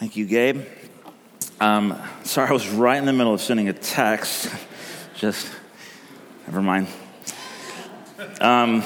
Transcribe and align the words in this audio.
Thank 0.00 0.16
you, 0.16 0.24
Gabe. 0.24 0.62
Um, 1.60 1.94
sorry, 2.22 2.48
I 2.48 2.52
was 2.54 2.70
right 2.70 2.96
in 2.96 3.04
the 3.04 3.12
middle 3.12 3.34
of 3.34 3.40
sending 3.42 3.68
a 3.68 3.74
text. 3.74 4.50
Just, 5.14 5.46
never 6.46 6.62
mind. 6.62 6.86
Um, 8.40 8.82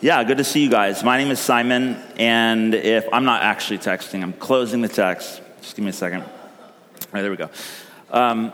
yeah, 0.00 0.24
good 0.24 0.38
to 0.38 0.42
see 0.42 0.64
you 0.64 0.68
guys. 0.68 1.04
My 1.04 1.16
name 1.16 1.30
is 1.30 1.38
Simon, 1.38 2.02
and 2.16 2.74
if 2.74 3.06
I'm 3.12 3.24
not 3.24 3.42
actually 3.42 3.78
texting, 3.78 4.20
I'm 4.20 4.32
closing 4.32 4.80
the 4.80 4.88
text. 4.88 5.40
Just 5.60 5.76
give 5.76 5.84
me 5.84 5.90
a 5.90 5.92
second. 5.92 6.22
All 6.22 6.28
right, 7.12 7.22
there 7.22 7.30
we 7.30 7.36
go. 7.36 7.50
Um, 8.10 8.52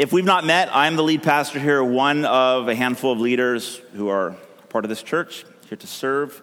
if 0.00 0.12
we've 0.12 0.24
not 0.24 0.44
met, 0.44 0.68
I'm 0.74 0.96
the 0.96 1.04
lead 1.04 1.22
pastor 1.22 1.60
here, 1.60 1.80
one 1.80 2.24
of 2.24 2.66
a 2.66 2.74
handful 2.74 3.12
of 3.12 3.20
leaders 3.20 3.80
who 3.92 4.08
are 4.08 4.34
part 4.68 4.84
of 4.84 4.88
this 4.88 5.04
church, 5.04 5.44
here 5.68 5.78
to 5.78 5.86
serve. 5.86 6.42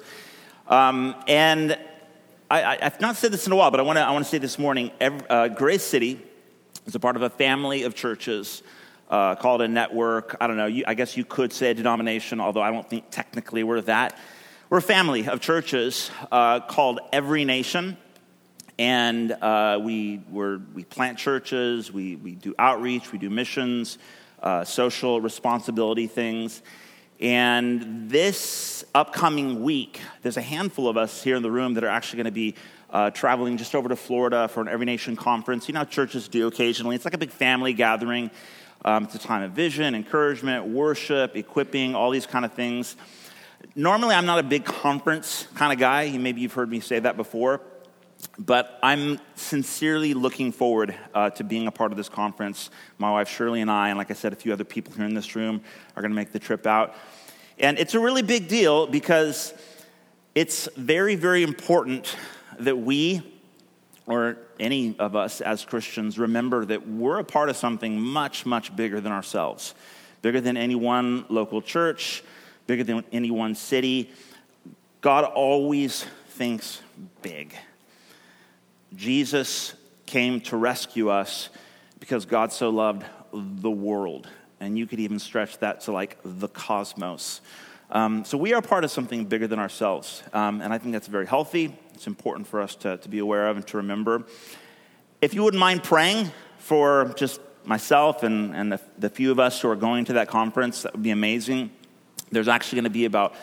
Um, 0.69 1.13
and 1.27 1.77
I, 2.49 2.77
have 2.81 3.01
not 3.01 3.15
said 3.15 3.31
this 3.31 3.47
in 3.47 3.53
a 3.53 3.55
while, 3.55 3.71
but 3.71 3.79
I 3.79 3.83
want 3.83 3.97
to 3.97 4.03
I 4.03 4.11
wanna 4.11 4.25
say 4.25 4.37
this 4.37 4.59
morning 4.59 4.91
every, 4.99 5.27
uh, 5.29 5.47
Grace 5.47 5.83
City 5.83 6.21
is 6.85 6.93
a 6.93 6.99
part 6.99 7.15
of 7.15 7.23
a 7.23 7.29
family 7.29 7.83
of 7.83 7.95
churches 7.95 8.61
uh, 9.09 9.35
called 9.35 9.61
a 9.61 9.67
network. 9.67 10.37
I 10.39 10.47
don't 10.47 10.57
know, 10.57 10.67
you, 10.67 10.83
I 10.85 10.93
guess 10.93 11.17
you 11.17 11.25
could 11.25 11.51
say 11.51 11.71
a 11.71 11.73
denomination, 11.73 12.39
although 12.39 12.61
I 12.61 12.71
don't 12.71 12.87
think 12.87 13.05
technically 13.09 13.63
we're 13.63 13.81
that. 13.81 14.17
We're 14.69 14.77
a 14.77 14.81
family 14.81 15.27
of 15.27 15.41
churches 15.41 16.11
uh, 16.31 16.59
called 16.59 16.99
Every 17.11 17.45
Nation. 17.45 17.97
And 18.77 19.31
uh, 19.31 19.79
we, 19.81 20.21
we 20.29 20.83
plant 20.83 21.17
churches, 21.17 21.91
we, 21.91 22.17
we 22.17 22.35
do 22.35 22.53
outreach, 22.59 23.11
we 23.11 23.17
do 23.17 23.29
missions, 23.29 23.97
uh, 24.43 24.65
social 24.65 25.21
responsibility 25.21 26.07
things. 26.07 26.61
And 27.19 28.09
this 28.09 28.83
upcoming 28.93 29.63
week, 29.63 30.01
there's 30.21 30.35
a 30.35 30.41
handful 30.41 30.89
of 30.89 30.97
us 30.97 31.23
here 31.23 31.37
in 31.37 31.43
the 31.43 31.51
room 31.51 31.75
that 31.75 31.83
are 31.83 31.89
actually 31.89 32.17
going 32.17 32.25
to 32.25 32.31
be 32.31 32.55
uh, 32.89 33.09
traveling 33.11 33.57
just 33.57 33.73
over 33.73 33.87
to 33.87 33.95
Florida 33.95 34.47
for 34.49 34.61
an 34.61 34.67
Every 34.67 34.85
Nation 34.85 35.15
conference. 35.15 35.67
You 35.67 35.73
know 35.73 35.85
churches 35.85 36.27
do 36.27 36.47
occasionally. 36.47 36.95
It's 36.95 37.05
like 37.05 37.13
a 37.13 37.17
big 37.17 37.31
family 37.31 37.73
gathering. 37.73 38.31
Um, 38.83 39.05
it's 39.05 39.15
a 39.15 39.19
time 39.19 39.43
of 39.43 39.51
vision, 39.51 39.95
encouragement, 39.95 40.67
worship, 40.67 41.35
equipping, 41.35 41.95
all 41.95 42.11
these 42.11 42.25
kind 42.25 42.43
of 42.43 42.53
things. 42.53 42.97
Normally, 43.75 44.13
I'm 44.13 44.25
not 44.25 44.39
a 44.39 44.43
big 44.43 44.65
conference 44.65 45.47
kind 45.55 45.73
of 45.73 45.79
guy. 45.79 46.15
Maybe 46.17 46.41
you've 46.41 46.53
heard 46.53 46.69
me 46.69 46.81
say 46.81 46.99
that 46.99 47.17
before. 47.17 47.61
But 48.37 48.79
I'm 48.83 49.19
sincerely 49.35 50.13
looking 50.13 50.51
forward 50.51 50.95
uh, 51.13 51.29
to 51.31 51.43
being 51.43 51.67
a 51.67 51.71
part 51.71 51.91
of 51.91 51.97
this 51.97 52.09
conference. 52.09 52.69
My 52.97 53.11
wife 53.11 53.29
Shirley 53.29 53.61
and 53.61 53.71
I, 53.71 53.89
and 53.89 53.97
like 53.97 54.11
I 54.11 54.13
said, 54.13 54.33
a 54.33 54.35
few 54.35 54.51
other 54.51 54.63
people 54.63 54.93
here 54.93 55.05
in 55.05 55.13
this 55.13 55.35
room 55.35 55.61
are 55.95 56.01
going 56.01 56.11
to 56.11 56.15
make 56.15 56.31
the 56.31 56.39
trip 56.39 56.67
out. 56.67 56.95
And 57.57 57.79
it's 57.79 57.93
a 57.93 57.99
really 57.99 58.21
big 58.21 58.47
deal 58.47 58.87
because 58.87 59.53
it's 60.33 60.67
very, 60.75 61.15
very 61.15 61.43
important 61.43 62.15
that 62.59 62.77
we, 62.77 63.21
or 64.05 64.37
any 64.59 64.95
of 64.99 65.15
us 65.15 65.39
as 65.39 65.63
Christians, 65.63 66.19
remember 66.19 66.65
that 66.65 66.87
we're 66.87 67.19
a 67.19 67.23
part 67.23 67.49
of 67.49 67.55
something 67.55 67.99
much, 67.99 68.45
much 68.45 68.75
bigger 68.75 68.99
than 68.99 69.13
ourselves, 69.13 69.73
bigger 70.21 70.41
than 70.41 70.57
any 70.57 70.75
one 70.75 71.25
local 71.29 71.61
church, 71.61 72.23
bigger 72.67 72.83
than 72.83 73.03
any 73.13 73.31
one 73.31 73.55
city. 73.55 74.11
God 74.99 75.23
always 75.23 76.05
thinks 76.29 76.81
big. 77.21 77.55
Jesus 78.95 79.73
came 80.05 80.39
to 80.41 80.57
rescue 80.57 81.09
us 81.09 81.49
because 81.99 82.25
God 82.25 82.53
so 82.53 82.69
loved 82.69 83.03
the 83.33 83.71
world. 83.71 84.27
And 84.59 84.77
you 84.77 84.87
could 84.87 84.99
even 84.99 85.19
stretch 85.19 85.57
that 85.59 85.81
to 85.81 85.91
like 85.91 86.17
the 86.23 86.47
cosmos. 86.47 87.41
Um, 87.91 88.25
so 88.25 88.37
we 88.37 88.53
are 88.53 88.61
part 88.61 88.83
of 88.83 88.91
something 88.91 89.25
bigger 89.25 89.47
than 89.47 89.59
ourselves. 89.59 90.23
Um, 90.33 90.61
and 90.61 90.73
I 90.73 90.77
think 90.77 90.93
that's 90.93 91.07
very 91.07 91.27
healthy. 91.27 91.77
It's 91.93 92.07
important 92.07 92.47
for 92.47 92.61
us 92.61 92.75
to, 92.77 92.97
to 92.97 93.09
be 93.09 93.19
aware 93.19 93.47
of 93.47 93.57
and 93.57 93.67
to 93.67 93.77
remember. 93.77 94.23
If 95.21 95.33
you 95.33 95.43
wouldn't 95.43 95.59
mind 95.59 95.83
praying 95.83 96.31
for 96.57 97.13
just 97.15 97.41
myself 97.63 98.23
and, 98.23 98.55
and 98.55 98.71
the, 98.71 98.81
the 98.97 99.09
few 99.09 99.31
of 99.31 99.39
us 99.39 99.61
who 99.61 99.69
are 99.69 99.75
going 99.75 100.05
to 100.05 100.13
that 100.13 100.29
conference, 100.29 100.83
that 100.83 100.93
would 100.93 101.03
be 101.03 101.11
amazing. 101.11 101.71
There's 102.31 102.47
actually 102.47 102.77
going 102.77 102.85
to 102.85 102.89
be 102.91 103.05
about, 103.05 103.35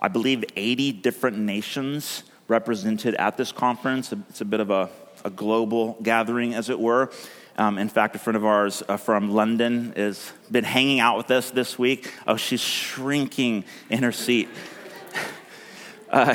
I 0.00 0.08
believe, 0.08 0.44
80 0.56 0.92
different 0.92 1.38
nations 1.38 2.24
represented 2.48 3.14
at 3.16 3.36
this 3.36 3.52
conference. 3.52 4.12
It's 4.12 4.40
a 4.40 4.44
bit 4.44 4.60
of 4.60 4.70
a, 4.70 4.88
a 5.24 5.30
global 5.30 5.98
gathering, 6.02 6.54
as 6.54 6.70
it 6.70 6.80
were. 6.80 7.10
Um, 7.56 7.76
in 7.76 7.88
fact, 7.88 8.16
a 8.16 8.18
friend 8.18 8.36
of 8.36 8.44
ours 8.44 8.82
uh, 8.88 8.96
from 8.96 9.30
London 9.30 9.92
has 9.96 10.32
been 10.50 10.64
hanging 10.64 11.00
out 11.00 11.16
with 11.16 11.30
us 11.30 11.50
this 11.50 11.78
week. 11.78 12.12
Oh, 12.26 12.36
she's 12.36 12.60
shrinking 12.60 13.64
in 13.90 14.02
her 14.02 14.12
seat. 14.12 14.48
Uh, 16.10 16.34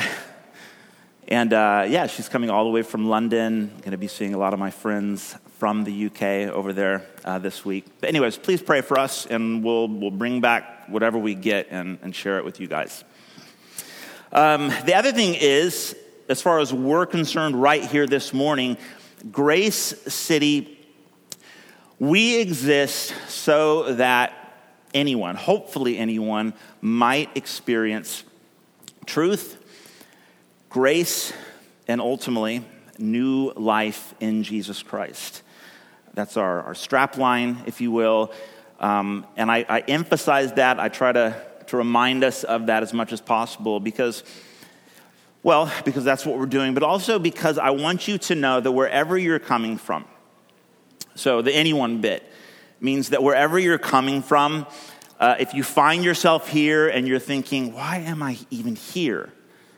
and 1.26 1.52
uh, 1.52 1.84
yeah, 1.88 2.06
she's 2.06 2.28
coming 2.28 2.48
all 2.48 2.62
the 2.62 2.70
way 2.70 2.82
from 2.82 3.08
London. 3.08 3.72
Going 3.78 3.90
to 3.90 3.98
be 3.98 4.06
seeing 4.06 4.34
a 4.34 4.38
lot 4.38 4.52
of 4.52 4.60
my 4.60 4.70
friends 4.70 5.34
from 5.58 5.82
the 5.82 6.06
UK 6.06 6.54
over 6.54 6.72
there 6.72 7.04
uh, 7.24 7.40
this 7.40 7.64
week. 7.64 7.86
But, 7.98 8.10
anyways, 8.10 8.38
please 8.38 8.62
pray 8.62 8.82
for 8.82 8.96
us, 9.00 9.26
and 9.26 9.64
we'll, 9.64 9.88
we'll 9.88 10.12
bring 10.12 10.40
back 10.40 10.88
whatever 10.88 11.18
we 11.18 11.34
get 11.34 11.66
and, 11.70 11.98
and 12.02 12.14
share 12.14 12.38
it 12.38 12.44
with 12.44 12.60
you 12.60 12.68
guys. 12.68 13.02
Um, 14.30 14.68
the 14.84 14.94
other 14.94 15.10
thing 15.10 15.34
is, 15.34 15.96
as 16.28 16.40
far 16.40 16.58
as 16.60 16.72
we're 16.72 17.06
concerned 17.06 17.60
right 17.60 17.84
here 17.84 18.06
this 18.06 18.32
morning, 18.32 18.78
Grace 19.30 19.74
City, 19.74 20.78
we 21.98 22.40
exist 22.40 23.14
so 23.28 23.94
that 23.94 24.32
anyone, 24.92 25.36
hopefully 25.36 25.98
anyone, 25.98 26.54
might 26.80 27.36
experience 27.36 28.24
truth, 29.06 29.62
grace, 30.68 31.32
and 31.88 32.00
ultimately 32.00 32.64
new 32.98 33.52
life 33.52 34.14
in 34.20 34.42
Jesus 34.42 34.82
Christ. 34.82 35.42
That's 36.14 36.36
our, 36.36 36.62
our 36.62 36.74
strap 36.74 37.18
line, 37.18 37.62
if 37.66 37.80
you 37.80 37.90
will. 37.90 38.32
Um, 38.80 39.26
and 39.36 39.50
I, 39.50 39.66
I 39.68 39.80
emphasize 39.80 40.52
that. 40.54 40.80
I 40.80 40.88
try 40.88 41.12
to, 41.12 41.40
to 41.66 41.76
remind 41.76 42.24
us 42.24 42.44
of 42.44 42.66
that 42.66 42.82
as 42.82 42.92
much 42.92 43.12
as 43.12 43.20
possible 43.20 43.80
because 43.80 44.22
well, 45.44 45.70
because 45.84 46.02
that's 46.02 46.26
what 46.26 46.38
we're 46.38 46.46
doing, 46.46 46.74
but 46.74 46.82
also 46.82 47.20
because 47.20 47.58
I 47.58 47.70
want 47.70 48.08
you 48.08 48.18
to 48.18 48.34
know 48.34 48.60
that 48.60 48.72
wherever 48.72 49.16
you're 49.16 49.38
coming 49.38 49.76
from, 49.76 50.06
so 51.14 51.42
the 51.42 51.54
anyone 51.54 52.00
bit 52.00 52.28
means 52.80 53.10
that 53.10 53.22
wherever 53.22 53.58
you're 53.58 53.78
coming 53.78 54.22
from, 54.22 54.66
uh, 55.20 55.36
if 55.38 55.54
you 55.54 55.62
find 55.62 56.02
yourself 56.02 56.48
here 56.48 56.88
and 56.88 57.06
you're 57.06 57.20
thinking, 57.20 57.72
why 57.72 57.98
am 57.98 58.22
I 58.22 58.38
even 58.50 58.74
here? 58.74 59.32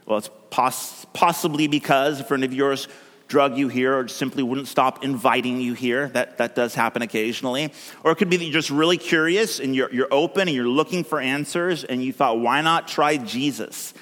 Well, 0.06 0.18
it's 0.18 0.30
poss- 0.50 1.04
possibly 1.12 1.66
because 1.66 2.20
a 2.20 2.24
friend 2.24 2.44
of 2.44 2.54
yours 2.54 2.88
drug 3.28 3.58
you 3.58 3.66
here 3.66 3.98
or 3.98 4.06
simply 4.06 4.44
wouldn't 4.44 4.68
stop 4.68 5.04
inviting 5.04 5.60
you 5.60 5.74
here. 5.74 6.08
That, 6.10 6.38
that 6.38 6.54
does 6.54 6.76
happen 6.76 7.02
occasionally. 7.02 7.72
Or 8.04 8.12
it 8.12 8.16
could 8.16 8.30
be 8.30 8.36
that 8.36 8.44
you're 8.44 8.52
just 8.52 8.70
really 8.70 8.98
curious 8.98 9.58
and 9.58 9.74
you're, 9.74 9.92
you're 9.92 10.12
open 10.12 10.42
and 10.46 10.54
you're 10.54 10.68
looking 10.68 11.02
for 11.02 11.20
answers 11.20 11.82
and 11.82 12.04
you 12.04 12.12
thought, 12.12 12.38
why 12.38 12.60
not 12.60 12.86
try 12.86 13.16
Jesus? 13.16 13.94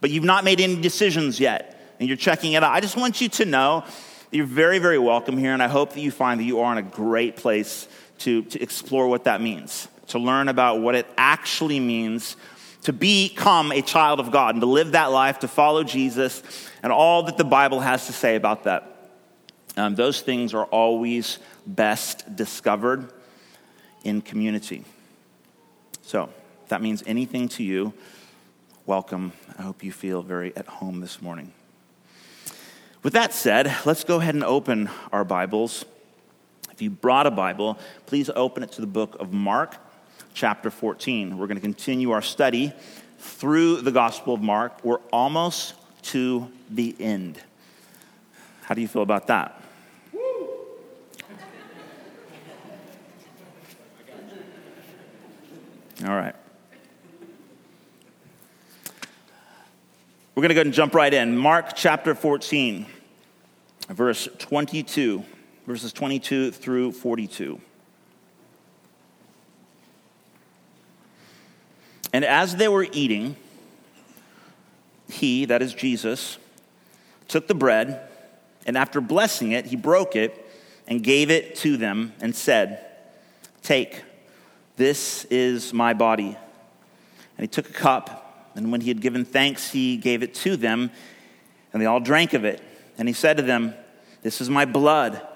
But 0.00 0.10
you've 0.10 0.24
not 0.24 0.44
made 0.44 0.60
any 0.60 0.80
decisions 0.80 1.40
yet 1.40 1.94
and 1.98 2.08
you're 2.08 2.16
checking 2.16 2.52
it 2.52 2.62
out, 2.62 2.72
I 2.72 2.80
just 2.80 2.96
want 2.96 3.20
you 3.20 3.28
to 3.28 3.44
know 3.44 3.84
you're 4.30 4.46
very, 4.46 4.78
very 4.78 4.98
welcome 4.98 5.36
here, 5.36 5.52
and 5.52 5.62
I 5.62 5.68
hope 5.68 5.92
that 5.94 6.00
you 6.00 6.10
find 6.10 6.38
that 6.38 6.44
you 6.44 6.60
are 6.60 6.72
in 6.72 6.78
a 6.78 6.88
great 6.88 7.36
place 7.36 7.88
to, 8.18 8.42
to 8.42 8.62
explore 8.62 9.08
what 9.08 9.24
that 9.24 9.40
means, 9.40 9.88
to 10.08 10.18
learn 10.18 10.48
about 10.48 10.80
what 10.80 10.94
it 10.94 11.06
actually 11.18 11.80
means 11.80 12.36
to 12.82 12.92
become 12.92 13.72
a 13.72 13.82
child 13.82 14.20
of 14.20 14.30
God 14.30 14.54
and 14.54 14.62
to 14.62 14.66
live 14.66 14.92
that 14.92 15.10
life, 15.10 15.40
to 15.40 15.48
follow 15.48 15.84
Jesus, 15.84 16.42
and 16.82 16.92
all 16.92 17.24
that 17.24 17.36
the 17.36 17.44
Bible 17.44 17.80
has 17.80 18.06
to 18.06 18.12
say 18.12 18.36
about 18.36 18.64
that. 18.64 19.10
Um, 19.76 19.94
those 19.94 20.20
things 20.20 20.54
are 20.54 20.64
always 20.64 21.38
best 21.66 22.36
discovered 22.36 23.12
in 24.02 24.22
community. 24.22 24.84
So, 26.02 26.30
if 26.62 26.70
that 26.70 26.82
means 26.82 27.02
anything 27.06 27.48
to 27.50 27.62
you, 27.62 27.92
welcome. 28.90 29.32
I 29.56 29.62
hope 29.62 29.84
you 29.84 29.92
feel 29.92 30.20
very 30.20 30.52
at 30.56 30.66
home 30.66 30.98
this 30.98 31.22
morning. 31.22 31.52
With 33.04 33.12
that 33.12 33.32
said, 33.32 33.72
let's 33.84 34.02
go 34.02 34.16
ahead 34.16 34.34
and 34.34 34.42
open 34.42 34.90
our 35.12 35.22
Bibles. 35.22 35.84
If 36.72 36.82
you 36.82 36.90
brought 36.90 37.28
a 37.28 37.30
Bible, 37.30 37.78
please 38.06 38.30
open 38.34 38.64
it 38.64 38.72
to 38.72 38.80
the 38.80 38.88
book 38.88 39.14
of 39.20 39.32
Mark, 39.32 39.76
chapter 40.34 40.72
14. 40.72 41.38
We're 41.38 41.46
going 41.46 41.56
to 41.56 41.60
continue 41.60 42.10
our 42.10 42.20
study 42.20 42.72
through 43.20 43.82
the 43.82 43.92
Gospel 43.92 44.34
of 44.34 44.42
Mark. 44.42 44.84
We're 44.84 44.98
almost 45.12 45.74
to 46.06 46.50
the 46.68 46.96
end. 46.98 47.40
How 48.62 48.74
do 48.74 48.80
you 48.80 48.88
feel 48.88 49.02
about 49.02 49.28
that? 49.28 49.62
All 56.04 56.16
right. 56.16 56.34
We're 60.34 60.42
going 60.42 60.50
to 60.50 60.54
go 60.54 60.60
and 60.60 60.72
jump 60.72 60.94
right 60.94 61.12
in. 61.12 61.36
Mark 61.36 61.74
chapter 61.74 62.14
14, 62.14 62.86
verse 63.88 64.28
22, 64.38 65.24
verses 65.66 65.92
22 65.92 66.52
through 66.52 66.92
42. 66.92 67.60
And 72.12 72.24
as 72.24 72.56
they 72.56 72.68
were 72.68 72.86
eating, 72.92 73.36
he, 75.08 75.46
that 75.46 75.62
is 75.62 75.74
Jesus, 75.74 76.38
took 77.28 77.48
the 77.48 77.54
bread 77.54 78.06
And 78.66 78.76
after 78.76 79.00
blessing 79.00 79.52
it, 79.52 79.66
he 79.66 79.76
broke 79.76 80.14
it 80.14 80.46
and 80.86 81.02
gave 81.02 81.30
it 81.30 81.56
to 81.56 81.76
them 81.76 82.12
and 82.20 82.36
said, 82.36 82.84
Take, 83.62 84.02
this 84.76 85.24
is 85.24 85.72
my 85.72 85.94
body. 85.94 86.36
And 87.36 87.42
he 87.42 87.48
took 87.48 87.68
a 87.68 87.72
cup, 87.72 88.29
and 88.54 88.72
when 88.72 88.80
he 88.80 88.88
had 88.88 89.00
given 89.00 89.24
thanks, 89.24 89.70
he 89.70 89.96
gave 89.96 90.22
it 90.22 90.34
to 90.34 90.56
them, 90.56 90.90
and 91.72 91.80
they 91.80 91.86
all 91.86 92.00
drank 92.00 92.32
of 92.32 92.44
it. 92.44 92.60
And 92.98 93.08
he 93.08 93.14
said 93.14 93.36
to 93.36 93.42
them, 93.42 93.74
This 94.22 94.40
is 94.40 94.50
my 94.50 94.64
blood 94.64 95.26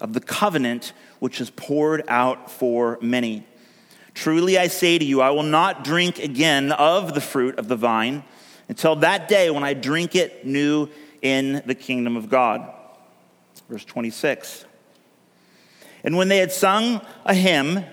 of 0.00 0.12
the 0.12 0.20
covenant 0.20 0.92
which 1.20 1.40
is 1.40 1.50
poured 1.50 2.02
out 2.08 2.50
for 2.50 2.98
many. 3.00 3.46
Truly 4.14 4.58
I 4.58 4.66
say 4.66 4.98
to 4.98 5.04
you, 5.04 5.20
I 5.20 5.30
will 5.30 5.42
not 5.42 5.84
drink 5.84 6.18
again 6.18 6.72
of 6.72 7.14
the 7.14 7.20
fruit 7.20 7.58
of 7.58 7.68
the 7.68 7.76
vine 7.76 8.24
until 8.68 8.96
that 8.96 9.28
day 9.28 9.50
when 9.50 9.64
I 9.64 9.74
drink 9.74 10.14
it 10.14 10.44
new 10.44 10.88
in 11.22 11.62
the 11.66 11.74
kingdom 11.74 12.16
of 12.16 12.28
God. 12.28 12.70
Verse 13.68 13.84
26. 13.84 14.64
And 16.04 16.16
when 16.16 16.28
they 16.28 16.38
had 16.38 16.52
sung 16.52 17.00
a 17.24 17.34
hymn, 17.34 17.84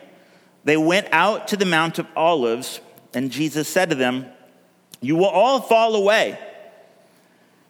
they 0.63 0.77
went 0.77 1.07
out 1.11 1.49
to 1.49 1.57
the 1.57 1.65
Mount 1.65 1.99
of 1.99 2.07
Olives, 2.15 2.81
and 3.13 3.31
Jesus 3.31 3.67
said 3.67 3.89
to 3.89 3.95
them, 3.95 4.25
You 5.01 5.15
will 5.15 5.25
all 5.25 5.61
fall 5.61 5.95
away. 5.95 6.37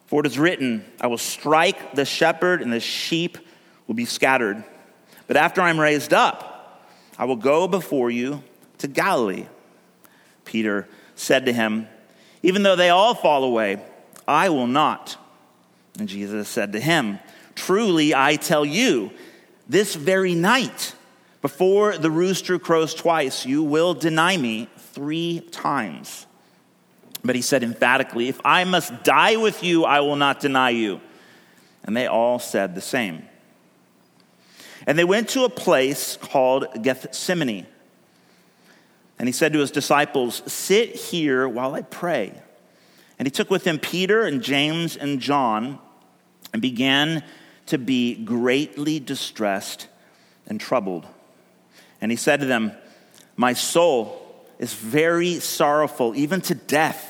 For 0.06 0.20
it 0.20 0.26
is 0.26 0.38
written, 0.38 0.84
I 1.00 1.06
will 1.06 1.18
strike 1.18 1.94
the 1.94 2.04
shepherd, 2.04 2.62
and 2.62 2.72
the 2.72 2.80
sheep 2.80 3.38
will 3.86 3.94
be 3.94 4.04
scattered. 4.04 4.64
But 5.28 5.36
after 5.36 5.60
I'm 5.60 5.78
raised 5.78 6.12
up, 6.12 6.90
I 7.16 7.26
will 7.26 7.36
go 7.36 7.68
before 7.68 8.10
you 8.10 8.42
to 8.78 8.88
Galilee. 8.88 9.46
Peter 10.44 10.88
said 11.14 11.46
to 11.46 11.52
him, 11.52 11.86
Even 12.42 12.64
though 12.64 12.74
they 12.74 12.88
all 12.88 13.14
fall 13.14 13.44
away, 13.44 13.80
I 14.26 14.48
will 14.48 14.66
not. 14.66 15.16
And 15.98 16.08
Jesus 16.08 16.48
said 16.48 16.72
to 16.72 16.80
him, 16.80 17.20
Truly 17.54 18.14
I 18.14 18.36
tell 18.36 18.64
you, 18.64 19.12
this 19.68 19.94
very 19.94 20.34
night, 20.34 20.94
before 21.42 21.96
the 21.96 22.10
rooster 22.10 22.58
crows 22.58 22.94
twice, 22.94 23.46
you 23.46 23.62
will 23.62 23.94
deny 23.94 24.36
me 24.36 24.68
three 24.76 25.40
times. 25.52 26.26
But 27.22 27.36
he 27.36 27.42
said 27.42 27.62
emphatically, 27.62 28.28
If 28.28 28.40
I 28.44 28.64
must 28.64 29.04
die 29.04 29.36
with 29.36 29.62
you, 29.62 29.84
I 29.84 30.00
will 30.00 30.16
not 30.16 30.40
deny 30.40 30.70
you. 30.70 31.00
And 31.84 31.96
they 31.96 32.06
all 32.06 32.38
said 32.38 32.74
the 32.74 32.80
same. 32.80 33.24
And 34.86 34.98
they 34.98 35.04
went 35.04 35.28
to 35.30 35.44
a 35.44 35.50
place 35.50 36.16
called 36.16 36.82
Gethsemane. 36.82 37.66
And 39.18 39.28
he 39.28 39.32
said 39.32 39.52
to 39.52 39.58
his 39.58 39.70
disciples, 39.70 40.42
Sit 40.50 40.94
here 40.96 41.46
while 41.46 41.74
I 41.74 41.82
pray. 41.82 42.32
And 43.18 43.26
he 43.26 43.30
took 43.30 43.50
with 43.50 43.66
him 43.66 43.78
Peter 43.78 44.22
and 44.22 44.42
James 44.42 44.96
and 44.96 45.20
John 45.20 45.78
and 46.54 46.62
began 46.62 47.22
to 47.66 47.76
be 47.76 48.14
greatly 48.14 48.98
distressed 48.98 49.88
and 50.46 50.58
troubled. 50.58 51.06
And 52.00 52.10
he 52.10 52.16
said 52.16 52.40
to 52.40 52.46
them, 52.46 52.72
My 53.36 53.52
soul 53.52 54.26
is 54.58 54.74
very 54.74 55.38
sorrowful, 55.38 56.16
even 56.16 56.40
to 56.42 56.54
death. 56.54 57.09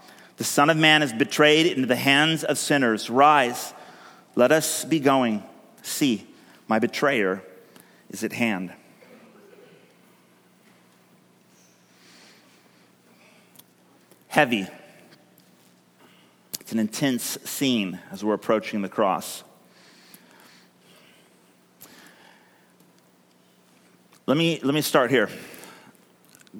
The 0.41 0.45
Son 0.45 0.71
of 0.71 0.77
Man 0.77 1.03
is 1.03 1.13
betrayed 1.13 1.67
into 1.67 1.85
the 1.85 1.95
hands 1.95 2.43
of 2.43 2.57
sinners. 2.57 3.11
Rise 3.11 3.75
let 4.33 4.51
us 4.51 4.83
be 4.83 4.99
going. 4.99 5.43
See, 5.83 6.25
my 6.67 6.79
betrayer 6.79 7.43
is 8.09 8.23
at 8.23 8.33
hand. 8.33 8.73
Heavy. 14.29 14.65
It's 16.59 16.71
an 16.71 16.79
intense 16.79 17.37
scene 17.45 17.99
as 18.09 18.25
we're 18.25 18.33
approaching 18.33 18.81
the 18.81 18.89
cross. 18.89 19.43
Let 24.25 24.37
me, 24.37 24.59
let 24.63 24.73
me 24.73 24.81
start 24.81 25.11
here. 25.11 25.29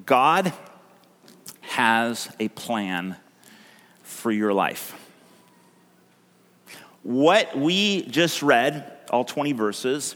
God 0.06 0.54
has 1.62 2.30
a 2.39 2.48
plan 2.50 3.18
for 4.21 4.31
your 4.31 4.53
life 4.53 4.95
what 7.03 7.57
we 7.57 8.03
just 8.03 8.41
read, 8.41 8.91
all 9.09 9.23
20 9.23 9.53
verses, 9.53 10.15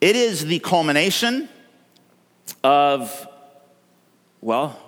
it 0.00 0.16
is 0.16 0.44
the 0.44 0.58
culmination 0.58 1.48
of, 2.62 3.28
well, 4.40 4.78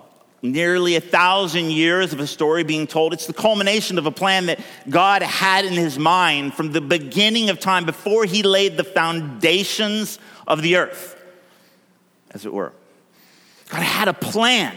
nearly 0.41 0.95
a 0.95 1.01
thousand 1.01 1.71
years 1.71 2.13
of 2.13 2.19
a 2.19 2.27
story 2.27 2.63
being 2.63 2.87
told. 2.87 3.13
It's 3.13 3.25
the 3.25 3.33
culmination 3.33 3.97
of 3.97 4.05
a 4.05 4.11
plan 4.11 4.45
that 4.45 4.59
God 4.89 5.21
had 5.21 5.65
in 5.65 5.73
his 5.73 5.97
mind 5.97 6.53
from 6.53 6.71
the 6.71 6.81
beginning 6.81 7.49
of 7.49 7.59
time 7.59 7.85
before 7.85 8.25
he 8.25 8.43
laid 8.43 8.77
the 8.77 8.83
foundations 8.83 10.19
of 10.47 10.61
the 10.61 10.77
earth, 10.77 11.21
as 12.31 12.45
it 12.45 12.53
were. 12.53 12.71
God 13.69 13.81
had 13.81 14.07
a 14.07 14.13
plan, 14.13 14.75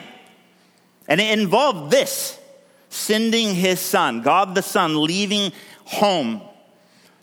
and 1.06 1.20
it 1.20 1.38
involved 1.38 1.90
this 1.90 2.38
sending 2.92 3.54
his 3.54 3.80
son, 3.80 4.20
God 4.20 4.54
the 4.54 4.62
Son, 4.62 5.02
leaving 5.02 5.50
home 5.84 6.42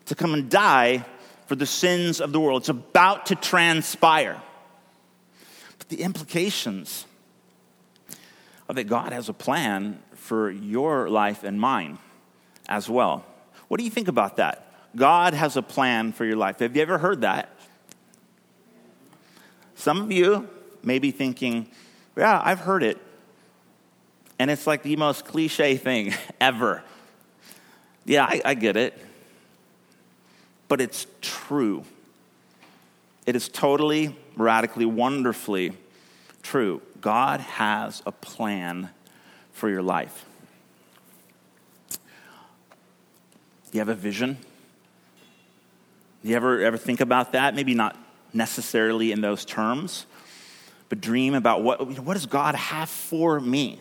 to 0.05 0.15
come 0.15 0.33
and 0.33 0.49
die 0.49 1.05
for 1.45 1.55
the 1.55 1.65
sins 1.65 2.19
of 2.19 2.31
the 2.31 2.39
world. 2.39 2.63
It's 2.63 2.69
about 2.69 3.27
to 3.27 3.35
transpire. 3.35 4.41
But 5.77 5.89
the 5.89 6.01
implications 6.01 7.05
of 8.67 8.75
that 8.77 8.85
God 8.85 9.13
has 9.13 9.29
a 9.29 9.33
plan 9.33 9.99
for 10.15 10.49
your 10.49 11.07
life 11.07 11.43
and 11.43 11.61
mine 11.61 11.99
as 12.67 12.89
well. 12.89 13.23
What 13.67 13.77
do 13.77 13.83
you 13.83 13.91
think 13.91 14.07
about 14.07 14.37
that? 14.37 14.73
God 14.95 15.35
has 15.35 15.55
a 15.55 15.61
plan 15.61 16.13
for 16.13 16.25
your 16.25 16.35
life. 16.35 16.59
Have 16.59 16.75
you 16.75 16.81
ever 16.81 16.97
heard 16.97 17.21
that? 17.21 17.55
Some 19.75 20.01
of 20.01 20.11
you 20.11 20.49
may 20.81 20.97
be 20.97 21.11
thinking, 21.11 21.69
yeah, 22.17 22.41
I've 22.43 22.59
heard 22.59 22.81
it. 22.81 22.97
And 24.39 24.49
it's 24.49 24.65
like 24.65 24.83
the 24.83 24.95
most 24.95 25.25
cliche 25.25 25.75
thing 25.75 26.13
ever. 26.41 26.81
Yeah, 28.05 28.25
I, 28.25 28.41
I 28.43 28.53
get 28.53 28.77
it. 28.77 28.97
But 30.69 30.81
it's 30.81 31.05
true. 31.21 31.83
It 33.25 33.35
is 33.35 33.49
totally, 33.49 34.15
radically, 34.37 34.85
wonderfully 34.85 35.73
true. 36.41 36.81
God 37.01 37.41
has 37.41 38.01
a 38.05 38.11
plan 38.11 38.89
for 39.51 39.69
your 39.69 39.81
life. 39.81 40.25
You 43.71 43.79
have 43.79 43.89
a 43.89 43.95
vision? 43.95 44.37
You 46.23 46.35
ever, 46.35 46.61
ever 46.61 46.77
think 46.77 47.01
about 47.01 47.33
that? 47.33 47.55
Maybe 47.55 47.73
not 47.73 47.95
necessarily 48.33 49.11
in 49.11 49.21
those 49.21 49.45
terms, 49.45 50.05
but 50.87 51.01
dream 51.01 51.33
about 51.33 51.61
what, 51.61 51.99
what 51.99 52.13
does 52.15 52.25
God 52.25 52.55
have 52.55 52.89
for 52.89 53.39
me? 53.39 53.79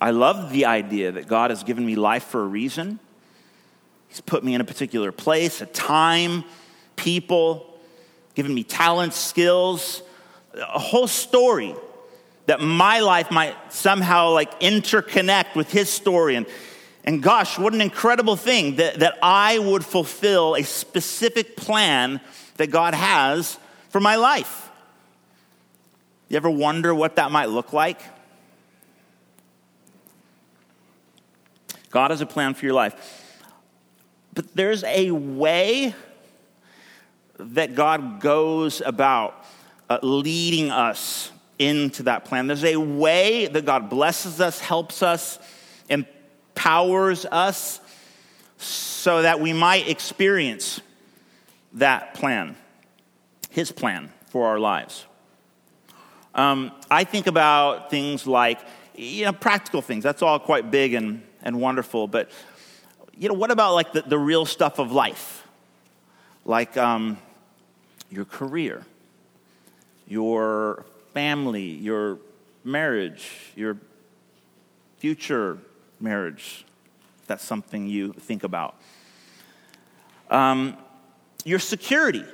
I 0.00 0.10
love 0.10 0.52
the 0.52 0.66
idea 0.66 1.12
that 1.12 1.26
God 1.26 1.50
has 1.50 1.64
given 1.64 1.84
me 1.84 1.96
life 1.96 2.24
for 2.24 2.42
a 2.42 2.46
reason. 2.46 3.00
He's 4.08 4.20
put 4.20 4.44
me 4.44 4.54
in 4.54 4.60
a 4.60 4.64
particular 4.64 5.12
place, 5.12 5.60
a 5.60 5.66
time, 5.66 6.44
people, 6.96 7.78
given 8.34 8.54
me 8.54 8.62
talents, 8.62 9.16
skills, 9.16 10.02
a 10.54 10.78
whole 10.78 11.08
story 11.08 11.74
that 12.46 12.60
my 12.60 13.00
life 13.00 13.30
might 13.30 13.54
somehow 13.72 14.30
like 14.30 14.60
interconnect 14.60 15.54
with 15.54 15.70
his 15.70 15.90
story 15.90 16.36
and, 16.36 16.46
And 17.04 17.22
gosh, 17.22 17.58
what 17.58 17.74
an 17.74 17.80
incredible 17.80 18.36
thing 18.36 18.76
that, 18.76 19.00
that 19.00 19.18
I 19.22 19.58
would 19.58 19.84
fulfill 19.84 20.54
a 20.54 20.62
specific 20.62 21.56
plan 21.56 22.20
that 22.56 22.68
God 22.68 22.94
has 22.94 23.58
for 23.90 24.00
my 24.00 24.16
life. 24.16 24.70
You 26.28 26.36
ever 26.36 26.50
wonder 26.50 26.94
what 26.94 27.16
that 27.16 27.30
might 27.30 27.48
look 27.48 27.72
like? 27.72 28.00
God 31.90 32.10
has 32.10 32.20
a 32.20 32.26
plan 32.26 32.54
for 32.54 32.64
your 32.64 32.74
life. 32.74 33.24
But 34.34 34.54
there's 34.54 34.84
a 34.84 35.10
way 35.10 35.94
that 37.38 37.74
God 37.74 38.20
goes 38.20 38.80
about 38.84 39.44
uh, 39.88 39.98
leading 40.02 40.70
us 40.70 41.30
into 41.58 42.04
that 42.04 42.24
plan. 42.24 42.46
There's 42.46 42.64
a 42.64 42.76
way 42.76 43.46
that 43.46 43.64
God 43.64 43.90
blesses 43.90 44.40
us, 44.40 44.60
helps 44.60 45.02
us, 45.02 45.38
empowers 45.88 47.26
us 47.26 47.80
so 48.58 49.22
that 49.22 49.40
we 49.40 49.52
might 49.52 49.88
experience 49.88 50.80
that 51.74 52.14
plan, 52.14 52.56
His 53.50 53.72
plan 53.72 54.12
for 54.26 54.46
our 54.46 54.58
lives. 54.58 55.06
Um, 56.34 56.72
I 56.90 57.04
think 57.04 57.26
about 57.26 57.90
things 57.90 58.26
like, 58.26 58.60
you 58.94 59.24
know, 59.24 59.32
practical 59.32 59.82
things. 59.82 60.04
That's 60.04 60.22
all 60.22 60.38
quite 60.38 60.70
big 60.70 60.94
and, 60.94 61.22
and 61.42 61.60
wonderful. 61.60 62.06
But, 62.06 62.30
you 63.16 63.28
know, 63.28 63.34
what 63.34 63.50
about 63.50 63.74
like 63.74 63.92
the, 63.92 64.02
the 64.02 64.18
real 64.18 64.44
stuff 64.44 64.78
of 64.78 64.92
life? 64.92 65.46
Like 66.44 66.76
um, 66.76 67.18
your 68.10 68.24
career, 68.24 68.84
your 70.06 70.84
family, 71.12 71.70
your 71.70 72.18
marriage, 72.64 73.30
your 73.56 73.76
future 74.98 75.58
marriage. 76.00 76.64
That's 77.26 77.44
something 77.44 77.86
you 77.86 78.12
think 78.12 78.44
about. 78.44 78.74
Um, 80.30 80.76
your 81.44 81.58
security. 81.58 82.24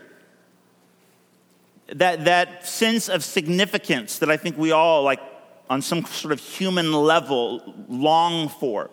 That, 1.92 2.24
that 2.24 2.66
sense 2.66 3.08
of 3.08 3.22
significance 3.22 4.18
that 4.20 4.30
I 4.30 4.36
think 4.38 4.56
we 4.56 4.72
all, 4.72 5.02
like, 5.02 5.20
on 5.68 5.82
some 5.82 6.04
sort 6.04 6.32
of 6.32 6.40
human 6.40 6.92
level, 6.92 7.74
long 7.88 8.48
for. 8.48 8.90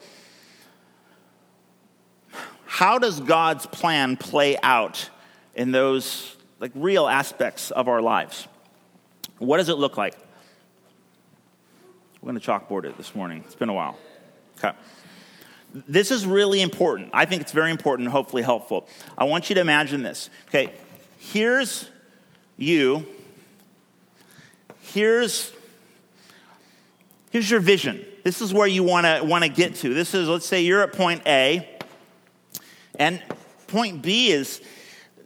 How 2.66 2.98
does 2.98 3.20
God's 3.20 3.66
plan 3.66 4.16
play 4.18 4.58
out 4.63 5.10
in 5.56 5.72
those 5.72 6.38
like 6.60 6.72
real 6.74 7.08
aspects 7.08 7.72
of 7.72 7.88
our 7.88 8.01
lives? 8.01 8.48
What 9.40 9.58
does 9.58 9.70
it 9.70 9.78
look 9.78 9.98
like? 9.98 10.16
We're 12.22 12.32
going 12.32 12.40
to 12.40 12.48
chalkboard 12.51 12.86
it 12.86 12.98
this 12.98 13.16
morning. 13.16 13.44
It's 13.46 13.56
been 13.56 13.70
a 13.70 13.74
while. 13.74 13.98
Okay. 14.58 14.72
This 15.74 16.12
is 16.12 16.25
really 16.25 16.62
important. 16.62 17.10
I 17.13 17.25
think 17.25 17.42
it's 17.42 17.51
very 17.51 17.72
important 17.72 18.08
and 18.08 18.12
hopefully 18.12 18.44
helpful. 18.44 18.88
I 19.18 19.24
want 19.24 19.50
you 19.50 19.56
to 19.56 19.62
imagine 19.62 20.04
this. 20.04 20.30
Okay, 20.48 20.74
here's 21.18 21.90
you. 22.58 23.06
Here's 24.82 25.51
here's 27.31 27.50
your 27.50 27.59
vision. 27.59 28.05
This 28.23 28.41
is 28.41 28.53
where 28.53 28.67
you 28.67 28.83
want 28.83 29.07
to 29.07 29.25
want 29.25 29.43
to 29.43 29.50
get 29.50 29.75
to. 29.75 29.93
This 29.93 30.13
is 30.13 30.29
let's 30.29 30.45
say 30.45 30.61
you're 30.61 30.83
at 30.83 30.93
point 30.93 31.23
A 31.25 31.67
and 33.00 33.21
point 33.67 34.01
B 34.03 34.31
is 34.31 34.61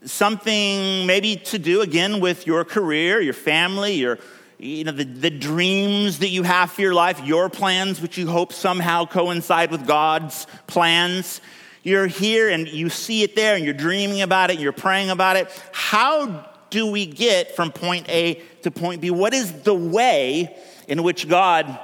something 0.06 1.06
maybe 1.06 1.36
to 1.36 1.60
do 1.60 1.82
again 1.82 2.22
with 2.22 2.48
your 2.48 2.64
career, 2.64 3.20
your 3.20 3.34
family, 3.34 3.94
your 3.96 4.20
you 4.58 4.86
know 4.86 4.94
the, 4.94 5.04
the 5.04 5.30
dreams 5.30 6.20
that 6.20 6.30
you 6.30 6.44
have 6.44 6.72
for 6.72 6.82
your 6.82 6.94
life, 6.94 7.22
your 7.26 7.50
plans, 7.50 8.00
which 8.00 8.18
you 8.18 8.28
hope 8.28 8.54
somehow 8.54 9.06
coincide 9.06 9.72
with 9.72 9.86
God's 9.86 10.48
plans. 10.68 11.42
You're 11.84 12.08
here 12.08 12.50
and 12.50 12.68
you 12.68 12.90
see 12.90 13.22
it 13.24 13.36
there 13.36 13.56
and 13.56 13.66
you're 13.66 13.74
dreaming 13.74 14.22
about 14.22 14.50
it 14.50 14.54
and 14.54 14.64
you're 14.64 14.72
praying 14.72 15.10
about 15.10 15.36
it. 15.36 15.52
How 15.72 16.50
do 16.70 16.90
we 16.90 17.06
get 17.06 17.56
from 17.56 17.72
point 17.72 18.10
A 18.10 18.42
to 18.64 18.72
point 18.72 19.02
B? 19.02 19.12
What 19.12 19.34
is 19.34 19.52
the 19.62 19.74
way 19.74 20.56
in 20.88 21.04
which 21.04 21.28
God 21.28 21.80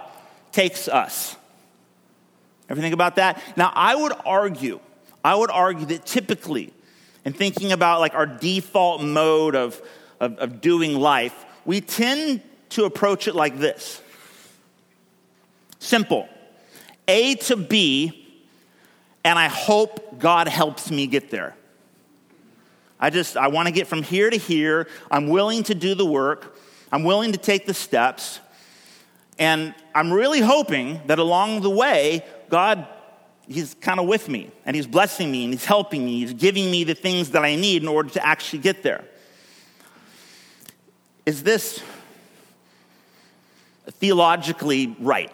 takes 0.51 0.88
us? 0.88 1.36
Ever 2.70 2.79
think 2.79 2.93
about 2.93 3.17
that? 3.17 3.41
Now, 3.58 3.72
I 3.75 3.96
would 3.96 4.13
argue, 4.25 4.79
I 5.24 5.36
would 5.36 5.51
argue 5.51 5.86
that 5.88 6.05
typically 6.05 6.74
in 7.25 7.34
thinking 7.34 7.72
about 7.72 8.00
like 8.00 8.15
our 8.15 8.25
default 8.25 9.01
mode 9.01 9.55
of, 9.55 9.81
of, 10.20 10.38
of 10.38 10.62
doing 10.62 10.98
life, 10.98 11.46
we 11.65 11.81
tend 11.81 12.41
to 12.70 12.86
approach 12.86 13.27
it 13.27 13.36
like 13.36 13.58
this 13.60 14.01
simple 15.79 16.29
A 17.08 17.36
to 17.36 17.58
B, 17.58 18.39
and 19.24 19.38
I 19.38 19.48
hope 19.48 20.20
God 20.20 20.48
helps 20.48 20.89
me 20.89 21.08
get 21.08 21.29
there. 21.29 21.55
I 23.00 23.10
just, 23.10 23.36
I 23.36 23.48
want 23.48 23.67
to 23.67 23.74
get 23.74 23.88
from 23.88 24.03
here 24.03 24.29
to 24.29 24.38
here. 24.38 24.88
I'm 25.10 25.27
willing 25.27 25.63
to 25.63 25.75
do 25.75 25.96
the 25.96 26.05
work. 26.05 26.55
I'm 26.91 27.03
willing 27.03 27.31
to 27.31 27.38
take 27.38 27.65
the 27.65 27.74
steps. 27.74 28.39
And 29.41 29.74
I'm 29.95 30.13
really 30.13 30.39
hoping 30.39 31.01
that 31.07 31.17
along 31.17 31.62
the 31.62 31.69
way, 31.69 32.24
God 32.50 32.88
he's 33.48 33.74
kind 33.74 34.00
of 34.00 34.05
with 34.05 34.29
me 34.29 34.51
and 34.67 34.75
he's 34.75 34.86
blessing 34.86 35.31
me 35.31 35.43
and 35.43 35.51
he's 35.51 35.65
helping 35.65 36.05
me. 36.05 36.19
He's 36.19 36.36
giving 36.36 36.69
me 36.69 36.83
the 36.83 36.93
things 36.93 37.31
that 37.31 37.43
I 37.43 37.55
need 37.55 37.81
in 37.81 37.88
order 37.88 38.10
to 38.12 38.25
actually 38.25 38.60
get 38.60 38.83
there. 38.83 39.03
Is 41.25 41.41
this 41.41 41.81
theologically 43.88 44.95
right? 45.00 45.31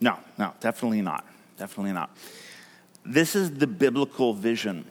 No, 0.00 0.18
no, 0.38 0.54
definitely 0.60 1.02
not. 1.02 1.26
Definitely 1.58 1.92
not. 1.92 2.10
This 3.04 3.36
is 3.36 3.52
the 3.52 3.66
biblical 3.66 4.32
vision, 4.32 4.86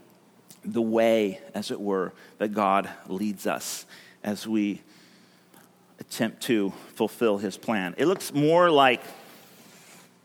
the 0.63 0.83
way, 0.83 1.39
as 1.55 1.71
it 1.71 1.81
were, 1.81 2.13
that 2.37 2.49
God 2.49 2.87
leads 3.07 3.47
us 3.47 3.87
as 4.29 4.47
we 4.47 4.79
attempt 5.99 6.43
to 6.43 6.71
fulfill 6.93 7.39
his 7.39 7.57
plan. 7.57 7.95
It 7.97 8.05
looks 8.05 8.31
more 8.31 8.69
like 8.69 9.01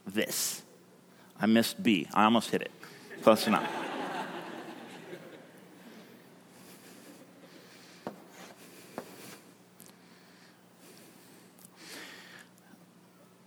this. 0.06 0.61
I 1.40 1.46
missed 1.46 1.82
B. 1.82 2.06
I 2.12 2.25
almost 2.25 2.50
hit 2.50 2.61
it. 2.61 2.70
Close 3.23 3.46
enough. 3.46 3.66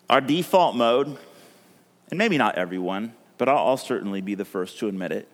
Our 0.09 0.21
default 0.21 0.75
mode, 0.75 1.17
and 2.09 2.17
maybe 2.17 2.39
not 2.39 2.55
everyone, 2.55 3.13
but 3.37 3.47
I'll, 3.47 3.57
I'll 3.57 3.77
certainly 3.77 4.21
be 4.21 4.33
the 4.33 4.45
first 4.45 4.79
to 4.79 4.87
admit 4.87 5.11
it. 5.11 5.27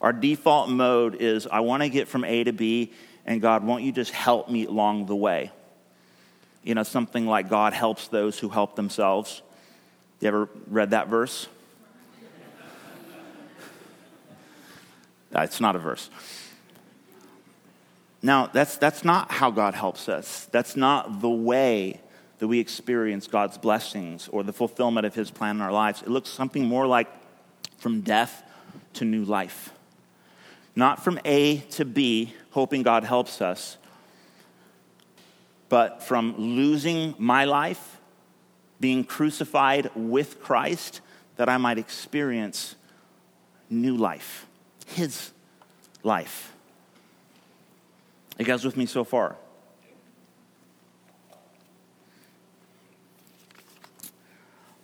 Our 0.00 0.12
default 0.12 0.68
mode 0.68 1.16
is 1.16 1.48
I 1.48 1.60
want 1.60 1.82
to 1.82 1.88
get 1.88 2.06
from 2.06 2.24
A 2.24 2.44
to 2.44 2.52
B, 2.52 2.92
and 3.26 3.40
God, 3.40 3.64
won't 3.64 3.82
you 3.82 3.92
just 3.92 4.12
help 4.12 4.48
me 4.48 4.66
along 4.66 5.06
the 5.06 5.16
way? 5.16 5.50
you 6.64 6.74
know, 6.74 6.82
something 6.82 7.26
like 7.26 7.48
God 7.48 7.74
helps 7.74 8.08
those 8.08 8.38
who 8.38 8.48
help 8.48 8.74
themselves. 8.74 9.42
You 10.20 10.28
ever 10.28 10.48
read 10.68 10.90
that 10.90 11.08
verse? 11.08 11.46
It's 15.36 15.60
not 15.60 15.76
a 15.76 15.78
verse. 15.78 16.10
Now, 18.22 18.46
that's, 18.46 18.78
that's 18.78 19.04
not 19.04 19.30
how 19.30 19.50
God 19.50 19.74
helps 19.74 20.08
us. 20.08 20.46
That's 20.52 20.76
not 20.76 21.20
the 21.20 21.28
way 21.28 22.00
that 22.38 22.48
we 22.48 22.60
experience 22.60 23.26
God's 23.26 23.58
blessings 23.58 24.28
or 24.28 24.42
the 24.42 24.52
fulfillment 24.52 25.04
of 25.04 25.14
His 25.14 25.30
plan 25.30 25.56
in 25.56 25.62
our 25.62 25.72
lives. 25.72 26.02
It 26.02 26.08
looks 26.08 26.30
something 26.30 26.64
more 26.64 26.86
like 26.86 27.08
from 27.78 28.00
death 28.00 28.42
to 28.94 29.04
new 29.04 29.24
life. 29.24 29.70
Not 30.76 31.04
from 31.04 31.18
A 31.24 31.58
to 31.58 31.84
B, 31.84 32.32
hoping 32.54 32.84
God 32.84 33.02
helps 33.02 33.42
us, 33.42 33.78
but 35.68 36.04
from 36.04 36.36
losing 36.38 37.12
my 37.18 37.44
life, 37.44 37.98
being 38.78 39.02
crucified 39.02 39.90
with 39.96 40.40
Christ, 40.40 41.00
that 41.34 41.48
I 41.48 41.56
might 41.56 41.78
experience 41.78 42.76
new 43.68 43.96
life, 43.96 44.46
His 44.86 45.32
life. 46.04 46.54
You 48.38 48.44
guys 48.44 48.64
with 48.64 48.76
me 48.76 48.86
so 48.86 49.02
far? 49.02 49.34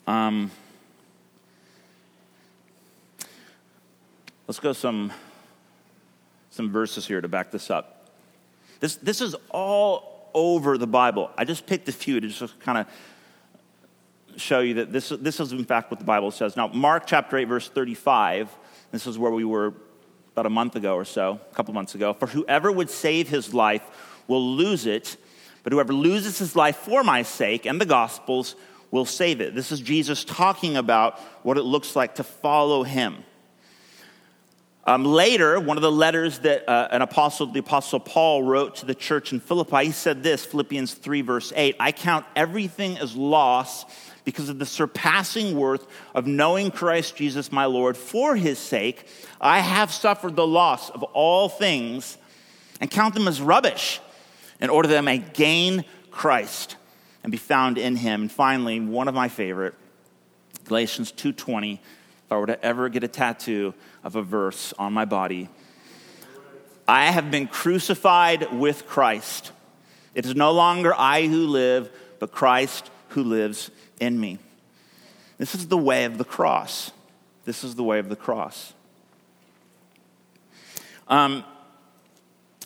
Um, 0.08 0.50
let's 4.48 4.58
go 4.58 4.72
some 4.72 5.12
some 6.60 6.70
verses 6.70 7.06
here 7.06 7.22
to 7.22 7.28
back 7.28 7.50
this 7.50 7.70
up. 7.70 8.10
This 8.80 8.96
this 8.96 9.22
is 9.22 9.34
all 9.48 10.28
over 10.34 10.76
the 10.76 10.86
Bible. 10.86 11.30
I 11.38 11.44
just 11.46 11.66
picked 11.66 11.88
a 11.88 11.92
few 11.92 12.20
to 12.20 12.28
just 12.28 12.60
kind 12.60 12.76
of 12.76 12.86
show 14.36 14.60
you 14.60 14.74
that 14.74 14.92
this, 14.92 15.08
this 15.08 15.40
is, 15.40 15.52
in 15.52 15.64
fact, 15.64 15.90
what 15.90 15.98
the 15.98 16.04
Bible 16.04 16.30
says. 16.30 16.56
Now, 16.56 16.68
Mark 16.68 17.06
chapter 17.06 17.38
8, 17.38 17.44
verse 17.44 17.68
35, 17.68 18.50
this 18.92 19.06
is 19.06 19.18
where 19.18 19.32
we 19.32 19.44
were 19.44 19.72
about 20.32 20.46
a 20.46 20.50
month 20.50 20.76
ago 20.76 20.94
or 20.94 21.04
so, 21.04 21.40
a 21.50 21.54
couple 21.54 21.72
months 21.72 21.94
ago. 21.94 22.12
For 22.12 22.26
whoever 22.26 22.70
would 22.70 22.90
save 22.90 23.28
his 23.28 23.54
life 23.54 23.82
will 24.28 24.54
lose 24.54 24.86
it, 24.86 25.16
but 25.62 25.72
whoever 25.72 25.94
loses 25.94 26.38
his 26.38 26.54
life 26.54 26.76
for 26.76 27.02
my 27.02 27.22
sake 27.22 27.66
and 27.66 27.80
the 27.80 27.86
gospel's 27.86 28.54
will 28.90 29.06
save 29.06 29.40
it. 29.40 29.54
This 29.54 29.72
is 29.72 29.80
Jesus 29.80 30.24
talking 30.24 30.76
about 30.76 31.18
what 31.42 31.56
it 31.56 31.62
looks 31.62 31.96
like 31.96 32.16
to 32.16 32.24
follow 32.24 32.82
him. 32.82 33.24
Um, 34.84 35.04
later, 35.04 35.60
one 35.60 35.76
of 35.76 35.82
the 35.82 35.92
letters 35.92 36.38
that 36.40 36.68
uh, 36.68 36.88
an 36.90 37.02
apostle, 37.02 37.46
the 37.46 37.60
apostle 37.60 38.00
Paul, 38.00 38.42
wrote 38.42 38.76
to 38.76 38.86
the 38.86 38.94
church 38.94 39.32
in 39.32 39.38
Philippi, 39.38 39.86
he 39.86 39.92
said 39.92 40.22
this 40.22 40.44
Philippians 40.44 40.94
3, 40.94 41.20
verse 41.20 41.52
8 41.54 41.76
I 41.78 41.92
count 41.92 42.24
everything 42.34 42.96
as 42.98 43.14
loss 43.14 43.84
because 44.24 44.48
of 44.48 44.58
the 44.58 44.66
surpassing 44.66 45.56
worth 45.56 45.86
of 46.14 46.26
knowing 46.26 46.70
Christ 46.70 47.16
Jesus 47.16 47.52
my 47.52 47.66
Lord. 47.66 47.96
For 47.96 48.36
his 48.36 48.58
sake, 48.58 49.06
I 49.40 49.60
have 49.60 49.92
suffered 49.92 50.36
the 50.36 50.46
loss 50.46 50.90
of 50.90 51.02
all 51.02 51.48
things 51.48 52.16
and 52.80 52.90
count 52.90 53.14
them 53.14 53.28
as 53.28 53.40
rubbish 53.40 54.00
in 54.60 54.70
order 54.70 54.88
that 54.88 54.98
I 54.98 55.02
may 55.02 55.18
gain 55.18 55.84
Christ 56.10 56.76
and 57.22 57.30
be 57.30 57.38
found 57.38 57.76
in 57.76 57.96
him. 57.96 58.22
And 58.22 58.32
finally, 58.32 58.80
one 58.80 59.08
of 59.08 59.14
my 59.14 59.28
favorite, 59.28 59.74
Galatians 60.64 61.12
2:20, 61.12 61.74
if 61.74 62.32
I 62.32 62.36
were 62.36 62.46
to 62.46 62.64
ever 62.64 62.88
get 62.88 63.04
a 63.04 63.08
tattoo 63.08 63.74
of 64.02 64.16
a 64.16 64.22
verse 64.22 64.72
on 64.78 64.92
my 64.92 65.04
body, 65.04 65.48
I 66.86 67.06
have 67.06 67.30
been 67.30 67.46
crucified 67.46 68.52
with 68.52 68.86
Christ. 68.86 69.52
It 70.14 70.26
is 70.26 70.34
no 70.34 70.50
longer 70.52 70.92
I 70.94 71.26
who 71.26 71.46
live, 71.46 71.90
but 72.18 72.32
Christ 72.32 72.90
who 73.10 73.22
lives 73.22 73.70
in 74.00 74.18
me. 74.18 74.38
This 75.38 75.54
is 75.54 75.68
the 75.68 75.78
way 75.78 76.04
of 76.04 76.18
the 76.18 76.24
cross. 76.24 76.90
This 77.44 77.64
is 77.64 77.74
the 77.74 77.84
way 77.84 77.98
of 77.98 78.08
the 78.08 78.16
cross. 78.16 78.72
Um, 81.08 81.44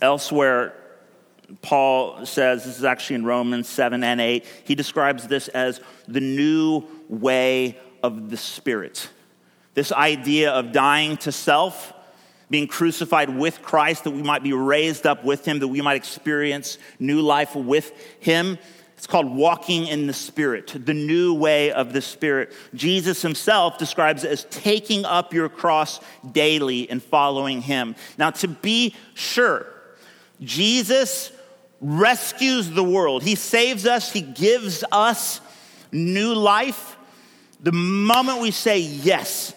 elsewhere, 0.01 0.75
Paul 1.63 2.27
says, 2.27 2.65
this 2.65 2.79
is 2.79 2.85
actually 2.85 3.17
in 3.17 3.25
Romans 3.25 3.69
7 3.69 4.03
and 4.03 4.21
8, 4.21 4.45
he 4.65 4.75
describes 4.75 5.27
this 5.27 5.49
as 5.49 5.81
the 6.09 6.21
new 6.21 6.85
way 7.09 7.79
of 8.03 8.31
the 8.31 8.37
Spirit. 8.37 9.09
This 9.75 9.93
idea 9.93 10.53
of 10.53 10.73
dying 10.73 11.17
to 11.19 11.33
self, 11.33 11.93
being 12.49 12.67
crucified 12.67 13.29
with 13.29 13.63
Christ, 13.63 14.05
that 14.05 14.13
we 14.13 14.23
might 14.23 14.43
be 14.43 14.53
raised 14.53 15.07
up 15.07 15.25
with 15.25 15.45
him, 15.45 15.59
that 15.59 15.69
we 15.69 15.81
might 15.81 15.97
experience 15.97 16.79
new 16.99 17.21
life 17.21 17.55
with 17.57 17.93
him. 18.21 18.59
It's 18.97 19.09
called 19.09 19.35
walking 19.35 19.87
in 19.89 20.07
the 20.07 20.13
Spirit, 20.13 20.73
the 20.87 20.95
new 20.95 21.35
way 21.35 21.73
of 21.73 21.93
the 21.93 22.01
Spirit. 22.01 22.53
Jesus 22.75 23.21
himself 23.21 23.77
describes 23.77 24.25
it 24.25 24.31
as 24.31 24.45
taking 24.45 25.05
up 25.05 25.35
your 25.35 25.49
cross 25.49 26.01
daily 26.33 26.89
and 26.89 27.03
following 27.03 27.61
him. 27.61 27.97
Now, 28.17 28.31
to 28.31 28.49
be 28.49 28.95
sure, 29.15 29.67
Jesus 30.41 31.33
rescues 31.81 32.71
the 32.71 32.83
world. 32.83 33.23
He 33.23 33.35
saves 33.35 33.87
us, 33.87 34.11
He 34.11 34.23
gives 34.23 34.85
us 34.91 35.41
new 35.93 36.35
life. 36.35 36.97
The 37.61 37.73
moment 37.73 38.41
we 38.41 38.51
say, 38.51 38.79
Yes, 38.79 39.55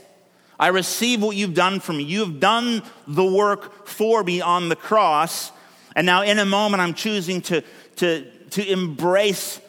I 0.59 0.67
receive 0.67 1.21
what 1.21 1.35
you've 1.35 1.53
done 1.53 1.79
for 1.79 1.93
me, 1.93 2.03
you 2.03 2.21
have 2.21 2.39
done 2.39 2.81
the 3.07 3.25
work 3.25 3.87
for 3.87 4.23
me 4.23 4.41
on 4.41 4.69
the 4.69 4.75
cross. 4.75 5.51
And 5.95 6.05
now, 6.05 6.23
in 6.23 6.39
a 6.39 6.45
moment, 6.45 6.81
I'm 6.81 6.93
choosing 6.93 7.41
to, 7.43 7.63
to, 7.97 8.29
to 8.51 8.71
embrace 8.71 9.59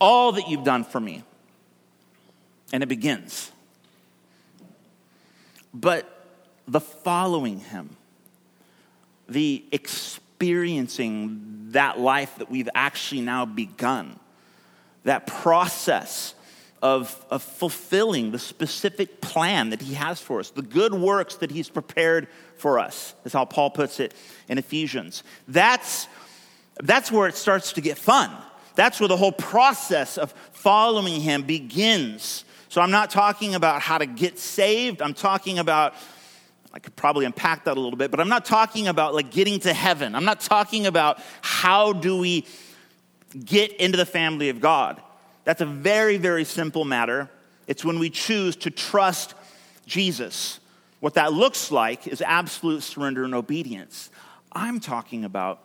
all 0.00 0.32
that 0.32 0.48
you've 0.48 0.64
done 0.64 0.84
for 0.84 1.00
me. 1.00 1.22
And 2.72 2.82
it 2.82 2.86
begins. 2.86 3.50
But 5.72 6.26
the 6.66 6.80
following 6.80 7.60
him, 7.60 7.96
the 9.28 9.64
experiencing 9.72 11.68
that 11.70 11.98
life 11.98 12.36
that 12.38 12.50
we've 12.50 12.68
actually 12.74 13.20
now 13.20 13.44
begun, 13.44 14.18
that 15.04 15.26
process 15.26 16.34
of, 16.82 17.24
of 17.30 17.42
fulfilling 17.42 18.30
the 18.30 18.38
specific 18.38 19.20
plan 19.20 19.70
that 19.70 19.82
he 19.82 19.94
has 19.94 20.20
for 20.20 20.40
us, 20.40 20.50
the 20.50 20.62
good 20.62 20.94
works 20.94 21.36
that 21.36 21.50
he's 21.50 21.68
prepared 21.68 22.28
for 22.56 22.78
us, 22.78 23.14
is 23.24 23.32
how 23.32 23.44
Paul 23.44 23.70
puts 23.70 24.00
it 24.00 24.14
in 24.48 24.58
Ephesians. 24.58 25.22
That's, 25.46 26.08
that's 26.82 27.12
where 27.12 27.28
it 27.28 27.34
starts 27.34 27.74
to 27.74 27.80
get 27.80 27.98
fun. 27.98 28.30
That's 28.76 28.98
where 28.98 29.08
the 29.08 29.16
whole 29.16 29.32
process 29.32 30.16
of 30.16 30.32
following 30.52 31.20
him 31.20 31.42
begins. 31.42 32.44
So 32.70 32.80
I'm 32.80 32.90
not 32.90 33.10
talking 33.10 33.54
about 33.54 33.82
how 33.82 33.98
to 33.98 34.06
get 34.06 34.38
saved, 34.38 35.02
I'm 35.02 35.14
talking 35.14 35.58
about 35.58 35.94
I 36.72 36.78
could 36.78 36.94
probably 36.94 37.24
unpack 37.24 37.64
that 37.64 37.76
a 37.76 37.80
little 37.80 37.96
bit, 37.98 38.12
but 38.12 38.20
I'm 38.20 38.28
not 38.28 38.44
talking 38.44 38.86
about 38.86 39.12
like 39.12 39.32
getting 39.32 39.58
to 39.60 39.72
heaven. 39.72 40.14
I'm 40.14 40.24
not 40.24 40.40
talking 40.40 40.86
about 40.86 41.20
how 41.42 41.92
do 41.92 42.16
we 42.18 42.46
get 43.44 43.72
into 43.72 43.96
the 43.96 44.06
family 44.06 44.50
of 44.50 44.60
God. 44.60 45.02
That's 45.44 45.60
a 45.60 45.66
very, 45.66 46.16
very 46.16 46.44
simple 46.44 46.84
matter. 46.84 47.28
It's 47.66 47.84
when 47.84 47.98
we 47.98 48.10
choose 48.10 48.56
to 48.56 48.70
trust 48.70 49.34
Jesus. 49.86 50.60
What 51.00 51.14
that 51.14 51.32
looks 51.32 51.70
like 51.70 52.06
is 52.06 52.20
absolute 52.20 52.82
surrender 52.82 53.24
and 53.24 53.34
obedience. 53.34 54.10
I'm 54.52 54.80
talking 54.80 55.24
about 55.24 55.60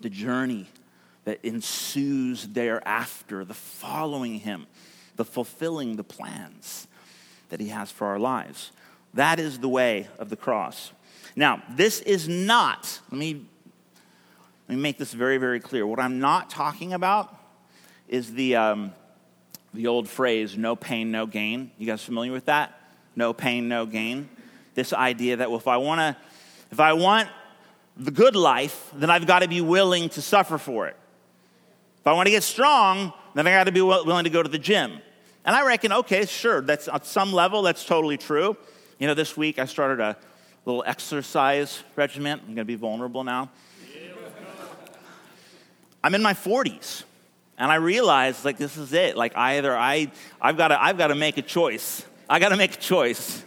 the 0.00 0.10
journey 0.10 0.66
that 1.24 1.44
ensues 1.44 2.46
thereafter, 2.48 3.44
the 3.44 3.54
following 3.54 4.40
Him, 4.40 4.66
the 5.16 5.24
fulfilling 5.24 5.96
the 5.96 6.04
plans 6.04 6.86
that 7.48 7.60
He 7.60 7.68
has 7.68 7.90
for 7.90 8.06
our 8.06 8.18
lives. 8.18 8.72
That 9.14 9.40
is 9.40 9.58
the 9.58 9.68
way 9.68 10.08
of 10.18 10.30
the 10.30 10.36
cross. 10.36 10.92
Now, 11.34 11.62
this 11.70 12.00
is 12.00 12.28
not, 12.28 13.00
let 13.10 13.18
me, 13.18 13.46
let 14.68 14.76
me 14.76 14.82
make 14.82 14.98
this 14.98 15.12
very, 15.12 15.38
very 15.38 15.60
clear. 15.60 15.86
What 15.86 16.00
I'm 16.00 16.20
not 16.20 16.50
talking 16.50 16.92
about 16.92 17.37
is 18.08 18.32
the, 18.32 18.56
um, 18.56 18.92
the 19.74 19.86
old 19.86 20.08
phrase, 20.08 20.56
no 20.56 20.74
pain, 20.74 21.10
no 21.10 21.26
gain. 21.26 21.70
You 21.78 21.86
guys 21.86 22.02
familiar 22.02 22.32
with 22.32 22.46
that? 22.46 22.78
No 23.14 23.32
pain, 23.32 23.68
no 23.68 23.86
gain. 23.86 24.28
This 24.74 24.92
idea 24.92 25.36
that 25.36 25.50
well, 25.50 25.58
if 25.58 25.68
I 25.68 25.76
want 25.76 26.00
to, 26.00 26.16
if 26.70 26.80
I 26.80 26.92
want 26.92 27.28
the 27.96 28.10
good 28.10 28.36
life, 28.36 28.90
then 28.94 29.10
I've 29.10 29.26
got 29.26 29.40
to 29.40 29.48
be 29.48 29.60
willing 29.60 30.08
to 30.10 30.22
suffer 30.22 30.56
for 30.56 30.86
it. 30.86 30.96
If 32.00 32.06
I 32.06 32.12
want 32.12 32.26
to 32.26 32.30
get 32.30 32.42
strong, 32.42 33.12
then 33.34 33.46
I 33.46 33.50
got 33.50 33.64
to 33.64 33.72
be 33.72 33.82
willing 33.82 34.24
to 34.24 34.30
go 34.30 34.42
to 34.42 34.48
the 34.48 34.58
gym. 34.58 35.00
And 35.44 35.56
I 35.56 35.66
reckon, 35.66 35.92
okay, 35.92 36.26
sure, 36.26 36.60
that's 36.60 36.88
at 36.88 37.06
some 37.06 37.32
level, 37.32 37.62
that's 37.62 37.84
totally 37.84 38.18
true. 38.18 38.56
You 38.98 39.06
know, 39.06 39.14
this 39.14 39.36
week 39.36 39.58
I 39.58 39.64
started 39.64 40.00
a 40.00 40.16
little 40.64 40.84
exercise 40.86 41.82
regimen. 41.96 42.38
I'm 42.40 42.46
going 42.46 42.56
to 42.56 42.64
be 42.64 42.74
vulnerable 42.74 43.24
now. 43.24 43.50
I'm 46.02 46.14
in 46.14 46.22
my 46.22 46.34
40s. 46.34 47.02
And 47.58 47.72
I 47.72 47.74
realized, 47.74 48.44
like, 48.44 48.56
this 48.56 48.76
is 48.76 48.92
it. 48.92 49.16
Like, 49.16 49.36
either 49.36 49.76
I, 49.76 50.12
I've 50.40 50.56
got 50.56 50.68
to, 50.68 50.80
I've 50.80 50.96
got 50.96 51.08
to 51.08 51.16
make 51.16 51.38
a 51.38 51.42
choice. 51.42 52.06
I 52.30 52.38
got 52.38 52.50
to 52.50 52.56
make 52.56 52.74
a 52.74 52.78
choice. 52.78 53.42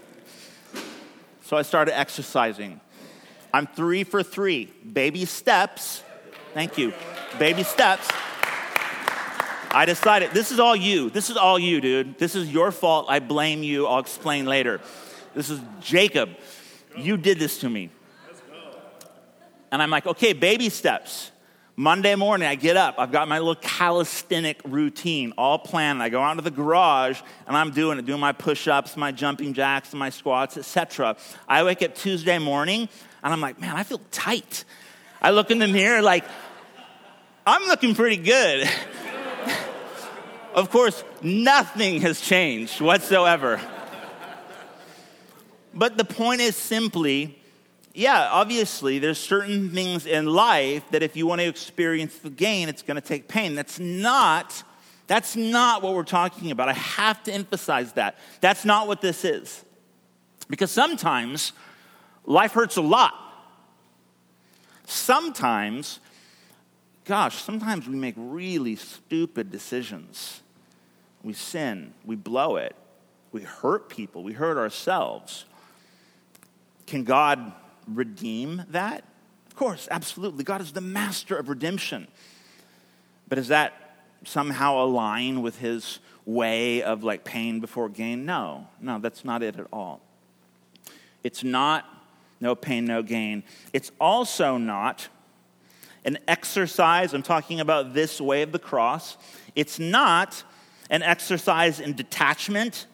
So 1.44 1.56
I 1.56 1.62
started 1.62 1.98
exercising. 1.98 2.82
I'm 3.54 3.68
three 3.68 4.04
for 4.04 4.22
three. 4.22 4.66
Baby 4.66 5.26
steps. 5.26 6.04
Thank 6.54 6.78
you. 6.78 6.94
Baby 7.40 7.64
steps. 7.64 8.10
I 9.74 9.86
decided, 9.86 10.32
this 10.32 10.52
is 10.52 10.60
all 10.60 10.76
you. 10.76 11.10
This 11.10 11.30
is 11.30 11.38
all 11.38 11.58
you, 11.58 11.80
dude. 11.80 12.18
This 12.18 12.36
is 12.36 12.52
your 12.52 12.74
fault. 12.74 13.06
I 13.08 13.20
blame 13.20 13.64
you. 13.64 13.88
I'll 13.88 14.00
explain 14.00 14.46
later. 14.46 14.82
This 15.34 15.50
is 15.50 15.62
Jacob. 15.80 16.32
You 16.98 17.16
did 17.16 17.40
this 17.40 17.60
to 17.62 17.70
me. 17.70 17.90
And 19.72 19.82
I'm 19.82 19.90
like, 19.90 20.06
okay, 20.06 20.34
baby 20.34 20.68
steps. 20.68 21.32
Monday 21.78 22.16
morning, 22.16 22.48
I 22.48 22.56
get 22.56 22.76
up. 22.76 22.96
I've 22.98 23.12
got 23.12 23.28
my 23.30 23.40
little 23.40 23.56
calisthenic 23.56 24.60
routine 24.66 25.34
all 25.38 25.58
planned. 25.58 26.04
I 26.04 26.10
go 26.10 26.22
out 26.22 26.34
to 26.36 26.42
the 26.42 26.52
garage 26.52 27.22
and 27.48 27.56
I'm 27.56 27.72
doing 27.72 27.98
it, 27.98 28.06
doing 28.06 28.20
my 28.20 28.34
push 28.34 28.68
ups, 28.68 28.98
my 28.98 29.12
jumping 29.12 29.54
jacks, 29.54 29.94
my 29.94 30.10
squats, 30.10 30.58
etc. 30.58 31.16
I 31.48 31.64
wake 31.64 31.82
up 31.82 31.96
Tuesday 31.96 32.40
morning 32.40 32.90
and 33.24 33.34
I'm 33.34 33.40
like, 33.40 33.60
man, 33.60 33.76
I 33.76 33.84
feel 33.84 34.02
tight. 34.12 34.66
I 35.22 35.32
look 35.32 35.50
in 35.50 35.60
the 35.60 35.68
mirror 35.68 36.02
like, 36.02 36.26
I'm 37.48 37.68
looking 37.68 37.96
pretty 37.96 38.18
good. 38.18 38.70
of 40.54 40.70
course, 40.70 41.04
nothing 41.22 42.02
has 42.02 42.20
changed 42.20 42.82
whatsoever. 42.82 43.62
But 45.74 45.98
the 45.98 46.06
point 46.06 46.42
is 46.42 46.58
simply 46.58 47.41
yeah, 47.94 48.30
obviously, 48.32 49.00
there's 49.00 49.18
certain 49.18 49.70
things 49.70 50.06
in 50.06 50.26
life 50.26 50.84
that 50.92 51.04
if 51.04 51.18
you 51.18 51.28
want 51.28 51.42
to 51.42 51.48
experience 51.48 52.18
the 52.20 52.30
gain, 52.30 52.70
it's 52.70 52.82
going 52.82 52.96
to 52.96 53.06
take 53.06 53.28
pain. 53.28 53.54
That's 53.54 53.80
not, 53.80 54.64
that's 55.08 55.36
not 55.36 55.82
what 55.82 55.94
we're 55.94 56.04
talking 56.04 56.52
about. 56.52 56.70
I 56.70 56.74
have 56.74 57.22
to 57.24 57.34
emphasize 57.34 57.94
that. 57.94 58.18
That's 58.40 58.64
not 58.64 58.88
what 58.88 59.02
this 59.02 59.26
is. 59.26 59.66
Because 60.50 60.72
sometimes 60.72 61.52
life 62.26 62.54
hurts 62.54 62.78
a 62.78 62.82
lot. 62.82 63.14
Sometimes, 64.86 66.00
gosh, 67.06 67.42
sometimes 67.42 67.88
we 67.88 67.96
make 67.96 68.16
really 68.18 68.78
stupid 68.78 69.52
decisions. 69.52 70.42
We 71.24 71.34
sin, 71.34 71.94
we 72.06 72.16
blow 72.16 72.56
it, 72.56 72.76
we 73.32 73.42
hurt 73.42 73.90
people, 73.90 74.24
we 74.24 74.34
hurt 74.34 74.58
ourselves. 74.58 75.46
Can 76.88 77.04
God 77.04 77.54
redeem 77.88 78.64
that? 78.70 79.04
Of 79.48 79.56
course, 79.56 79.88
absolutely. 79.92 80.44
God 80.44 80.62
is 80.62 80.72
the 80.72 80.82
master 80.82 81.36
of 81.38 81.50
redemption. 81.50 82.08
But 83.28 83.38
is 83.38 83.50
that 83.50 83.74
somehow 84.24 84.84
align 84.84 85.42
with 85.42 85.60
his 85.60 86.00
way 86.26 86.84
of 86.84 87.04
like 87.04 87.24
pain 87.24 87.60
before 87.60 87.90
gain. 87.90 88.26
No, 88.26 88.68
no, 88.80 89.00
that's 89.00 89.26
not 89.26 89.44
it 89.44 89.58
at 89.58 89.68
all. 89.74 90.02
It's 91.24 91.44
not 91.44 91.86
no 92.40 92.56
pain, 92.56 92.86
no 92.86 93.04
gain. 93.04 93.44
It's 93.74 93.92
also 94.00 94.58
not 94.58 95.08
an 96.06 96.18
exercise. 96.28 97.14
I'm 97.14 97.22
talking 97.22 97.60
about 97.60 97.94
this 97.94 98.20
way 98.20 98.42
of 98.42 98.52
the 98.52 98.60
cross. 98.60 99.18
It's 99.56 99.78
not 99.78 100.44
an 100.90 101.04
exercise 101.04 101.80
in 101.80 101.94
detachment, 101.94 102.88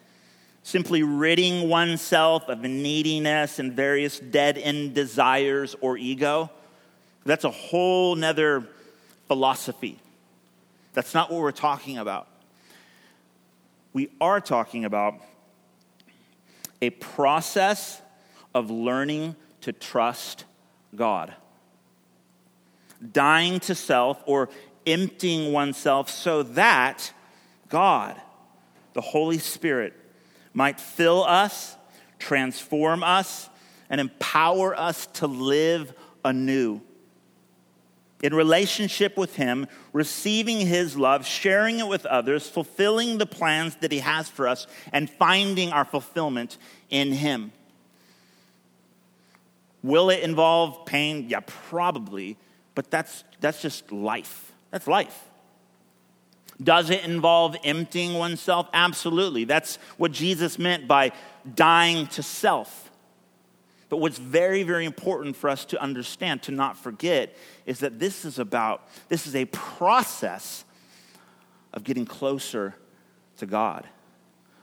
simply 0.68 1.02
ridding 1.02 1.66
oneself 1.70 2.46
of 2.50 2.60
neediness 2.60 3.58
and 3.58 3.72
various 3.72 4.20
dead 4.20 4.58
end 4.58 4.92
desires 4.92 5.74
or 5.80 5.96
ego. 5.96 6.50
That's 7.24 7.44
a 7.44 7.50
whole 7.50 8.14
nother 8.14 8.68
philosophy. 9.28 9.98
That's 10.92 11.14
not 11.14 11.30
what 11.30 11.40
we're 11.40 11.52
talking 11.52 11.96
about. 11.96 12.28
We 13.94 14.10
are 14.20 14.42
talking 14.42 14.84
about 14.84 15.14
a 16.82 16.90
process 16.90 18.02
of 18.54 18.70
learning 18.70 19.36
to 19.62 19.72
trust 19.72 20.44
God. 20.94 21.32
Dying 23.12 23.60
to 23.60 23.74
self 23.74 24.22
or 24.26 24.50
emptying 24.86 25.50
oneself 25.50 26.10
so 26.10 26.42
that 26.42 27.10
God, 27.70 28.20
the 28.92 29.00
Holy 29.00 29.38
Spirit, 29.38 29.94
might 30.52 30.80
fill 30.80 31.24
us, 31.24 31.76
transform 32.18 33.02
us, 33.02 33.48
and 33.90 34.00
empower 34.00 34.78
us 34.78 35.06
to 35.06 35.26
live 35.26 35.92
anew 36.24 36.80
in 38.22 38.34
relationship 38.34 39.16
with 39.16 39.36
Him, 39.36 39.66
receiving 39.92 40.66
His 40.66 40.96
love, 40.96 41.26
sharing 41.26 41.78
it 41.78 41.86
with 41.86 42.04
others, 42.06 42.48
fulfilling 42.48 43.18
the 43.18 43.26
plans 43.26 43.76
that 43.76 43.92
He 43.92 44.00
has 44.00 44.28
for 44.28 44.48
us, 44.48 44.66
and 44.92 45.08
finding 45.08 45.70
our 45.70 45.84
fulfillment 45.84 46.58
in 46.90 47.12
Him. 47.12 47.52
Will 49.82 50.10
it 50.10 50.20
involve 50.20 50.84
pain? 50.84 51.26
Yeah, 51.28 51.40
probably, 51.46 52.36
but 52.74 52.90
that's, 52.90 53.22
that's 53.40 53.62
just 53.62 53.92
life. 53.92 54.52
That's 54.70 54.86
life. 54.86 55.27
Does 56.62 56.90
it 56.90 57.04
involve 57.04 57.56
emptying 57.62 58.14
oneself? 58.14 58.68
Absolutely. 58.72 59.44
That's 59.44 59.76
what 59.96 60.10
Jesus 60.10 60.58
meant 60.58 60.88
by 60.88 61.12
dying 61.54 62.08
to 62.08 62.22
self. 62.22 62.90
But 63.88 63.98
what's 63.98 64.18
very, 64.18 64.64
very 64.64 64.84
important 64.84 65.36
for 65.36 65.48
us 65.48 65.64
to 65.66 65.80
understand, 65.80 66.42
to 66.42 66.52
not 66.52 66.76
forget, 66.76 67.34
is 67.64 67.78
that 67.78 67.98
this 67.98 68.24
is 68.24 68.38
about, 68.38 68.86
this 69.08 69.26
is 69.26 69.34
a 69.34 69.46
process 69.46 70.64
of 71.72 71.84
getting 71.84 72.04
closer 72.04 72.74
to 73.38 73.46
God, 73.46 73.86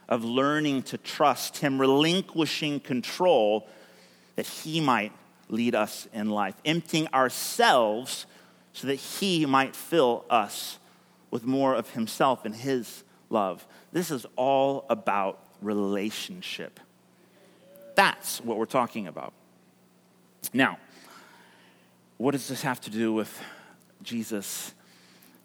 of 0.08 0.22
learning 0.22 0.82
to 0.82 0.98
trust 0.98 1.58
Him, 1.58 1.80
relinquishing 1.80 2.78
control 2.78 3.66
that 4.36 4.46
He 4.46 4.80
might 4.80 5.12
lead 5.48 5.74
us 5.74 6.06
in 6.12 6.30
life, 6.30 6.54
emptying 6.64 7.08
ourselves 7.12 8.26
so 8.74 8.86
that 8.86 8.96
He 8.96 9.46
might 9.46 9.74
fill 9.74 10.24
us 10.30 10.78
with 11.30 11.44
more 11.44 11.74
of 11.74 11.90
Himself 11.90 12.44
and 12.44 12.54
His 12.54 13.04
love. 13.30 13.66
This 13.92 14.10
is 14.10 14.26
all 14.36 14.86
about 14.88 15.40
relationship. 15.60 16.80
That's 17.94 18.40
what 18.40 18.58
we're 18.58 18.66
talking 18.66 19.06
about. 19.06 19.32
Now, 20.52 20.78
what 22.18 22.32
does 22.32 22.48
this 22.48 22.62
have 22.62 22.80
to 22.82 22.90
do 22.90 23.12
with 23.12 23.42
Jesus 24.02 24.72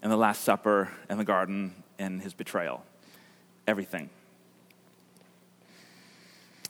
and 0.02 0.12
the 0.12 0.18
Last 0.18 0.44
Supper 0.44 0.90
and 1.10 1.20
the 1.20 1.24
garden 1.24 1.74
and 2.00 2.22
his 2.22 2.34
betrayal? 2.34 2.84
Everything. 3.68 4.10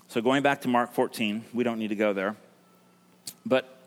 So, 0.08 0.22
going 0.22 0.44
back 0.44 0.62
to 0.62 0.68
Mark 0.68 0.94
14, 0.94 1.46
we 1.54 1.64
don't 1.64 1.80
need 1.80 1.90
to 1.90 1.96
go 1.96 2.14
there. 2.14 2.36
But 3.46 3.81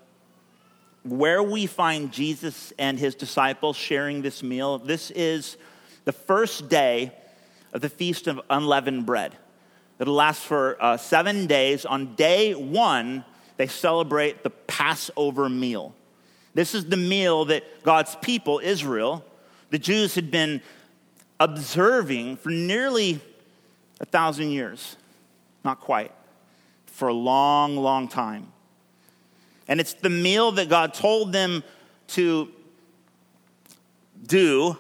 where 1.05 1.43
we 1.43 1.67
find 1.67 2.11
Jesus 2.11 2.73
and 2.79 2.99
his 2.99 3.15
disciples 3.15 3.77
sharing 3.77 4.23
this 4.23 4.43
meal, 4.43 4.79
this 4.79 5.11
is 5.11 5.57
the 6.05 6.13
first 6.13 6.69
day 6.69 7.13
of 7.73 7.83
the 7.83 7.89
Feast 7.89 8.27
of 8.27 8.41
Unleavened 8.49 9.05
Bread. 9.05 9.37
It'll 9.99 10.15
last 10.15 10.43
for 10.43 10.77
uh, 10.83 10.97
seven 10.97 11.47
days. 11.47 11.85
On 11.85 12.15
day 12.15 12.55
one, 12.55 13.25
they 13.59 13.67
celebrate 13.67 14.43
the 14.43 14.51
Passover 14.51 15.49
meal. 15.49 15.95
This 16.55 16.75
is 16.75 16.87
the 16.87 16.97
meal 16.97 17.45
that 17.47 17.83
God's 17.83 18.17
people, 18.17 18.61
Israel, 18.63 19.25
the 19.71 19.79
Jews, 19.79 20.15
had 20.15 20.31
been 20.31 20.63
observing 21.39 22.39
for 22.39 22.49
nearly 22.49 23.21
a 24.01 24.07
thousand 24.07 24.51
years. 24.51 24.97
Not 25.65 25.81
quite, 25.81 26.13
for 26.87 27.09
a 27.09 27.15
long, 27.15 27.77
long 27.77 28.09
time. 28.09 28.54
And 29.69 29.81
it's 29.81 29.95
the 29.95 30.11
meal 30.11 30.53
that 30.53 30.69
God 30.69 30.95
told 30.95 31.33
them 31.33 31.65
to 32.09 32.49
do 34.27 34.77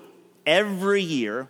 every 0.47 1.03
year 1.03 1.49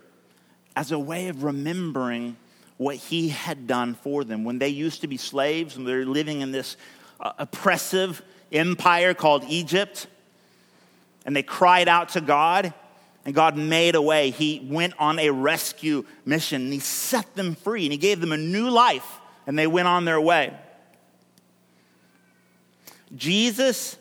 as 0.75 0.91
a 0.91 0.99
way 0.99 1.27
of 1.27 1.43
remembering 1.43 2.37
what 2.77 2.95
he 2.95 3.29
had 3.29 3.67
done 3.67 3.95
for 3.95 4.23
them. 4.23 4.43
When 4.43 4.59
they 4.59 4.69
used 4.69 5.01
to 5.01 5.07
be 5.07 5.17
slaves 5.17 5.77
and 5.77 5.87
they're 5.87 6.05
living 6.05 6.41
in 6.41 6.51
this 6.51 6.75
uh, 7.19 7.31
oppressive 7.37 8.21
empire 8.51 9.13
called 9.13 9.43
Egypt, 9.47 10.07
and 11.25 11.35
they 11.35 11.43
cried 11.43 11.87
out 11.87 12.09
to 12.09 12.21
God, 12.21 12.73
and 13.25 13.33
God 13.33 13.57
made 13.57 13.95
a 13.95 14.01
way. 14.01 14.29
He 14.29 14.65
went 14.69 14.93
on 14.99 15.17
a 15.17 15.31
rescue 15.31 16.05
mission, 16.25 16.63
and 16.63 16.73
He 16.73 16.79
set 16.79 17.35
them 17.35 17.55
free, 17.55 17.85
and 17.85 17.91
He 17.91 17.97
gave 17.97 18.21
them 18.21 18.31
a 18.31 18.37
new 18.37 18.69
life, 18.69 19.19
and 19.47 19.57
they 19.57 19.67
went 19.67 19.87
on 19.87 20.05
their 20.05 20.21
way. 20.21 20.53
Jesus 23.15 23.97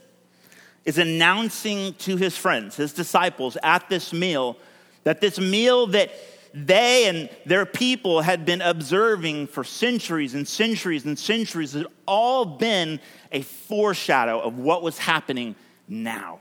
is 0.84 0.98
announcing 0.98 1.94
to 1.94 2.16
his 2.16 2.36
friends, 2.36 2.76
his 2.76 2.92
disciples, 2.92 3.56
at 3.62 3.88
this 3.88 4.12
meal, 4.12 4.56
that 5.04 5.20
this 5.20 5.38
meal 5.38 5.86
that 5.88 6.12
they 6.52 7.08
and 7.08 7.28
their 7.46 7.66
people 7.66 8.20
had 8.20 8.44
been 8.46 8.60
observing 8.60 9.48
for 9.48 9.64
centuries 9.64 10.34
and 10.34 10.46
centuries 10.46 11.04
and 11.04 11.18
centuries 11.18 11.72
had 11.72 11.86
all 12.06 12.44
been 12.44 13.00
a 13.32 13.42
foreshadow 13.42 14.40
of 14.40 14.56
what 14.56 14.82
was 14.82 14.96
happening 14.96 15.56
now. 15.88 16.38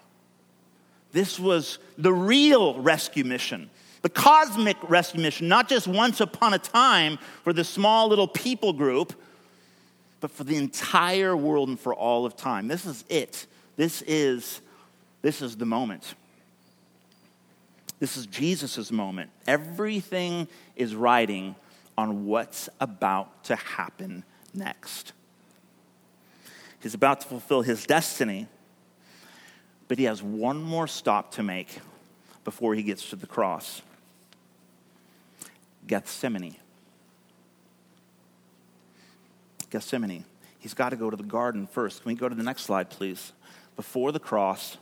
This 1.13 1.39
was 1.39 1.79
the 1.97 2.13
real 2.13 2.79
rescue 2.79 3.23
mission, 3.23 3.69
the 4.03 4.09
cosmic 4.09 4.77
rescue 4.87 5.21
mission, 5.21 5.47
not 5.47 5.67
just 5.67 5.87
once 5.87 6.21
upon 6.21 6.53
a 6.53 6.59
time 6.59 7.17
for 7.43 7.53
the 7.53 7.63
small 7.63 8.07
little 8.07 8.27
people 8.27 8.73
group, 8.73 9.13
but 10.23 10.31
for 10.31 10.45
the 10.45 10.55
entire 10.55 11.35
world 11.35 11.67
and 11.67 11.77
for 11.77 11.93
all 11.93 12.25
of 12.25 12.37
time. 12.37 12.69
This 12.69 12.85
is 12.85 13.03
it. 13.09 13.45
This 13.75 14.01
is, 14.03 14.61
this 15.21 15.41
is 15.41 15.57
the 15.57 15.65
moment. 15.65 16.15
This 17.99 18.15
is 18.15 18.25
Jesus' 18.27 18.89
moment. 18.89 19.31
Everything 19.47 20.47
is 20.77 20.95
riding 20.95 21.55
on 21.97 22.25
what's 22.25 22.69
about 22.79 23.43
to 23.43 23.57
happen 23.57 24.23
next. 24.53 25.11
He's 26.81 26.93
about 26.93 27.19
to 27.19 27.27
fulfill 27.27 27.61
his 27.61 27.85
destiny, 27.85 28.47
but 29.89 29.97
he 29.97 30.05
has 30.05 30.23
one 30.23 30.63
more 30.63 30.87
stop 30.87 31.33
to 31.33 31.43
make 31.43 31.79
before 32.45 32.75
he 32.75 32.83
gets 32.83 33.09
to 33.09 33.17
the 33.17 33.27
cross 33.27 33.81
Gethsemane. 35.85 36.55
Gethsemane. 39.73 40.23
He's 40.59 40.75
got 40.75 40.89
to 40.89 40.95
go 40.95 41.09
to 41.09 41.17
the 41.17 41.23
garden 41.23 41.65
first. 41.65 42.03
Can 42.03 42.09
we 42.11 42.15
go 42.15 42.29
to 42.29 42.35
the 42.35 42.43
next 42.43 42.61
slide, 42.61 42.91
please? 42.91 43.33
Before 43.75 44.11
the 44.11 44.19
cross 44.19 44.77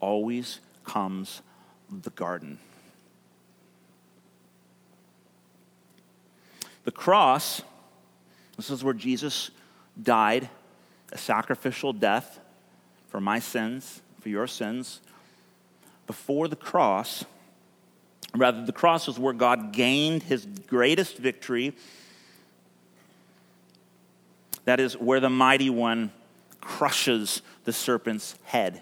always 0.00 0.58
comes 0.84 1.42
the 1.88 2.10
garden. 2.10 2.58
The 6.82 6.90
cross, 6.90 7.62
this 8.56 8.68
is 8.68 8.82
where 8.82 8.94
Jesus 8.94 9.52
died 10.02 10.48
a 11.12 11.18
sacrificial 11.18 11.92
death 11.92 12.40
for 13.10 13.20
my 13.20 13.38
sins, 13.38 14.02
for 14.20 14.28
your 14.28 14.48
sins. 14.48 15.00
Before 16.08 16.48
the 16.48 16.56
cross, 16.56 17.24
rather, 18.34 18.64
the 18.64 18.72
cross 18.72 19.06
was 19.06 19.20
where 19.20 19.34
God 19.34 19.72
gained 19.72 20.24
his 20.24 20.46
greatest 20.66 21.16
victory. 21.16 21.76
That 24.70 24.78
is 24.78 24.96
where 24.96 25.18
the 25.18 25.28
mighty 25.28 25.68
one 25.68 26.12
crushes 26.60 27.42
the 27.64 27.72
serpent's 27.72 28.36
head. 28.44 28.80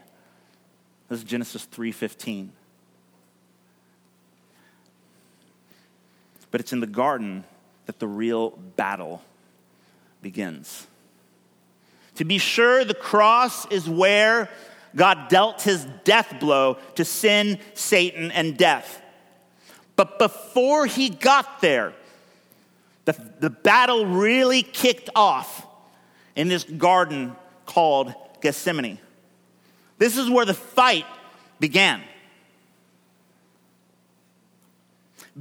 This 1.08 1.20
is 1.20 1.24
Genesis 1.24 1.64
3:15. 1.64 2.52
But 6.50 6.60
it's 6.60 6.74
in 6.74 6.80
the 6.80 6.86
garden 6.86 7.44
that 7.86 8.00
the 8.00 8.06
real 8.06 8.50
battle 8.50 9.22
begins. 10.20 10.86
To 12.16 12.24
be 12.26 12.36
sure, 12.36 12.84
the 12.84 12.92
cross 12.92 13.64
is 13.72 13.88
where 13.88 14.50
God 14.94 15.28
dealt 15.30 15.62
his 15.62 15.86
death 16.04 16.38
blow 16.38 16.76
to 16.96 17.04
sin, 17.06 17.58
Satan, 17.72 18.30
and 18.32 18.58
death. 18.58 19.00
But 19.96 20.18
before 20.18 20.84
he 20.84 21.08
got 21.08 21.62
there, 21.62 21.94
the, 23.06 23.16
the 23.40 23.48
battle 23.48 24.04
really 24.04 24.62
kicked 24.62 25.08
off 25.16 25.64
in 26.38 26.46
this 26.46 26.62
garden 26.62 27.34
called 27.66 28.14
Gethsemane. 28.40 28.98
This 29.98 30.16
is 30.16 30.30
where 30.30 30.46
the 30.46 30.54
fight 30.54 31.04
began. 31.58 32.00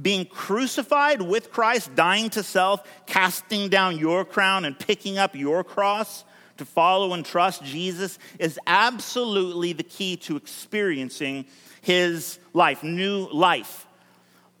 Being 0.00 0.26
crucified 0.26 1.22
with 1.22 1.52
Christ, 1.52 1.94
dying 1.94 2.30
to 2.30 2.42
self, 2.42 2.82
casting 3.06 3.68
down 3.68 3.96
your 3.96 4.24
crown, 4.24 4.64
and 4.64 4.76
picking 4.76 5.18
up 5.18 5.36
your 5.36 5.62
cross 5.62 6.24
to 6.56 6.64
follow 6.64 7.14
and 7.14 7.24
trust 7.24 7.62
Jesus 7.62 8.18
is 8.40 8.58
absolutely 8.66 9.72
the 9.72 9.84
key 9.84 10.16
to 10.16 10.36
experiencing 10.36 11.46
his 11.80 12.40
life, 12.52 12.82
new 12.82 13.28
life. 13.32 13.86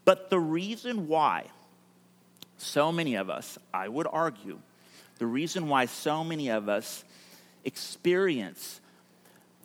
But 0.04 0.30
the 0.30 0.38
reason 0.38 1.08
why 1.08 1.46
so 2.58 2.92
many 2.92 3.16
of 3.16 3.28
us, 3.28 3.58
I 3.74 3.88
would 3.88 4.06
argue, 4.06 4.60
the 5.18 5.26
reason 5.26 5.68
why 5.68 5.86
so 5.86 6.22
many 6.24 6.48
of 6.48 6.68
us 6.68 7.04
experience 7.64 8.80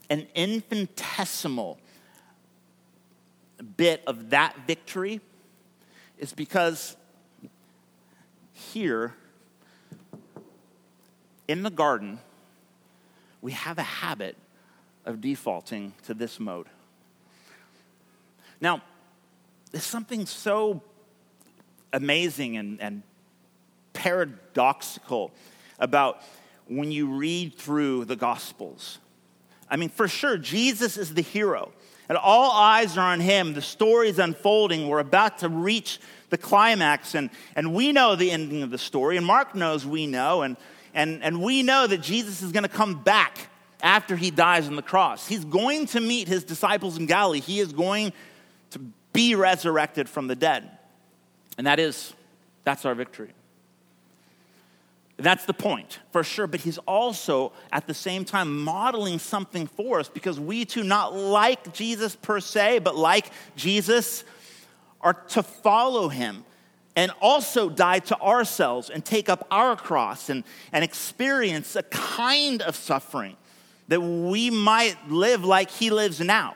an 0.09 0.27
infinitesimal 0.35 1.79
bit 3.77 4.03
of 4.05 4.31
that 4.31 4.55
victory 4.67 5.21
is 6.17 6.33
because 6.33 6.97
here 8.51 9.13
in 11.47 11.63
the 11.63 11.69
garden, 11.69 12.19
we 13.41 13.51
have 13.51 13.77
a 13.77 13.83
habit 13.83 14.37
of 15.05 15.21
defaulting 15.21 15.93
to 16.05 16.13
this 16.13 16.39
mode. 16.39 16.67
Now, 18.61 18.81
there's 19.71 19.83
something 19.83 20.25
so 20.25 20.81
amazing 21.91 22.57
and, 22.57 22.81
and 22.81 23.03
paradoxical 23.93 25.31
about 25.79 26.21
when 26.67 26.91
you 26.91 27.07
read 27.07 27.55
through 27.55 28.05
the 28.05 28.15
Gospels. 28.15 28.99
I 29.69 29.75
mean, 29.75 29.89
for 29.89 30.07
sure, 30.07 30.37
Jesus 30.37 30.97
is 30.97 31.13
the 31.13 31.21
hero, 31.21 31.71
and 32.09 32.17
all 32.17 32.51
eyes 32.51 32.97
are 32.97 33.11
on 33.11 33.19
him. 33.19 33.53
The 33.53 33.61
story 33.61 34.09
is 34.09 34.19
unfolding. 34.19 34.87
We're 34.87 34.99
about 34.99 35.39
to 35.39 35.49
reach 35.49 35.99
the 36.29 36.37
climax, 36.37 37.15
and, 37.15 37.29
and 37.55 37.73
we 37.73 37.91
know 37.91 38.15
the 38.15 38.31
ending 38.31 38.63
of 38.63 38.71
the 38.71 38.77
story, 38.77 39.17
and 39.17 39.25
Mark 39.25 39.55
knows 39.55 39.85
we 39.85 40.07
know, 40.07 40.41
and, 40.41 40.57
and, 40.93 41.23
and 41.23 41.41
we 41.41 41.63
know 41.63 41.87
that 41.87 42.01
Jesus 42.01 42.41
is 42.41 42.51
going 42.51 42.63
to 42.63 42.69
come 42.69 43.01
back 43.03 43.49
after 43.81 44.15
he 44.15 44.31
dies 44.31 44.67
on 44.67 44.75
the 44.75 44.81
cross. 44.81 45.27
He's 45.27 45.45
going 45.45 45.87
to 45.87 45.99
meet 45.99 46.27
his 46.27 46.43
disciples 46.43 46.97
in 46.97 47.05
Galilee, 47.05 47.39
he 47.41 47.59
is 47.59 47.73
going 47.73 48.13
to 48.71 48.79
be 49.11 49.35
resurrected 49.35 50.09
from 50.09 50.27
the 50.27 50.35
dead. 50.35 50.69
And 51.57 51.67
that 51.67 51.79
is, 51.79 52.13
that's 52.63 52.85
our 52.85 52.95
victory. 52.95 53.29
That's 55.17 55.45
the 55.45 55.53
point, 55.53 55.99
for 56.11 56.23
sure. 56.23 56.47
But 56.47 56.61
he's 56.61 56.79
also, 56.79 57.53
at 57.71 57.87
the 57.87 57.93
same 57.93 58.25
time, 58.25 58.63
modeling 58.63 59.19
something 59.19 59.67
for 59.67 59.99
us 59.99 60.09
because 60.09 60.39
we 60.39 60.65
too, 60.65 60.83
not 60.83 61.15
like 61.15 61.73
Jesus 61.73 62.15
per 62.15 62.39
se, 62.39 62.79
but 62.79 62.95
like 62.95 63.29
Jesus, 63.55 64.23
are 65.01 65.13
to 65.13 65.43
follow 65.43 66.07
him 66.09 66.45
and 66.95 67.11
also 67.21 67.69
die 67.69 67.99
to 67.99 68.19
ourselves 68.21 68.89
and 68.89 69.03
take 69.03 69.29
up 69.29 69.45
our 69.51 69.75
cross 69.75 70.29
and, 70.29 70.43
and 70.71 70.83
experience 70.83 71.75
a 71.75 71.83
kind 71.83 72.61
of 72.61 72.75
suffering 72.75 73.35
that 73.87 73.99
we 73.99 74.49
might 74.49 74.95
live 75.09 75.43
like 75.43 75.69
he 75.69 75.89
lives 75.89 76.19
now. 76.19 76.55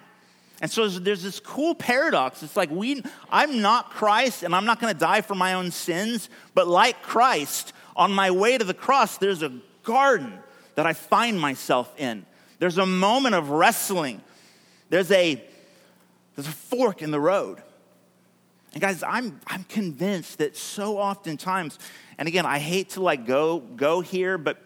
And 0.62 0.72
so 0.72 0.88
there's 0.88 1.22
this 1.22 1.40
cool 1.40 1.76
paradox. 1.76 2.42
It's 2.42 2.56
like 2.56 2.72
we 2.72 3.04
I'm 3.30 3.62
not 3.62 3.92
Christ 3.92 4.42
and 4.44 4.56
I'm 4.56 4.66
not 4.66 4.80
going 4.80 4.94
to 4.94 5.00
die 5.00 5.22
for 5.22 5.36
my 5.36 5.54
own 5.54 5.70
sins, 5.70 6.30
but 6.56 6.68
like 6.68 7.02
Christ, 7.04 7.74
on 7.98 8.14
my 8.14 8.32
way 8.32 8.58
to 8.58 8.64
the 8.64 8.74
cross 8.74 9.18
there's 9.18 9.44
a 9.44 9.52
garden 9.84 10.40
that 10.76 10.86
I 10.86 10.94
find 10.94 11.40
myself 11.40 11.94
in. 11.98 12.26
There's 12.60 12.78
a 12.78 12.86
moment 12.86 13.36
of 13.36 13.50
wrestling. 13.50 14.22
There's 14.90 15.12
a 15.12 15.44
there's 16.36 16.48
a 16.48 16.52
fork 16.52 17.02
in 17.02 17.12
the 17.12 17.20
road. 17.20 17.62
And 18.74 18.82
guys, 18.82 19.04
I'm 19.04 19.42
I'm 19.48 19.64
convinced 19.66 20.38
that 20.38 20.56
so 20.56 20.98
oftentimes 20.98 21.80
and 22.18 22.28
again, 22.28 22.46
I 22.46 22.60
hate 22.60 22.92
to 22.92 23.02
like 23.02 23.26
go 23.26 23.60
go 23.60 24.02
here, 24.02 24.38
but 24.38 24.62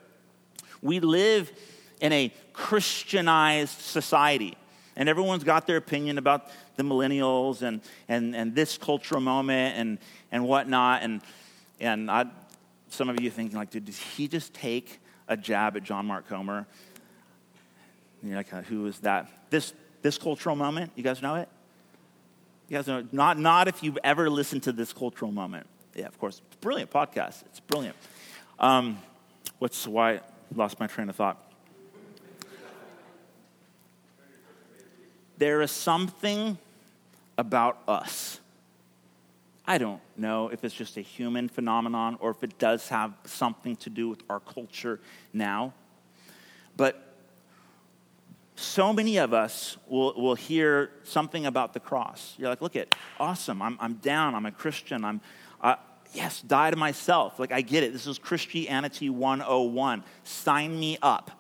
we 0.82 1.00
live 1.00 1.52
in 2.00 2.12
a 2.12 2.34
Christianized 2.54 3.80
society 3.80 4.58
and 4.96 5.08
everyone's 5.08 5.44
got 5.44 5.68
their 5.68 5.78
opinion 5.78 6.18
about 6.18 6.50
the 6.76 6.84
millennials 6.84 7.62
and, 7.62 7.82
and, 8.08 8.36
and 8.36 8.54
this 8.54 8.78
cultural 8.78 9.22
moment 9.22 9.78
and, 9.78 9.98
and 10.32 10.46
whatnot. 10.46 11.04
And, 11.04 11.22
and 11.80 12.12
I, 12.12 12.26
some 12.92 13.10
of 13.10 13.20
you 13.22 13.32
thinking, 13.32 13.58
like, 13.58 13.72
dude, 13.72 13.86
did 13.86 13.96
he 13.96 14.28
just 14.28 14.54
take 14.54 15.00
a 15.28 15.38
jab 15.38 15.78
at 15.78 15.84
John 15.84 16.06
Mark 16.06 16.28
Comer? 16.28 16.68
you're 18.22 18.36
like, 18.36 18.54
uh, 18.54 18.62
who 18.62 18.86
is 18.86 19.00
that? 19.00 19.28
This, 19.50 19.74
this 20.02 20.18
cultural 20.18 20.56
moment, 20.56 20.92
you 20.96 21.04
guys 21.04 21.22
know 21.22 21.36
it? 21.36 21.50
You 22.70 22.78
guys 22.78 22.86
know 22.86 23.08
Not, 23.12 23.40
not 23.40 23.68
if 23.68 23.82
you've 23.82 23.98
ever 24.04 24.30
listened 24.30 24.64
to 24.64 24.72
this 24.72 24.94
cultural 24.94 25.32
moment. 25.32 25.68
Yeah, 25.96 26.06
of 26.06 26.20
course. 26.20 26.42
Brilliant 26.60 26.92
podcast. 26.92 27.44
It's 27.48 27.60
brilliant. 27.62 27.96
Um, 28.60 29.00
what's 29.58 29.88
why 29.88 30.16
I 30.16 30.22
lost 30.54 30.80
my 30.80 30.88
train 30.88 31.10
of 31.10 31.16
thought? 31.16 31.44
there 35.38 35.64
is 35.64 35.72
something 35.72 36.58
about 37.36 37.80
us. 37.88 38.41
I 39.72 39.78
don't 39.78 40.02
know 40.18 40.50
if 40.50 40.66
it's 40.66 40.76
just 40.76 40.98
a 40.98 41.02
human 41.02 41.48
phenomenon 41.48 42.18
or 42.20 42.32
if 42.32 42.44
it 42.44 42.60
does 42.60 42.90
have 42.90 43.14
something 43.24 43.78
to 43.78 43.90
do 43.90 44.10
with 44.10 44.22
our 44.30 44.42
culture 44.42 45.00
now. 45.32 45.74
But 46.76 47.16
so 48.58 48.92
many 48.92 49.16
of 49.16 49.34
us 49.34 49.78
will, 49.88 50.14
will 50.22 50.36
hear 50.36 50.92
something 51.04 51.46
about 51.46 51.72
the 51.72 51.80
cross. 51.80 52.36
You're 52.38 52.50
like, 52.50 52.60
look 52.60 52.76
at, 52.76 52.94
awesome, 53.18 53.62
I'm, 53.62 53.78
I'm 53.80 53.94
down, 53.94 54.36
I'm 54.36 54.46
a 54.46 54.52
Christian, 54.52 55.06
I'm, 55.06 55.22
uh, 55.62 55.76
yes, 56.12 56.42
die 56.42 56.70
to 56.72 56.76
myself. 56.76 57.40
Like, 57.40 57.54
I 57.54 57.62
get 57.62 57.84
it. 57.84 57.94
This 57.94 58.08
is 58.08 58.18
Christianity 58.18 59.10
101. 59.10 60.04
Sign 60.26 60.78
me 60.78 60.98
up 61.02 61.32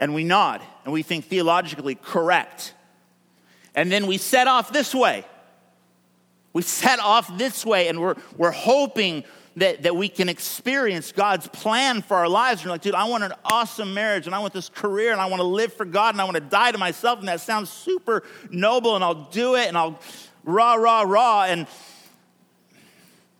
and 0.00 0.12
we 0.12 0.24
nod 0.24 0.60
and 0.84 0.92
we 0.92 1.04
think 1.04 1.26
theologically 1.26 1.94
correct. 1.94 2.74
And 3.76 3.92
then 3.92 4.08
we 4.08 4.18
set 4.18 4.48
off 4.48 4.72
this 4.72 4.92
way. 4.92 5.24
We 6.52 6.62
set 6.62 6.98
off 6.98 7.36
this 7.38 7.64
way 7.64 7.88
and 7.88 8.00
we're, 8.00 8.16
we're 8.36 8.50
hoping 8.50 9.24
that, 9.56 9.82
that 9.82 9.94
we 9.94 10.08
can 10.08 10.28
experience 10.28 11.12
God's 11.12 11.46
plan 11.48 12.02
for 12.02 12.16
our 12.16 12.28
lives. 12.28 12.62
You're 12.62 12.72
like, 12.72 12.82
dude, 12.82 12.94
I 12.94 13.04
want 13.04 13.24
an 13.24 13.32
awesome 13.44 13.94
marriage 13.94 14.26
and 14.26 14.34
I 14.34 14.38
want 14.38 14.52
this 14.52 14.68
career 14.68 15.12
and 15.12 15.20
I 15.20 15.26
want 15.26 15.40
to 15.40 15.46
live 15.46 15.72
for 15.72 15.84
God 15.84 16.14
and 16.14 16.20
I 16.20 16.24
want 16.24 16.36
to 16.36 16.40
die 16.40 16.72
to 16.72 16.78
myself. 16.78 17.18
And 17.18 17.28
that 17.28 17.40
sounds 17.40 17.70
super 17.70 18.22
noble 18.50 18.94
and 18.94 19.04
I'll 19.04 19.28
do 19.30 19.56
it 19.56 19.68
and 19.68 19.76
I'll 19.76 20.00
rah, 20.44 20.74
rah, 20.74 21.02
rah. 21.02 21.44
And, 21.44 21.66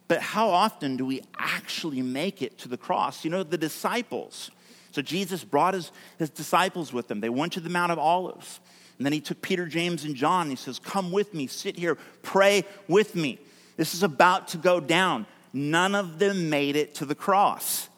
but 0.08 0.20
how 0.20 0.48
often 0.48 0.96
do 0.96 1.06
we 1.06 1.22
actually 1.38 2.02
make 2.02 2.42
it 2.42 2.58
to 2.58 2.68
the 2.68 2.76
cross? 2.76 3.24
You 3.24 3.30
know, 3.30 3.42
the 3.42 3.58
disciples, 3.58 4.50
so 4.92 5.02
Jesus 5.02 5.44
brought 5.44 5.74
his, 5.74 5.92
his 6.18 6.30
disciples 6.30 6.92
with 6.92 7.10
him. 7.10 7.20
They 7.20 7.28
went 7.28 7.52
to 7.54 7.60
the 7.60 7.70
Mount 7.70 7.92
of 7.92 7.98
Olives. 7.98 8.60
And 9.00 9.06
then 9.06 9.14
he 9.14 9.20
took 9.22 9.40
Peter, 9.40 9.64
James, 9.64 10.04
and 10.04 10.14
John. 10.14 10.42
And 10.42 10.50
he 10.50 10.56
says, 10.56 10.78
Come 10.78 11.10
with 11.10 11.32
me, 11.32 11.46
sit 11.46 11.74
here, 11.74 11.96
pray 12.20 12.66
with 12.86 13.14
me. 13.14 13.38
This 13.78 13.94
is 13.94 14.02
about 14.02 14.48
to 14.48 14.58
go 14.58 14.78
down. 14.78 15.24
None 15.54 15.94
of 15.94 16.18
them 16.18 16.50
made 16.50 16.76
it 16.76 16.96
to 16.96 17.06
the 17.06 17.14
cross. 17.14 17.88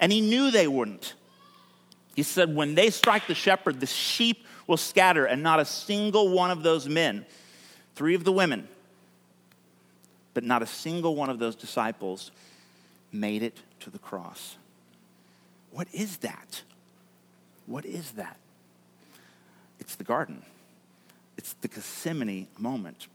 And 0.00 0.10
he 0.10 0.20
knew 0.20 0.50
they 0.50 0.66
wouldn't. 0.66 1.14
He 2.16 2.24
said, 2.24 2.52
When 2.52 2.74
they 2.74 2.90
strike 2.90 3.28
the 3.28 3.34
shepherd, 3.36 3.78
the 3.78 3.86
sheep 3.86 4.44
will 4.66 4.76
scatter, 4.76 5.24
and 5.24 5.40
not 5.40 5.60
a 5.60 5.64
single 5.64 6.30
one 6.30 6.50
of 6.50 6.64
those 6.64 6.88
men, 6.88 7.26
three 7.94 8.16
of 8.16 8.24
the 8.24 8.32
women, 8.32 8.66
but 10.34 10.42
not 10.42 10.62
a 10.62 10.66
single 10.66 11.14
one 11.14 11.30
of 11.30 11.38
those 11.38 11.54
disciples 11.54 12.32
made 13.12 13.44
it 13.44 13.56
to 13.78 13.90
the 13.90 14.00
cross. 14.00 14.56
What 15.70 15.86
is 15.92 16.16
that? 16.16 16.62
What 17.66 17.84
is 17.84 18.10
that? 18.12 18.39
It's 19.90 19.96
the 19.96 20.04
garden, 20.04 20.40
it's 21.36 21.54
the 21.54 21.66
Gethsemane 21.66 22.46
moment. 22.56 23.08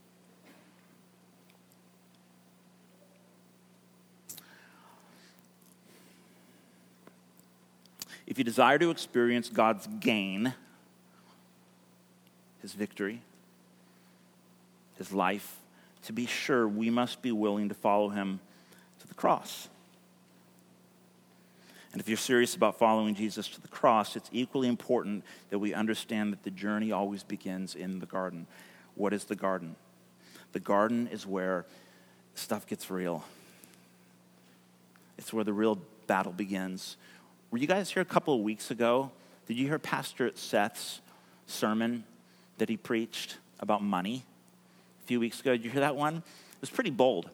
If 8.26 8.36
you 8.36 8.44
desire 8.44 8.78
to 8.78 8.90
experience 8.90 9.48
God's 9.48 9.86
gain, 10.00 10.52
his 12.60 12.74
victory, 12.74 13.22
his 14.98 15.14
life, 15.14 15.56
to 16.02 16.12
be 16.12 16.26
sure 16.26 16.68
we 16.68 16.90
must 16.90 17.22
be 17.22 17.32
willing 17.32 17.70
to 17.70 17.74
follow 17.74 18.10
him 18.10 18.38
to 19.00 19.08
the 19.08 19.14
cross. 19.14 19.70
And 21.96 22.02
if 22.02 22.10
you're 22.10 22.18
serious 22.18 22.54
about 22.54 22.78
following 22.78 23.14
Jesus 23.14 23.48
to 23.48 23.60
the 23.62 23.68
cross, 23.68 24.16
it's 24.16 24.28
equally 24.30 24.68
important 24.68 25.24
that 25.48 25.58
we 25.58 25.72
understand 25.72 26.30
that 26.30 26.42
the 26.42 26.50
journey 26.50 26.92
always 26.92 27.22
begins 27.22 27.74
in 27.74 28.00
the 28.00 28.04
garden. 28.04 28.46
What 28.96 29.14
is 29.14 29.24
the 29.24 29.34
garden? 29.34 29.76
The 30.52 30.60
garden 30.60 31.06
is 31.06 31.26
where 31.26 31.64
stuff 32.34 32.66
gets 32.66 32.90
real. 32.90 33.24
It's 35.16 35.32
where 35.32 35.42
the 35.42 35.54
real 35.54 35.78
battle 36.06 36.34
begins. 36.34 36.98
Were 37.50 37.56
you 37.56 37.66
guys 37.66 37.88
here 37.88 38.02
a 38.02 38.04
couple 38.04 38.34
of 38.34 38.40
weeks 38.40 38.70
ago? 38.70 39.10
Did 39.46 39.56
you 39.56 39.66
hear 39.66 39.78
Pastor 39.78 40.32
Seth's 40.34 41.00
sermon 41.46 42.04
that 42.58 42.68
he 42.68 42.76
preached 42.76 43.38
about 43.58 43.82
money 43.82 44.22
a 45.02 45.06
few 45.06 45.18
weeks 45.18 45.40
ago? 45.40 45.52
Did 45.52 45.64
you 45.64 45.70
hear 45.70 45.80
that 45.80 45.96
one? 45.96 46.16
It 46.16 46.60
was 46.60 46.68
pretty 46.68 46.90
bold. 46.90 47.30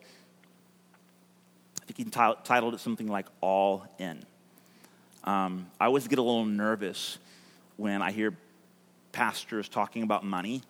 I 1.80 1.84
think 1.84 1.96
he 1.96 2.04
t- 2.04 2.42
titled 2.44 2.74
it 2.74 2.78
something 2.78 3.08
like 3.08 3.26
All 3.40 3.84
In. 3.98 4.24
Um, 5.24 5.70
I 5.78 5.86
always 5.86 6.08
get 6.08 6.18
a 6.18 6.22
little 6.22 6.44
nervous 6.44 7.18
when 7.76 8.02
I 8.02 8.10
hear 8.10 8.34
pastors 9.12 9.68
talking 9.68 10.02
about 10.02 10.24
money 10.24 10.62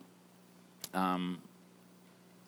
um, 0.93 1.41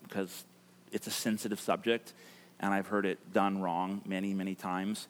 because 0.03 0.43
it's 0.91 1.07
a 1.07 1.11
sensitive 1.11 1.59
subject 1.59 2.13
and 2.59 2.73
I've 2.73 2.87
heard 2.87 3.05
it 3.05 3.19
done 3.33 3.61
wrong 3.61 4.01
many, 4.05 4.33
many 4.33 4.55
times. 4.55 5.07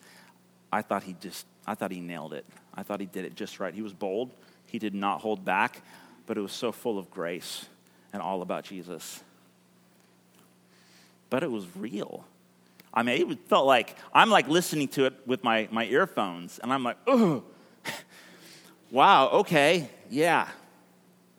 I 0.72 0.82
thought 0.82 1.04
he 1.04 1.16
just, 1.20 1.46
I 1.68 1.76
thought 1.76 1.92
he 1.92 2.00
nailed 2.00 2.34
it. 2.34 2.46
I 2.74 2.84
thought 2.84 3.00
he 3.00 3.06
did 3.06 3.26
it 3.26 3.36
just 3.36 3.60
right. 3.60 3.74
He 3.74 3.82
was 3.82 3.94
bold. 3.94 4.32
He 4.66 4.80
did 4.80 4.94
not 4.94 5.22
hold 5.22 5.46
back, 5.46 5.82
but 6.26 6.38
it 6.38 6.42
was 6.42 6.52
so 6.52 6.72
full 6.72 6.98
of 6.98 7.12
grace 7.12 7.66
and 8.14 8.22
all 8.22 8.42
about 8.42 8.64
Jesus. 8.64 9.24
But 11.30 11.44
it 11.44 11.52
was 11.52 11.66
real. 11.76 12.26
I 12.96 13.04
mean, 13.04 13.32
it 13.32 13.40
felt 13.48 13.66
like 13.66 13.98
I'm 14.14 14.30
like 14.30 14.48
listening 14.48 14.88
to 14.90 15.06
it 15.06 15.14
with 15.26 15.44
my, 15.44 15.68
my 15.72 15.86
earphones, 15.86 16.60
and 16.60 16.72
I'm 16.72 16.84
like, 16.84 16.98
oh, 17.08 17.44
wow, 18.92 19.30
okay, 19.30 19.90
yeah. 20.10 20.48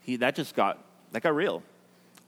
He, 0.02 0.16
that 0.16 0.36
just 0.36 0.54
got, 0.54 0.78
that 1.12 1.22
got 1.22 1.34
real. 1.34 1.62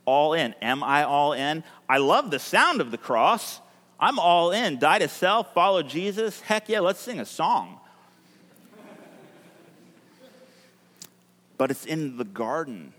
All 0.06 0.32
in. 0.32 0.54
Am 0.62 0.82
I 0.82 1.04
all 1.04 1.34
in? 1.34 1.62
I 1.88 1.98
love 1.98 2.30
the 2.30 2.38
sound 2.38 2.80
of 2.80 2.90
the 2.90 2.96
cross. 2.96 3.60
I'm 4.00 4.18
all 4.18 4.52
in. 4.52 4.78
Die 4.78 4.98
to 4.98 5.08
self, 5.08 5.52
follow 5.52 5.82
Jesus. 5.82 6.40
Heck 6.40 6.68
yeah, 6.68 6.80
let's 6.80 7.00
sing 7.00 7.20
a 7.20 7.26
song. 7.26 7.78
but 11.58 11.72
it's 11.72 11.84
in 11.84 12.16
the 12.16 12.24
garden 12.24 12.94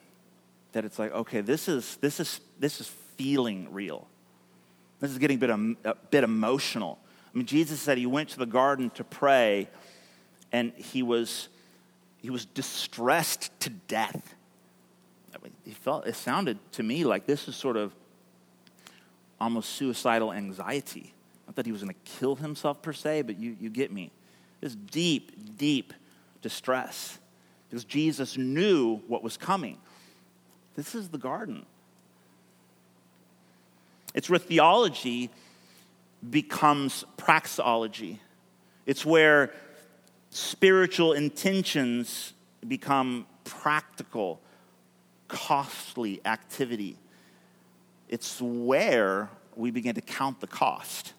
that 0.73 0.85
it's 0.85 0.99
like, 0.99 1.11
okay, 1.13 1.41
this 1.41 1.67
is, 1.67 1.95
this 1.97 2.19
is, 2.19 2.41
this 2.59 2.81
is 2.81 2.87
feeling 3.17 3.71
real. 3.71 4.08
This 4.99 5.11
is 5.11 5.17
getting 5.17 5.37
a 5.37 5.39
bit, 5.39 5.49
a 5.85 5.95
bit 6.09 6.23
emotional. 6.23 6.99
I 7.33 7.37
mean, 7.37 7.45
Jesus 7.45 7.79
said 7.79 7.97
he 7.97 8.05
went 8.05 8.29
to 8.29 8.39
the 8.39 8.45
garden 8.45 8.89
to 8.91 9.03
pray, 9.03 9.69
and 10.51 10.73
he 10.75 11.03
was, 11.03 11.47
he 12.17 12.29
was 12.29 12.45
distressed 12.45 13.57
to 13.61 13.69
death. 13.69 14.35
I 15.33 15.43
mean, 15.43 15.53
he 15.63 15.71
felt, 15.71 16.07
it 16.07 16.15
sounded 16.15 16.57
to 16.73 16.83
me 16.83 17.03
like 17.03 17.25
this 17.25 17.47
is 17.47 17.55
sort 17.55 17.77
of 17.77 17.93
almost 19.39 19.69
suicidal 19.69 20.33
anxiety. 20.33 21.13
Not 21.47 21.55
that 21.55 21.65
he 21.65 21.71
was 21.71 21.81
going 21.81 21.93
to 21.93 22.11
kill 22.19 22.35
himself 22.35 22.81
per 22.81 22.93
se, 22.93 23.23
but 23.23 23.39
you, 23.39 23.55
you 23.59 23.69
get 23.69 23.91
me. 23.91 24.11
This 24.59 24.75
deep, 24.75 25.57
deep 25.57 25.93
distress 26.41 27.17
because 27.69 27.85
Jesus 27.85 28.37
knew 28.37 28.97
what 29.07 29.23
was 29.23 29.37
coming. 29.37 29.77
This 30.75 30.95
is 30.95 31.09
the 31.09 31.17
garden. 31.17 31.65
It's 34.13 34.29
where 34.29 34.39
theology 34.39 35.29
becomes 36.27 37.05
praxeology. 37.17 38.19
It's 38.85 39.05
where 39.05 39.53
spiritual 40.29 41.13
intentions 41.13 42.33
become 42.67 43.25
practical, 43.43 44.41
costly 45.27 46.21
activity. 46.25 46.97
It's 48.07 48.41
where 48.41 49.29
we 49.55 49.71
begin 49.71 49.95
to 49.95 50.01
count 50.01 50.39
the 50.39 50.47
cost. 50.47 51.13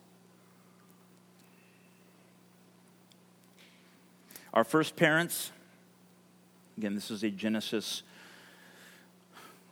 Our 4.52 4.64
first 4.64 4.96
parents, 4.96 5.52
again, 6.76 6.94
this 6.96 7.10
is 7.10 7.22
a 7.22 7.30
Genesis 7.30 8.02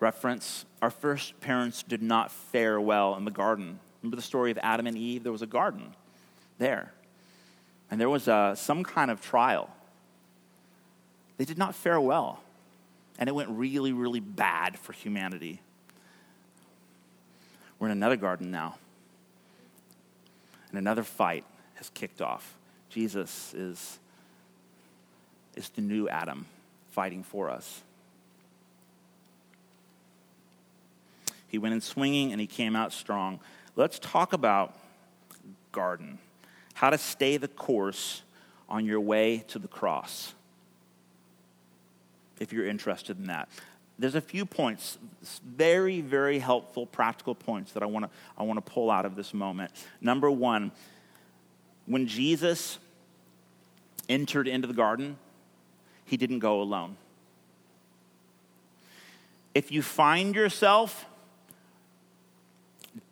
reference. 0.01 0.65
Our 0.81 0.91
first 0.91 1.41
parents 1.41 1.83
did 1.83 2.03
not 2.03 2.31
fare 2.31 2.81
well 2.81 3.17
in 3.17 3.25
the 3.25 3.31
garden. 3.31 3.81
Remember 4.03 4.17
the 4.17 4.23
story 4.23 4.51
of 4.51 4.59
Adam 4.63 4.87
and 4.87 4.97
Eve? 4.97 5.23
There 5.23 5.33
was 5.33 5.43
a 5.43 5.47
garden 5.47 5.95
there, 6.59 6.93
and 7.91 8.01
there 8.01 8.09
was 8.09 8.29
uh, 8.29 8.55
some 8.55 8.85
kind 8.85 9.11
of 9.11 9.21
trial. 9.21 9.71
They 11.37 11.45
did 11.45 11.59
not 11.59 11.75
fare 11.75 12.01
well, 12.01 12.41
and 13.19 13.29
it 13.29 13.33
went 13.33 13.51
really, 13.51 13.93
really 13.93 14.21
bad 14.21 14.79
for 14.79 14.93
humanity. 14.93 15.61
We're 17.79 17.87
in 17.89 17.93
another 17.93 18.17
garden 18.17 18.51
now, 18.51 18.77
and 20.71 20.79
another 20.79 21.05
fight 21.05 21.45
has 21.75 21.91
kicked 21.91 22.21
off. 22.21 22.57
Jesus 22.91 23.55
is, 23.55 23.99
is 25.55 25.69
the 25.71 25.83
new 25.83 26.09
Adam 26.09 26.47
fighting 26.91 27.23
for 27.23 27.51
us. 27.51 27.83
He 31.49 31.59
went 31.59 31.75
in 31.75 31.81
swinging 31.81 32.33
and 32.33 32.41
he 32.41 32.47
came 32.47 32.77
out 32.77 32.93
strong. 32.93 33.41
Let's 33.75 33.99
talk 33.99 34.33
about 34.33 34.77
garden, 35.73 36.19
how 36.75 36.91
to 36.91 36.99
stay 36.99 37.37
the 37.37 37.49
course 37.49 38.23
on 38.69 38.85
your 38.85 39.01
way 39.01 39.45
to 39.49 39.59
the 39.59 39.69
cross, 39.69 40.35
if 42.39 42.53
you're 42.53 42.67
interested 42.67 43.19
in 43.19 43.27
that. 43.27 43.49
There's 43.99 44.15
a 44.15 44.21
few 44.21 44.47
points, 44.47 44.99
very, 45.45 46.01
very 46.01 46.39
helpful, 46.39 46.87
practical 46.87 47.35
points 47.35 47.73
that 47.73 47.83
I 47.83 47.87
want 47.87 48.05
to 48.05 48.11
I 48.37 48.45
want 48.45 48.65
to 48.65 48.73
pull 48.73 48.91
out 48.91 49.05
of 49.05 49.17
this 49.17 49.35
moment. 49.35 49.73
Number 50.01 50.31
one, 50.31 50.71
when 51.87 52.07
Jesus 52.07 52.79
entered 54.09 54.47
into 54.47 54.69
the 54.69 54.75
garden, 54.75 55.17
he 56.05 56.17
didn't 56.17 56.39
go 56.39 56.61
alone. 56.61 56.97
If 59.55 59.73
you 59.73 59.83
find 59.83 60.35
yourself 60.35 61.07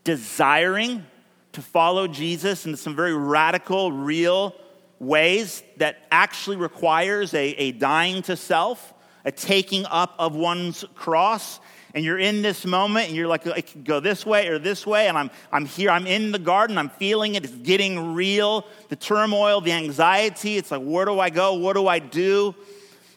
desiring 0.07 1.05
to 1.51 1.61
follow 1.61 2.07
Jesus 2.07 2.65
in 2.65 2.77
some 2.77 2.95
very 2.95 3.13
radical, 3.13 3.91
real 3.91 4.55
ways 5.01 5.65
that 5.79 6.07
actually 6.13 6.57
requires 6.57 7.35
a, 7.35 7.45
a 7.45 7.73
dying 7.73 8.23
to 8.23 8.37
self, 8.37 8.95
a 9.25 9.33
taking 9.33 9.85
up 9.87 10.15
of 10.21 10.37
one's 10.37 10.85
cross. 10.95 11.59
And 11.93 12.05
you're 12.05 12.21
in 12.21 12.41
this 12.41 12.65
moment 12.65 13.09
and 13.09 13.17
you're 13.17 13.27
like, 13.27 13.49
I 13.49 13.63
can 13.63 13.83
go 13.83 13.99
this 13.99 14.25
way 14.25 14.47
or 14.47 14.61
this 14.61 14.87
way. 14.87 15.09
And 15.09 15.19
I'm, 15.19 15.29
I'm 15.51 15.65
here, 15.65 15.91
I'm 15.91 16.07
in 16.07 16.31
the 16.31 16.39
garden, 16.39 16.79
I'm 16.79 16.91
feeling 16.91 17.35
it, 17.35 17.43
it's 17.43 17.53
getting 17.53 18.15
real. 18.15 18.65
The 18.89 18.97
turmoil, 18.97 19.61
the 19.61 19.73
anxiety, 19.73 20.57
it's 20.57 20.71
like, 20.71 20.83
where 20.83 21.05
do 21.05 21.19
I 21.19 21.31
go? 21.31 21.55
What 21.55 21.75
do 21.75 21.89
I 21.89 21.99
do? 21.99 22.55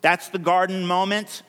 That's 0.01 0.29
the 0.29 0.39
garden 0.39 0.87
moment. 0.87 1.43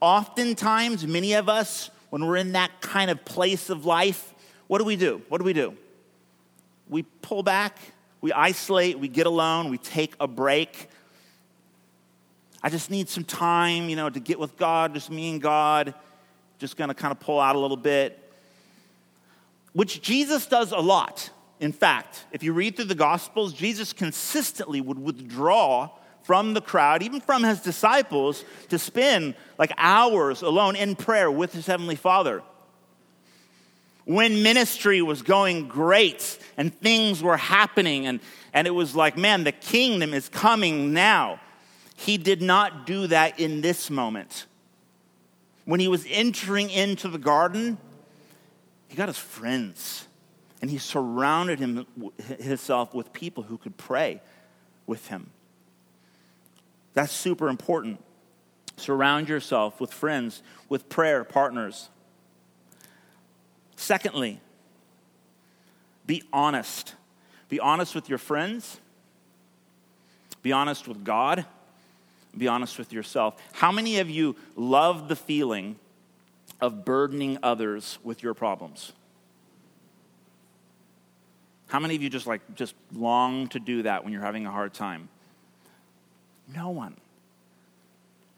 Oftentimes, 0.00 1.04
many 1.08 1.32
of 1.32 1.48
us, 1.48 1.90
when 2.10 2.24
we're 2.24 2.36
in 2.36 2.52
that 2.52 2.70
kind 2.80 3.10
of 3.10 3.24
place 3.24 3.68
of 3.68 3.84
life, 3.84 4.29
what 4.70 4.78
do 4.78 4.84
we 4.84 4.94
do? 4.94 5.20
What 5.28 5.38
do 5.38 5.44
we 5.44 5.52
do? 5.52 5.74
We 6.88 7.02
pull 7.02 7.42
back, 7.42 7.76
we 8.20 8.32
isolate, 8.32 9.00
we 9.00 9.08
get 9.08 9.26
alone, 9.26 9.68
we 9.68 9.78
take 9.78 10.14
a 10.20 10.28
break. 10.28 10.88
I 12.62 12.70
just 12.70 12.88
need 12.88 13.08
some 13.08 13.24
time, 13.24 13.88
you 13.88 13.96
know, 13.96 14.08
to 14.08 14.20
get 14.20 14.38
with 14.38 14.56
God, 14.56 14.94
just 14.94 15.10
me 15.10 15.28
and 15.28 15.42
God. 15.42 15.92
Just 16.60 16.76
gonna 16.76 16.94
kind 16.94 17.10
of 17.10 17.18
pull 17.18 17.40
out 17.40 17.56
a 17.56 17.58
little 17.58 17.76
bit. 17.76 18.32
Which 19.72 20.02
Jesus 20.02 20.46
does 20.46 20.70
a 20.70 20.78
lot. 20.78 21.30
In 21.58 21.72
fact, 21.72 22.26
if 22.30 22.44
you 22.44 22.52
read 22.52 22.76
through 22.76 22.84
the 22.84 22.94
Gospels, 22.94 23.52
Jesus 23.52 23.92
consistently 23.92 24.80
would 24.80 25.00
withdraw 25.00 25.90
from 26.22 26.54
the 26.54 26.60
crowd, 26.60 27.02
even 27.02 27.20
from 27.20 27.42
his 27.42 27.58
disciples, 27.58 28.44
to 28.68 28.78
spend 28.78 29.34
like 29.58 29.72
hours 29.76 30.42
alone 30.42 30.76
in 30.76 30.94
prayer 30.94 31.28
with 31.28 31.52
his 31.52 31.66
Heavenly 31.66 31.96
Father 31.96 32.44
when 34.04 34.42
ministry 34.42 35.02
was 35.02 35.22
going 35.22 35.68
great 35.68 36.38
and 36.56 36.74
things 36.74 37.22
were 37.22 37.36
happening 37.36 38.06
and, 38.06 38.20
and 38.52 38.66
it 38.66 38.70
was 38.70 38.96
like, 38.96 39.16
man, 39.16 39.44
the 39.44 39.52
kingdom 39.52 40.14
is 40.14 40.28
coming 40.28 40.92
now. 40.92 41.40
He 41.96 42.16
did 42.16 42.42
not 42.42 42.86
do 42.86 43.06
that 43.08 43.38
in 43.38 43.60
this 43.60 43.90
moment. 43.90 44.46
When 45.64 45.80
he 45.80 45.88
was 45.88 46.06
entering 46.08 46.70
into 46.70 47.08
the 47.08 47.18
garden, 47.18 47.78
he 48.88 48.96
got 48.96 49.08
his 49.08 49.18
friends 49.18 50.06
and 50.60 50.70
he 50.70 50.78
surrounded 50.78 51.58
him, 51.58 51.86
himself 52.40 52.94
with 52.94 53.12
people 53.12 53.42
who 53.42 53.58
could 53.58 53.76
pray 53.76 54.20
with 54.86 55.08
him. 55.08 55.30
That's 56.94 57.12
super 57.12 57.48
important. 57.48 58.02
Surround 58.76 59.28
yourself 59.28 59.80
with 59.80 59.92
friends, 59.92 60.42
with 60.68 60.88
prayer 60.88 61.22
partners. 61.22 61.90
Secondly, 63.80 64.38
be 66.06 66.22
honest. 66.34 66.94
Be 67.48 67.58
honest 67.58 67.94
with 67.94 68.10
your 68.10 68.18
friends. 68.18 68.78
Be 70.42 70.52
honest 70.52 70.86
with 70.86 71.02
God. 71.02 71.46
Be 72.36 72.46
honest 72.46 72.78
with 72.78 72.92
yourself. 72.92 73.40
How 73.54 73.72
many 73.72 73.98
of 73.98 74.10
you 74.10 74.36
love 74.54 75.08
the 75.08 75.16
feeling 75.16 75.76
of 76.60 76.84
burdening 76.84 77.38
others 77.42 77.98
with 78.04 78.22
your 78.22 78.34
problems? 78.34 78.92
How 81.68 81.80
many 81.80 81.96
of 81.96 82.02
you 82.02 82.10
just 82.10 82.26
like 82.26 82.42
just 82.54 82.74
long 82.92 83.48
to 83.48 83.58
do 83.58 83.84
that 83.84 84.04
when 84.04 84.12
you're 84.12 84.20
having 84.20 84.44
a 84.44 84.50
hard 84.50 84.74
time? 84.74 85.08
No 86.54 86.68
one. 86.68 86.98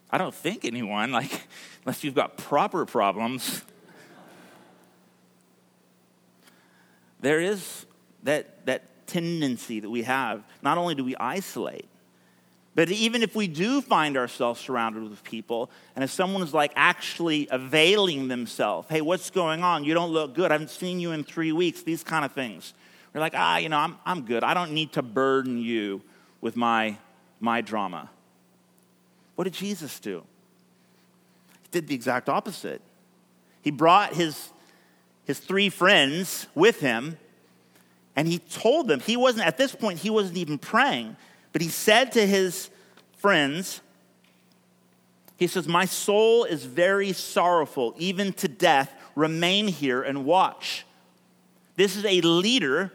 I 0.09 0.19
don't 0.19 0.35
think 0.35 0.65
anyone, 0.65 1.11
like, 1.21 1.49
unless 1.85 2.05
you've 2.05 2.15
got 2.15 2.37
proper 2.37 2.87
problems. 2.87 3.63
There 7.23 7.41
is 7.41 7.87
that, 8.25 8.67
that 8.67 9.07
tendency 9.07 9.81
that 9.81 9.89
we 9.89 10.03
have. 10.03 10.45
Not 10.63 10.77
only 10.77 10.95
do 10.95 11.05
we 11.05 11.17
isolate, 11.17 11.87
but 12.75 12.91
even 12.91 13.23
if 13.23 13.35
we 13.35 13.49
do 13.49 13.83
find 13.83 14.17
ourselves 14.17 14.61
surrounded 14.61 15.03
with 15.03 15.23
people, 15.25 15.71
and 15.95 16.03
if 16.03 16.11
someone 16.11 16.43
is 16.43 16.55
like 16.55 16.73
actually 16.75 17.49
availing 17.51 18.29
themselves, 18.29 18.89
hey, 18.89 19.03
what's 19.03 19.31
going 19.31 19.63
on? 19.63 19.85
You 19.85 19.95
don't 19.95 20.11
look 20.11 20.35
good. 20.35 20.51
I 20.51 20.55
haven't 20.55 20.71
seen 20.71 20.99
you 20.99 21.13
in 21.13 21.23
three 21.23 21.53
weeks, 21.53 21.83
these 21.83 22.03
kind 22.03 22.25
of 22.25 22.33
things. 22.33 22.73
We're 23.13 23.21
like, 23.21 23.35
ah, 23.37 23.59
you 23.59 23.69
know, 23.69 23.77
I'm, 23.77 23.99
I'm 24.07 24.23
good. 24.23 24.43
I 24.43 24.55
don't 24.55 24.73
need 24.73 24.93
to 24.93 25.03
burden 25.03 25.59
you 25.59 26.01
with 26.41 26.57
my, 26.57 26.97
my 27.41 27.61
drama. 27.61 28.09
What 29.35 29.45
did 29.45 29.53
Jesus 29.53 30.01
do? 30.01 30.25
He 31.63 31.69
did 31.71 31.89
the 31.89 31.95
exact 31.95 32.31
opposite. 32.31 32.81
He 33.61 33.71
brought 33.71 34.15
his, 34.15 34.51
his 35.25 35.39
three 35.39 35.69
friends 35.69 36.47
with 36.55 36.81
him, 36.81 37.19
and 38.17 38.29
he 38.29 38.39
told 38.39 38.89
them, 38.89 39.01
he 39.01 39.17
wasn't, 39.17 39.47
at 39.47 39.57
this 39.57 39.75
point, 39.75 39.99
he 39.99 40.11
wasn't 40.11 40.37
even 40.37 40.59
praying, 40.59 41.17
but 41.53 41.63
he 41.63 41.69
said 41.69 42.13
to 42.13 42.27
his 42.27 42.71
friends, 43.17 43.81
he 45.37 45.47
says, 45.47 45.67
My 45.67 45.87
soul 45.87 46.45
is 46.45 46.65
very 46.65 47.13
sorrowful, 47.13 47.95
even 47.99 48.33
to 48.35 48.49
death. 48.49 48.93
Remain 49.15 49.69
here 49.69 50.03
and 50.03 50.25
watch. 50.25 50.87
This 51.77 51.97
is 51.97 52.05
a 52.05 52.21
leader 52.21 52.93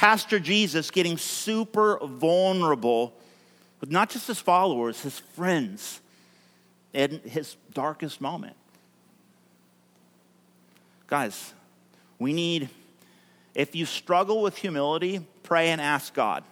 Pastor 0.00 0.38
Jesus 0.40 0.90
getting 0.90 1.18
super 1.18 1.98
vulnerable 1.98 3.12
with 3.80 3.90
not 3.90 4.08
just 4.08 4.28
his 4.28 4.38
followers, 4.38 5.02
his 5.02 5.18
friends, 5.18 6.00
in 6.94 7.20
his 7.24 7.56
darkest 7.74 8.20
moment. 8.20 8.56
Guys, 11.10 11.54
we 12.20 12.32
need, 12.32 12.68
if 13.52 13.74
you 13.74 13.84
struggle 13.84 14.42
with 14.42 14.56
humility, 14.56 15.26
pray 15.42 15.70
and 15.70 15.80
ask 15.80 16.14
God 16.14 16.44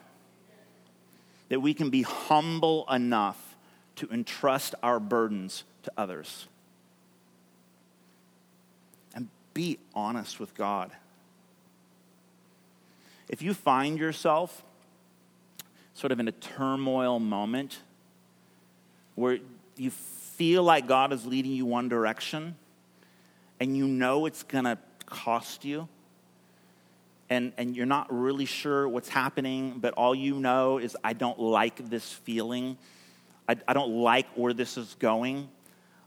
that 1.48 1.60
we 1.60 1.72
can 1.72 1.90
be 1.90 2.02
humble 2.02 2.84
enough 2.90 3.56
to 3.96 4.08
entrust 4.10 4.74
our 4.82 4.98
burdens 4.98 5.62
to 5.84 5.92
others. 5.96 6.48
And 9.14 9.28
be 9.54 9.78
honest 9.94 10.40
with 10.40 10.54
God. 10.56 10.90
If 13.28 13.42
you 13.42 13.54
find 13.54 13.96
yourself 13.96 14.64
sort 15.94 16.10
of 16.10 16.18
in 16.18 16.26
a 16.26 16.32
turmoil 16.32 17.20
moment 17.20 17.78
where 19.14 19.38
you 19.76 19.90
feel 19.90 20.64
like 20.64 20.88
God 20.88 21.12
is 21.12 21.24
leading 21.24 21.52
you 21.52 21.64
one 21.64 21.88
direction 21.88 22.56
and 23.60 23.76
you 23.76 23.86
know 23.86 24.26
it's 24.26 24.42
going 24.42 24.64
to 24.64 24.78
cost 25.06 25.64
you, 25.64 25.88
and, 27.30 27.52
and 27.58 27.76
you're 27.76 27.86
not 27.86 28.06
really 28.10 28.46
sure 28.46 28.88
what's 28.88 29.08
happening, 29.08 29.78
but 29.78 29.94
all 29.94 30.14
you 30.14 30.34
know 30.36 30.78
is, 30.78 30.96
I 31.04 31.12
don't 31.12 31.38
like 31.38 31.90
this 31.90 32.10
feeling. 32.10 32.78
I, 33.48 33.56
I 33.66 33.72
don't 33.72 33.90
like 33.90 34.26
where 34.34 34.52
this 34.52 34.76
is 34.76 34.96
going. 34.98 35.48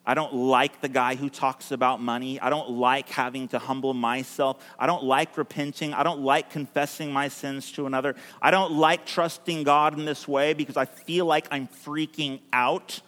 I 0.03 0.15
don't 0.15 0.33
like 0.33 0.81
the 0.81 0.89
guy 0.89 1.13
who 1.13 1.29
talks 1.29 1.71
about 1.71 2.01
money. 2.01 2.39
I 2.39 2.49
don't 2.49 2.71
like 2.71 3.07
having 3.09 3.47
to 3.49 3.59
humble 3.59 3.93
myself. 3.93 4.57
I 4.79 4.87
don't 4.87 5.03
like 5.03 5.37
repenting. 5.37 5.93
I 5.93 6.01
don't 6.01 6.21
like 6.21 6.49
confessing 6.49 7.13
my 7.13 7.27
sins 7.27 7.71
to 7.73 7.85
another. 7.85 8.15
I 8.41 8.49
don't 8.49 8.73
like 8.73 9.05
trusting 9.05 9.63
God 9.63 9.97
in 9.97 10.05
this 10.05 10.27
way 10.27 10.53
because 10.53 10.75
I 10.75 10.85
feel 10.85 11.27
like 11.27 11.47
I'm 11.51 11.67
freaking 11.67 12.39
out. 12.51 13.01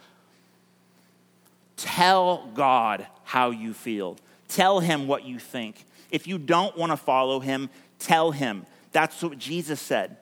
Tell 1.78 2.48
God 2.54 3.08
how 3.24 3.50
you 3.50 3.74
feel. 3.74 4.18
Tell 4.54 4.80
him 4.80 5.08
what 5.08 5.26
you 5.26 5.40
think. 5.40 5.84
If 6.12 6.28
you 6.28 6.38
don't 6.38 6.78
want 6.78 6.92
to 6.92 6.98
follow 6.98 7.40
him, 7.40 7.72
tell 7.98 8.30
him. 8.30 8.68
That's 8.92 9.24
what 9.24 9.40
Jesus 9.40 9.82
said. 9.82 10.18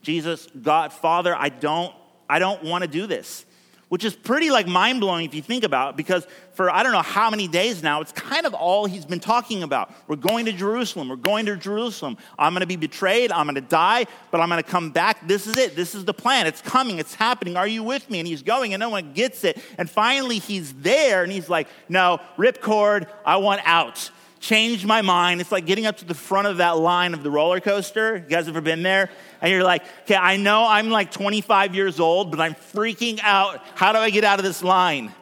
Jesus, 0.00 0.48
God, 0.62 0.90
Father, 0.90 1.36
I 1.36 1.50
don't 1.50 1.94
I 2.30 2.38
don't 2.38 2.64
want 2.64 2.80
to 2.80 2.88
do 2.88 3.06
this 3.06 3.44
which 3.92 4.06
is 4.06 4.14
pretty 4.14 4.48
like 4.48 4.66
mind 4.66 5.00
blowing 5.00 5.26
if 5.26 5.34
you 5.34 5.42
think 5.42 5.64
about 5.64 5.90
it, 5.90 5.96
because 5.98 6.26
for 6.54 6.70
I 6.70 6.82
don't 6.82 6.92
know 6.92 7.02
how 7.02 7.28
many 7.28 7.46
days 7.46 7.82
now, 7.82 8.00
it's 8.00 8.10
kind 8.10 8.46
of 8.46 8.54
all 8.54 8.86
he's 8.86 9.04
been 9.04 9.20
talking 9.20 9.62
about. 9.62 9.92
We're 10.08 10.16
going 10.16 10.46
to 10.46 10.52
Jerusalem. 10.52 11.10
We're 11.10 11.16
going 11.16 11.44
to 11.44 11.56
Jerusalem. 11.56 12.16
I'm 12.38 12.54
going 12.54 12.62
to 12.62 12.66
be 12.66 12.76
betrayed. 12.76 13.30
I'm 13.30 13.44
going 13.44 13.56
to 13.56 13.60
die, 13.60 14.06
but 14.30 14.40
I'm 14.40 14.48
going 14.48 14.62
to 14.62 14.70
come 14.70 14.92
back. 14.92 15.28
This 15.28 15.46
is 15.46 15.58
it. 15.58 15.76
This 15.76 15.94
is 15.94 16.06
the 16.06 16.14
plan. 16.14 16.46
It's 16.46 16.62
coming. 16.62 17.00
It's 17.00 17.14
happening. 17.14 17.58
Are 17.58 17.66
you 17.66 17.82
with 17.82 18.08
me? 18.08 18.18
And 18.18 18.26
he's 18.26 18.42
going, 18.42 18.72
and 18.72 18.80
no 18.80 18.88
one 18.88 19.12
gets 19.12 19.44
it. 19.44 19.62
And 19.76 19.90
finally, 19.90 20.38
he's 20.38 20.72
there, 20.72 21.22
and 21.22 21.30
he's 21.30 21.50
like, 21.50 21.68
No, 21.90 22.18
ripcord. 22.38 23.10
I 23.26 23.36
want 23.36 23.60
out 23.66 24.10
changed 24.42 24.84
my 24.84 25.00
mind. 25.00 25.40
It's 25.40 25.52
like 25.52 25.64
getting 25.64 25.86
up 25.86 25.98
to 25.98 26.04
the 26.04 26.14
front 26.14 26.48
of 26.48 26.58
that 26.58 26.76
line 26.76 27.14
of 27.14 27.22
the 27.22 27.30
roller 27.30 27.60
coaster. 27.60 28.16
You 28.16 28.28
guys 28.28 28.48
ever 28.48 28.60
been 28.60 28.82
there? 28.82 29.08
And 29.40 29.50
you're 29.50 29.62
like, 29.62 29.84
okay, 30.02 30.16
I 30.16 30.36
know 30.36 30.66
I'm 30.66 30.90
like 30.90 31.12
25 31.12 31.74
years 31.74 32.00
old, 32.00 32.30
but 32.30 32.40
I'm 32.40 32.54
freaking 32.54 33.20
out. 33.22 33.62
How 33.76 33.92
do 33.92 33.98
I 33.98 34.10
get 34.10 34.24
out 34.24 34.40
of 34.40 34.44
this 34.44 34.62
line? 34.62 35.14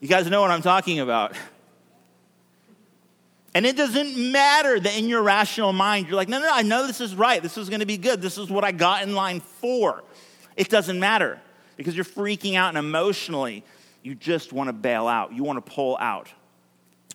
You 0.00 0.08
guys 0.08 0.30
know 0.30 0.40
what 0.40 0.52
I'm 0.52 0.62
talking 0.62 1.00
about. 1.00 1.34
And 3.52 3.66
it 3.66 3.76
doesn't 3.76 4.16
matter 4.32 4.78
that 4.78 4.96
in 4.96 5.08
your 5.08 5.22
rational 5.22 5.72
mind, 5.72 6.06
you're 6.06 6.16
like, 6.16 6.28
no, 6.28 6.38
no, 6.38 6.44
no 6.44 6.52
I 6.54 6.62
know 6.62 6.86
this 6.86 7.00
is 7.00 7.16
right. 7.16 7.42
This 7.42 7.58
is 7.58 7.68
going 7.68 7.80
to 7.80 7.86
be 7.86 7.98
good. 7.98 8.22
This 8.22 8.38
is 8.38 8.48
what 8.48 8.64
I 8.64 8.70
got 8.70 9.02
in 9.02 9.14
line 9.14 9.40
for. 9.40 10.04
It 10.56 10.68
doesn't 10.68 11.00
matter 11.00 11.40
because 11.76 11.96
you're 11.96 12.04
freaking 12.04 12.54
out 12.54 12.68
and 12.68 12.78
emotionally, 12.78 13.64
you 14.02 14.14
just 14.14 14.52
want 14.52 14.68
to 14.68 14.72
bail 14.72 15.08
out. 15.08 15.32
You 15.32 15.42
want 15.42 15.64
to 15.64 15.72
pull 15.72 15.96
out. 15.98 16.28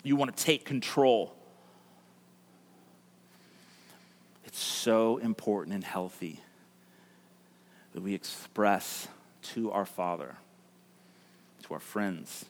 You 0.04 0.16
want 0.16 0.36
to 0.36 0.43
take 0.43 0.66
control. 0.66 1.36
It's 4.45 4.60
so 4.60 5.18
important 5.18 5.76
and 5.76 5.84
healthy 5.84 6.39
that 7.93 8.02
we 8.02 8.14
express 8.14 9.08
to 9.41 9.72
our 9.72 9.86
Father, 9.86 10.36
to 11.64 11.74
our 11.74 11.80
friends, 11.80 12.45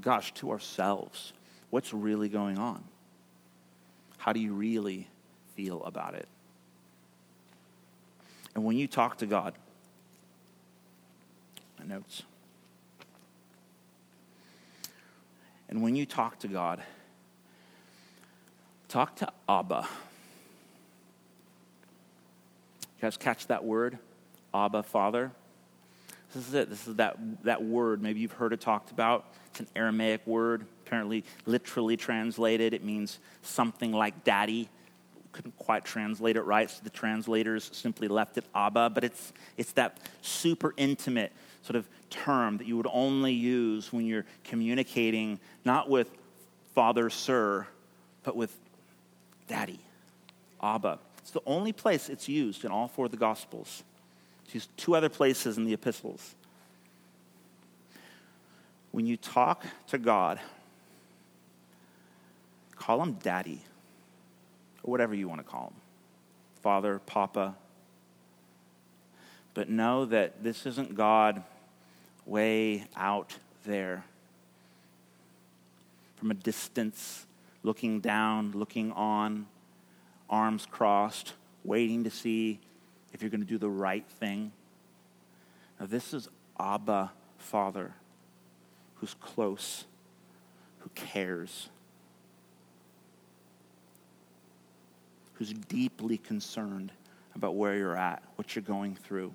gosh, 0.00 0.32
to 0.34 0.50
ourselves, 0.50 1.32
what's 1.70 1.92
really 1.92 2.28
going 2.28 2.58
on. 2.58 2.84
How 4.18 4.32
do 4.32 4.40
you 4.40 4.54
really 4.54 5.08
feel 5.54 5.82
about 5.84 6.14
it? 6.14 6.28
And 8.54 8.64
when 8.64 8.76
you 8.76 8.86
talk 8.86 9.18
to 9.18 9.26
God, 9.26 9.54
my 11.78 11.84
notes. 11.84 12.22
And 15.68 15.82
when 15.82 15.96
you 15.96 16.06
talk 16.06 16.38
to 16.40 16.48
God, 16.48 16.82
talk 18.88 19.16
to 19.16 19.28
Abba. 19.48 19.88
You 22.96 23.02
guys 23.02 23.16
catch 23.16 23.46
that 23.48 23.64
word? 23.64 23.98
Abba, 24.54 24.82
Father? 24.82 25.32
This 26.34 26.48
is 26.48 26.54
it. 26.54 26.70
This 26.70 26.86
is 26.86 26.96
that, 26.96 27.16
that 27.44 27.62
word. 27.62 28.02
Maybe 28.02 28.20
you've 28.20 28.32
heard 28.32 28.52
it 28.52 28.60
talked 28.60 28.90
about. 28.90 29.26
It's 29.50 29.60
an 29.60 29.68
Aramaic 29.74 30.26
word, 30.26 30.66
apparently 30.86 31.24
literally 31.46 31.96
translated. 31.96 32.74
It 32.74 32.84
means 32.84 33.18
something 33.42 33.92
like 33.92 34.24
daddy. 34.24 34.68
Couldn't 35.32 35.56
quite 35.58 35.84
translate 35.84 36.36
it 36.36 36.42
right, 36.42 36.70
so 36.70 36.80
the 36.82 36.90
translators 36.90 37.70
simply 37.72 38.08
left 38.08 38.38
it 38.38 38.44
Abba. 38.54 38.90
But 38.90 39.04
it's, 39.04 39.32
it's 39.56 39.72
that 39.72 39.98
super 40.22 40.72
intimate, 40.76 41.32
sort 41.66 41.76
of 41.76 41.88
term 42.10 42.58
that 42.58 42.66
you 42.66 42.76
would 42.76 42.86
only 42.92 43.32
use 43.32 43.92
when 43.92 44.06
you're 44.06 44.24
communicating 44.44 45.40
not 45.64 45.90
with 45.90 46.08
Father, 46.74 47.10
Sir, 47.10 47.66
but 48.22 48.36
with 48.36 48.56
Daddy, 49.48 49.80
Abba. 50.62 50.98
It's 51.18 51.32
the 51.32 51.42
only 51.44 51.72
place 51.72 52.08
it's 52.08 52.28
used 52.28 52.64
in 52.64 52.70
all 52.70 52.86
four 52.86 53.06
of 53.06 53.10
the 53.10 53.16
Gospels. 53.16 53.82
It's 54.44 54.54
used 54.54 54.76
two 54.76 54.94
other 54.94 55.08
places 55.08 55.58
in 55.58 55.64
the 55.64 55.72
epistles. 55.72 56.36
When 58.92 59.06
you 59.06 59.16
talk 59.16 59.64
to 59.88 59.98
God, 59.98 60.38
call 62.76 63.02
him 63.02 63.14
Daddy, 63.14 63.60
or 64.84 64.90
whatever 64.92 65.14
you 65.14 65.28
want 65.28 65.40
to 65.40 65.44
call 65.44 65.68
him 65.68 65.80
Father, 66.62 67.00
Papa. 67.06 67.56
But 69.54 69.68
know 69.68 70.04
that 70.04 70.44
this 70.44 70.64
isn't 70.66 70.94
God 70.94 71.42
way 72.26 72.84
out 72.96 73.34
there. 73.64 74.04
From 76.16 76.30
a 76.30 76.34
distance, 76.34 77.26
looking 77.62 78.00
down, 78.00 78.52
looking 78.52 78.92
on, 78.92 79.46
arms 80.28 80.66
crossed, 80.70 81.34
waiting 81.64 82.04
to 82.04 82.10
see 82.10 82.58
if 83.12 83.22
you're 83.22 83.30
going 83.30 83.40
to 83.40 83.46
do 83.46 83.58
the 83.58 83.68
right 83.68 84.06
thing. 84.18 84.52
Now, 85.78 85.86
this 85.86 86.12
is 86.12 86.28
Abba, 86.58 87.12
Father, 87.38 87.92
who's 88.96 89.14
close 89.14 89.84
who 90.86 90.90
cares, 90.94 91.68
who's 95.34 95.52
deeply 95.52 96.16
concerned 96.16 96.92
about 97.34 97.56
where 97.56 97.74
you're 97.74 97.96
at, 97.96 98.22
what 98.36 98.54
you're 98.54 98.62
going 98.62 98.94
through, 98.94 99.34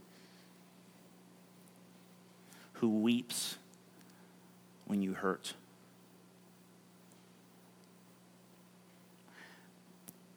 who 2.82 2.90
weeps 2.90 3.58
when 4.86 5.04
you 5.04 5.14
hurt. 5.14 5.54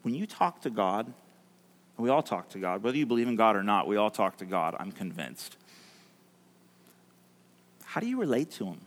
When 0.02 0.14
you 0.14 0.26
talk 0.26 0.60
to 0.60 0.70
God, 0.70 1.10
we 1.96 2.10
all 2.10 2.22
talk 2.22 2.50
to 2.50 2.58
God, 2.58 2.82
whether 2.82 2.98
you 2.98 3.06
believe 3.06 3.28
in 3.28 3.36
God 3.36 3.56
or 3.56 3.62
not, 3.62 3.86
we 3.86 3.96
all 3.96 4.10
talk 4.10 4.36
to 4.36 4.44
God, 4.44 4.76
I'm 4.78 4.92
convinced. 4.92 5.56
How 7.82 8.02
do 8.02 8.06
you 8.06 8.20
relate 8.20 8.50
to 8.52 8.66
Him? 8.66 8.80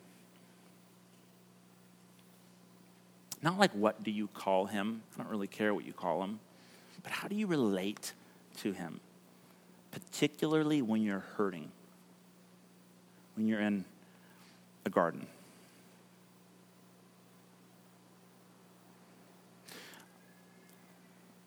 Not 3.42 3.58
like 3.58 3.72
what 3.72 4.04
do 4.04 4.12
you 4.12 4.28
call 4.28 4.68
Him? 4.68 5.02
I 5.16 5.24
don't 5.24 5.32
really 5.32 5.48
care 5.48 5.74
what 5.74 5.84
you 5.84 5.94
call 5.94 6.22
Him. 6.22 6.40
But 7.02 7.12
how 7.12 7.28
do 7.28 7.36
you 7.36 7.48
relate 7.48 8.14
to 8.58 8.72
Him? 8.72 9.00
Particularly 9.90 10.84
when 10.84 11.02
you're 11.02 11.26
hurting, 11.38 11.72
when 13.38 13.48
you're 13.48 13.62
in 13.62 13.86
a 14.86 14.90
garden. 14.90 15.28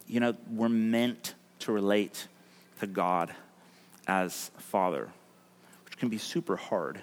You 0.06 0.20
know, 0.20 0.36
we're 0.50 0.68
meant 0.68 1.34
to 1.60 1.72
relate 1.72 2.28
to 2.80 2.86
God 2.86 3.34
as 4.06 4.50
Father, 4.58 5.08
which 5.84 5.96
can 5.96 6.08
be 6.08 6.18
super 6.18 6.56
hard, 6.56 7.00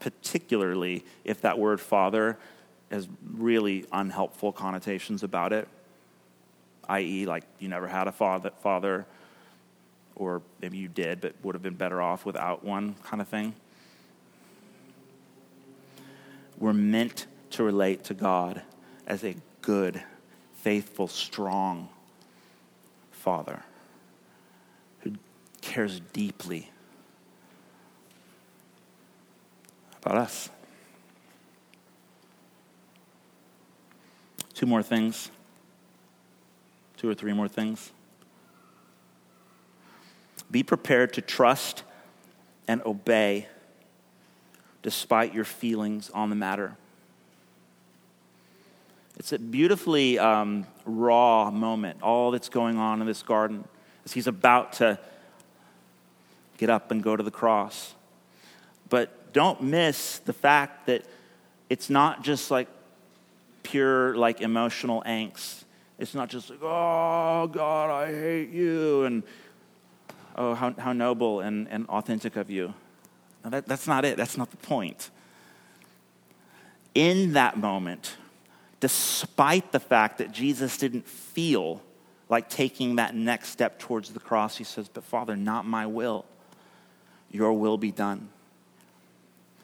particularly 0.00 1.04
if 1.24 1.42
that 1.42 1.58
word 1.58 1.80
Father 1.80 2.38
has 2.90 3.08
really 3.32 3.86
unhelpful 3.92 4.52
connotations 4.52 5.22
about 5.22 5.52
it, 5.52 5.68
i.e., 6.88 7.24
like 7.26 7.44
you 7.58 7.68
never 7.68 7.88
had 7.88 8.06
a 8.06 8.12
father, 8.12 8.50
father, 8.60 9.06
or 10.22 10.42
maybe 10.60 10.78
you 10.78 10.88
did, 10.88 11.20
but 11.20 11.34
would 11.42 11.54
have 11.54 11.62
been 11.62 11.74
better 11.74 12.00
off 12.00 12.24
without 12.24 12.64
one 12.64 12.94
kind 13.02 13.20
of 13.20 13.28
thing. 13.28 13.54
We're 16.58 16.72
meant 16.72 17.26
to 17.50 17.64
relate 17.64 18.04
to 18.04 18.14
God 18.14 18.62
as 19.06 19.24
a 19.24 19.34
good, 19.62 20.02
faithful, 20.54 21.08
strong 21.08 21.88
Father 23.10 23.62
who 25.00 25.12
cares 25.60 26.00
deeply 26.12 26.70
about 30.02 30.18
us. 30.18 30.48
Two 34.54 34.66
more 34.66 34.82
things. 34.82 35.30
Two 36.96 37.08
or 37.08 37.14
three 37.14 37.32
more 37.32 37.48
things. 37.48 37.90
Be 40.52 40.62
prepared 40.62 41.14
to 41.14 41.20
trust 41.20 41.82
and 42.68 42.80
obey 42.86 43.48
despite 44.82 45.34
your 45.34 45.44
feelings 45.44 46.10
on 46.10 46.30
the 46.30 46.36
matter. 46.36 46.76
It's 49.18 49.32
a 49.32 49.38
beautifully 49.38 50.18
um, 50.18 50.66
raw 50.84 51.50
moment, 51.50 52.02
all 52.02 52.30
that's 52.30 52.48
going 52.48 52.78
on 52.78 53.00
in 53.00 53.06
this 53.06 53.22
garden 53.22 53.64
as 54.04 54.12
he's 54.12 54.26
about 54.26 54.74
to 54.74 54.98
get 56.58 56.70
up 56.70 56.90
and 56.90 57.02
go 57.02 57.16
to 57.16 57.22
the 57.22 57.30
cross. 57.30 57.94
But 58.88 59.32
don't 59.32 59.62
miss 59.62 60.18
the 60.18 60.32
fact 60.32 60.86
that 60.86 61.04
it's 61.70 61.88
not 61.88 62.22
just 62.22 62.50
like 62.50 62.68
pure, 63.62 64.14
like 64.16 64.40
emotional 64.40 65.02
angst. 65.06 65.64
It's 65.98 66.14
not 66.14 66.28
just 66.28 66.50
like, 66.50 66.58
oh, 66.62 67.46
God, 67.46 67.90
I 67.90 68.12
hate 68.12 68.50
you, 68.50 69.04
and 69.04 69.22
oh, 70.36 70.54
how, 70.54 70.72
how 70.78 70.92
noble 70.92 71.40
and, 71.40 71.68
and 71.68 71.86
authentic 71.88 72.36
of 72.36 72.50
you. 72.50 72.74
No, 73.44 73.50
that, 73.50 73.66
that's 73.66 73.86
not 73.86 74.04
it. 74.04 74.16
That's 74.16 74.36
not 74.36 74.50
the 74.50 74.56
point. 74.56 75.10
In 76.94 77.32
that 77.32 77.56
moment, 77.58 78.16
despite 78.80 79.72
the 79.72 79.80
fact 79.80 80.18
that 80.18 80.32
Jesus 80.32 80.76
didn't 80.76 81.06
feel 81.06 81.82
like 82.28 82.48
taking 82.48 82.96
that 82.96 83.14
next 83.14 83.50
step 83.50 83.78
towards 83.78 84.10
the 84.10 84.20
cross, 84.20 84.56
he 84.56 84.64
says, 84.64 84.88
But 84.88 85.04
Father, 85.04 85.36
not 85.36 85.66
my 85.66 85.86
will, 85.86 86.24
your 87.30 87.52
will 87.52 87.78
be 87.78 87.90
done. 87.90 88.28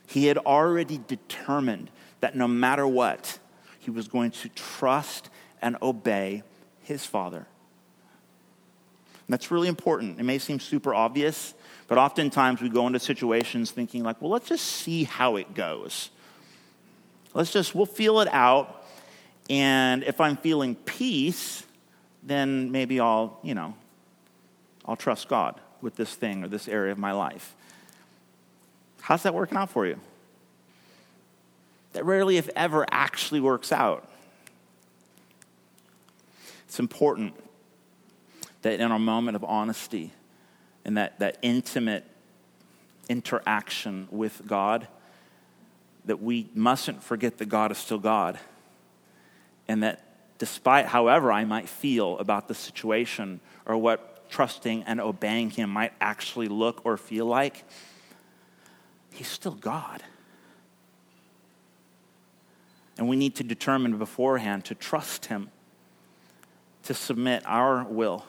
He 0.06 0.26
had 0.26 0.38
already 0.38 1.00
determined 1.06 1.90
that 2.20 2.34
no 2.34 2.48
matter 2.48 2.86
what, 2.86 3.38
he 3.78 3.90
was 3.90 4.08
going 4.08 4.30
to 4.32 4.48
trust 4.50 5.28
and 5.60 5.76
obey 5.82 6.42
his 6.82 7.04
Father. 7.04 7.46
That's 9.28 9.50
really 9.50 9.68
important. 9.68 10.18
It 10.18 10.22
may 10.22 10.38
seem 10.38 10.58
super 10.58 10.94
obvious, 10.94 11.54
but 11.86 11.98
oftentimes 11.98 12.62
we 12.62 12.68
go 12.68 12.86
into 12.86 12.98
situations 12.98 13.70
thinking, 13.70 14.02
like, 14.02 14.22
well, 14.22 14.30
let's 14.30 14.48
just 14.48 14.64
see 14.64 15.04
how 15.04 15.36
it 15.36 15.54
goes. 15.54 16.10
Let's 17.34 17.52
just, 17.52 17.74
we'll 17.74 17.86
feel 17.86 18.20
it 18.20 18.28
out 18.32 18.78
and 19.50 20.02
if 20.04 20.20
I'm 20.20 20.36
feeling 20.36 20.74
peace, 20.74 21.64
then 22.22 22.70
maybe 22.70 23.00
I'll, 23.00 23.38
you 23.42 23.54
know, 23.54 23.74
I'll 24.84 24.96
trust 24.96 25.28
God 25.28 25.58
with 25.80 25.96
this 25.96 26.14
thing 26.14 26.44
or 26.44 26.48
this 26.48 26.68
area 26.68 26.92
of 26.92 26.98
my 26.98 27.12
life. 27.12 27.54
How's 29.00 29.22
that 29.22 29.32
working 29.32 29.56
out 29.56 29.70
for 29.70 29.86
you? 29.86 29.98
That 31.94 32.04
rarely, 32.04 32.36
if 32.36 32.50
ever, 32.54 32.84
actually 32.90 33.40
works 33.40 33.72
out. 33.72 34.06
It's 36.66 36.78
important 36.78 37.34
that 38.62 38.80
in 38.80 38.90
our 38.92 38.98
moment 38.98 39.36
of 39.36 39.44
honesty 39.44 40.12
and 40.84 40.96
that, 40.96 41.18
that 41.18 41.38
intimate 41.42 42.04
interaction 43.09 44.09
with 44.11 44.42
God, 44.46 44.88
that 46.04 46.22
we 46.22 46.48
mustn't 46.54 47.02
forget 47.02 47.38
that 47.38 47.46
God 47.46 47.70
is 47.70 47.78
still 47.78 47.98
God 47.98 48.38
and 49.68 49.82
that 49.82 50.02
despite 50.38 50.86
however 50.86 51.30
I 51.30 51.44
might 51.44 51.68
feel 51.68 52.18
about 52.18 52.48
the 52.48 52.54
situation 52.54 53.40
or 53.66 53.76
what 53.76 54.30
trusting 54.30 54.82
and 54.84 55.00
obeying 55.00 55.50
Him 55.50 55.70
might 55.70 55.92
actually 56.00 56.48
look 56.48 56.80
or 56.84 56.96
feel 56.96 57.26
like, 57.26 57.64
He's 59.12 59.28
still 59.28 59.54
God. 59.54 60.02
And 62.96 63.09
we 63.09 63.16
need 63.16 63.36
to 63.36 63.44
determine 63.44 63.96
beforehand 63.98 64.64
to 64.66 64.74
trust 64.74 65.26
Him, 65.26 65.50
to 66.84 66.94
submit 66.94 67.42
our 67.46 67.84
will, 67.84 68.24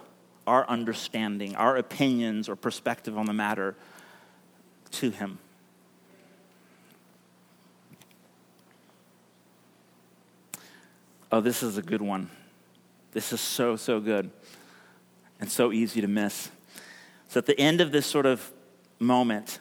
our 0.49 0.67
understanding, 0.67 1.55
our 1.55 1.77
opinions 1.77 2.49
or 2.49 2.55
perspective 2.55 3.17
on 3.17 3.27
the 3.27 3.33
matter 3.33 3.75
to 4.91 5.11
Him. 5.11 5.37
Oh, 11.31 11.39
this 11.39 11.61
is 11.61 11.77
a 11.77 11.83
good 11.83 12.01
one. 12.01 12.31
This 13.11 13.31
is 13.31 13.39
so, 13.39 13.75
so 13.75 13.99
good 13.99 14.31
and 15.39 15.51
so 15.51 15.71
easy 15.71 16.01
to 16.01 16.07
miss. 16.07 16.49
So 17.27 17.37
at 17.37 17.45
the 17.45 17.59
end 17.59 17.79
of 17.79 17.91
this 17.91 18.07
sort 18.07 18.25
of 18.25 18.51
moment, 18.97 19.59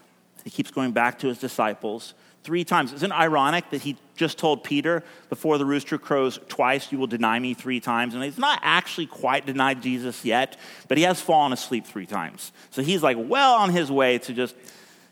he 0.49 0.51
keeps 0.51 0.71
going 0.71 0.93
back 0.93 1.19
to 1.19 1.29
his 1.29 1.37
disciples 1.37 2.15
three 2.43 2.65
times. 2.65 2.95
Isn't 2.95 3.13
it 3.13 3.15
ironic 3.15 3.69
that 3.69 3.83
he 3.83 3.99
just 4.17 4.39
told 4.39 4.65
Peter, 4.65 5.05
before 5.29 5.59
the 5.59 5.67
rooster 5.67 5.99
crows 5.99 6.41
twice, 6.49 6.91
you 6.91 6.97
will 6.97 7.07
deny 7.07 7.39
me 7.39 7.53
three 7.53 7.81
times? 7.81 8.15
And 8.15 8.25
he's 8.25 8.39
not 8.39 8.59
actually 8.63 9.05
quite 9.05 9.45
denied 9.45 9.83
Jesus 9.83 10.25
yet, 10.25 10.57
but 10.89 10.97
he 10.97 11.05
has 11.05 11.21
fallen 11.21 11.53
asleep 11.53 11.85
three 11.85 12.07
times. 12.07 12.51
So 12.71 12.81
he's 12.81 13.03
like 13.03 13.19
well 13.21 13.57
on 13.57 13.69
his 13.69 13.93
way 13.93 14.17
to 14.21 14.33
just 14.33 14.57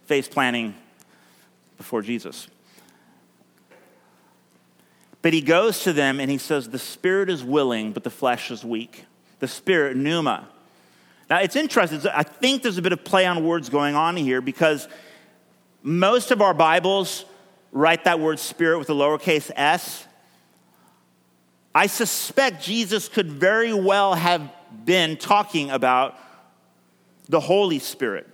face 0.06 0.26
planning 0.26 0.74
before 1.76 2.00
Jesus. 2.00 2.48
But 5.20 5.34
he 5.34 5.42
goes 5.42 5.82
to 5.82 5.92
them 5.92 6.18
and 6.18 6.30
he 6.30 6.38
says, 6.38 6.70
The 6.70 6.78
spirit 6.78 7.28
is 7.28 7.44
willing, 7.44 7.92
but 7.92 8.04
the 8.04 8.10
flesh 8.10 8.50
is 8.50 8.64
weak. 8.64 9.04
The 9.40 9.48
spirit, 9.48 9.98
pneuma. 9.98 10.48
Now, 11.28 11.40
it's 11.40 11.56
interesting. 11.56 12.00
I 12.10 12.22
think 12.22 12.62
there's 12.62 12.78
a 12.78 12.82
bit 12.82 12.92
of 12.92 13.04
play 13.04 13.26
on 13.26 13.44
words 13.44 13.68
going 13.68 13.94
on 13.94 14.16
here 14.16 14.40
because 14.40 14.88
most 15.86 16.32
of 16.32 16.42
our 16.42 16.52
Bibles 16.52 17.24
write 17.70 18.02
that 18.04 18.18
word 18.18 18.40
spirit 18.40 18.80
with 18.80 18.90
a 18.90 18.92
lowercase 18.92 19.52
s. 19.54 20.04
I 21.72 21.86
suspect 21.86 22.60
Jesus 22.60 23.08
could 23.08 23.30
very 23.30 23.72
well 23.72 24.14
have 24.14 24.50
been 24.84 25.16
talking 25.16 25.70
about 25.70 26.18
the 27.28 27.38
Holy 27.38 27.78
Spirit. 27.78 28.26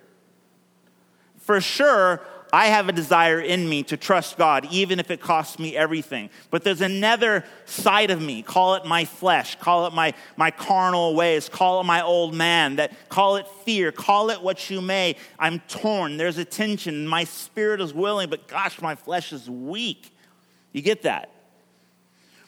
For 1.41 1.61
sure, 1.61 2.23
I 2.53 2.67
have 2.67 2.89
a 2.89 2.93
desire 2.93 3.41
in 3.41 3.67
me 3.67 3.83
to 3.85 3.97
trust 3.97 4.37
God, 4.37 4.67
even 4.71 5.01
if 5.01 5.11
it 5.11 5.21
costs 5.21 5.59
me 5.59 5.75
everything. 5.75 6.29
But 6.51 6.65
there's 6.65 6.83
another 6.83 7.45
side 7.65 8.11
of 8.11 8.21
me, 8.21 8.43
call 8.43 8.75
it 8.75 8.85
my 8.85 9.07
flesh, 9.07 9.57
call 9.59 9.87
it 9.87 9.95
my, 9.95 10.13
my 10.37 10.51
carnal 10.51 11.15
ways, 11.15 11.49
call 11.49 11.81
it 11.81 11.85
my 11.85 12.03
old 12.03 12.35
man, 12.35 12.77
that 12.77 12.93
call 13.09 13.37
it 13.37 13.47
fear, 13.65 13.91
call 13.91 14.29
it 14.29 14.43
what 14.43 14.69
you 14.69 14.83
may. 14.83 15.17
I'm 15.39 15.61
torn, 15.61 16.19
there's 16.19 16.37
a 16.37 16.45
tension, 16.45 17.07
my 17.07 17.25
spirit 17.25 17.81
is 17.81 17.95
willing, 17.95 18.29
but 18.29 18.49
gosh, 18.49 18.83
my 18.83 18.97
flesh 18.97 19.33
is 19.33 19.49
weak. 19.49 20.15
You 20.73 20.83
get 20.83 21.03
that? 21.03 21.31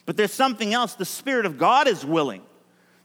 But 0.05 0.17
there's 0.17 0.33
something 0.33 0.73
else. 0.73 0.93
The 0.93 1.05
Spirit 1.05 1.45
of 1.45 1.57
God 1.57 1.87
is 1.87 2.05
willing. 2.05 2.43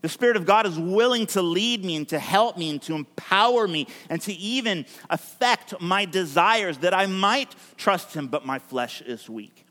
The 0.01 0.09
Spirit 0.09 0.35
of 0.35 0.45
God 0.45 0.65
is 0.65 0.79
willing 0.79 1.27
to 1.27 1.41
lead 1.41 1.85
me 1.85 1.95
and 1.95 2.09
to 2.09 2.17
help 2.17 2.57
me 2.57 2.71
and 2.71 2.81
to 2.83 2.95
empower 2.95 3.67
me 3.67 3.87
and 4.09 4.19
to 4.21 4.33
even 4.33 4.85
affect 5.09 5.79
my 5.79 6.05
desires 6.05 6.79
that 6.79 6.93
I 6.93 7.05
might 7.05 7.55
trust 7.77 8.15
Him, 8.15 8.27
but 8.27 8.45
my 8.45 8.57
flesh 8.57 9.01
is 9.01 9.29
weak. 9.29 9.65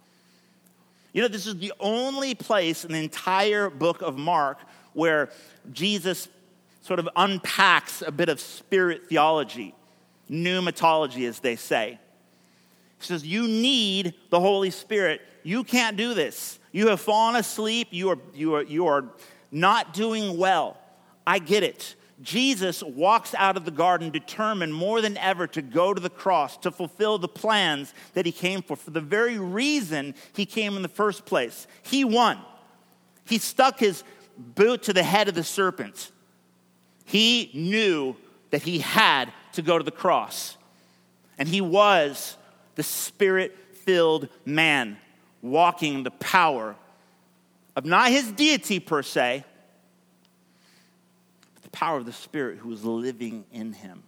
You 1.12 1.22
know, 1.22 1.28
this 1.28 1.46
is 1.46 1.56
the 1.56 1.72
only 1.80 2.36
place 2.36 2.84
in 2.84 2.92
the 2.92 3.02
entire 3.02 3.68
book 3.68 4.02
of 4.02 4.16
Mark 4.16 4.58
where 4.92 5.30
Jesus 5.72 6.28
sort 6.82 7.00
of 7.00 7.08
unpacks 7.16 8.02
a 8.02 8.12
bit 8.12 8.28
of 8.28 8.40
spirit 8.40 9.08
theology, 9.08 9.74
pneumatology, 10.30 11.28
as 11.28 11.40
they 11.40 11.56
say. 11.56 11.98
He 13.00 13.06
says, 13.06 13.26
You 13.26 13.48
need 13.48 14.14
the 14.30 14.38
Holy 14.38 14.70
Spirit. 14.70 15.22
You 15.42 15.64
can't 15.64 15.96
do 15.96 16.14
this. 16.14 16.58
You 16.70 16.88
have 16.88 17.00
fallen 17.00 17.34
asleep. 17.34 17.88
You 17.90 18.10
are, 18.10 18.18
you 18.34 18.54
are, 18.54 18.62
you 18.62 18.86
are 18.86 19.04
not 19.50 19.94
doing 19.94 20.36
well. 20.36 20.78
I 21.26 21.38
get 21.38 21.62
it. 21.62 21.94
Jesus 22.22 22.82
walks 22.82 23.34
out 23.34 23.56
of 23.56 23.64
the 23.64 23.70
garden 23.70 24.10
determined 24.10 24.74
more 24.74 25.00
than 25.00 25.16
ever 25.16 25.46
to 25.48 25.62
go 25.62 25.94
to 25.94 26.00
the 26.00 26.10
cross, 26.10 26.56
to 26.58 26.70
fulfill 26.70 27.18
the 27.18 27.28
plans 27.28 27.94
that 28.12 28.26
he 28.26 28.32
came 28.32 28.62
for, 28.62 28.76
for 28.76 28.90
the 28.90 29.00
very 29.00 29.38
reason 29.38 30.14
he 30.34 30.44
came 30.44 30.76
in 30.76 30.82
the 30.82 30.88
first 30.88 31.24
place. 31.24 31.66
He 31.82 32.04
won. 32.04 32.38
He 33.24 33.38
stuck 33.38 33.78
his 33.78 34.04
boot 34.36 34.82
to 34.84 34.92
the 34.92 35.02
head 35.02 35.28
of 35.28 35.34
the 35.34 35.44
serpent. 35.44 36.10
He 37.06 37.50
knew 37.54 38.16
that 38.50 38.62
he 38.62 38.80
had 38.80 39.32
to 39.52 39.62
go 39.62 39.78
to 39.78 39.84
the 39.84 39.90
cross. 39.90 40.56
And 41.38 41.48
he 41.48 41.60
was 41.60 42.36
the 42.74 42.82
spirit 42.82 43.56
filled 43.72 44.28
man 44.44 44.98
walking 45.42 46.02
the 46.02 46.10
power 46.10 46.76
of 47.76 47.84
not 47.84 48.10
his 48.10 48.30
deity 48.32 48.80
per 48.80 49.02
se, 49.02 49.44
but 51.54 51.62
the 51.62 51.70
power 51.70 51.98
of 51.98 52.06
the 52.06 52.12
Spirit 52.12 52.58
who 52.58 52.68
was 52.68 52.84
living 52.84 53.44
in 53.52 53.72
him. 53.72 54.02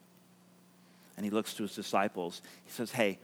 And 1.16 1.24
he 1.24 1.30
looks 1.30 1.54
to 1.54 1.62
his 1.62 1.74
disciples. 1.74 2.42
He 2.64 2.72
says, 2.72 2.90
Hey, 2.90 3.18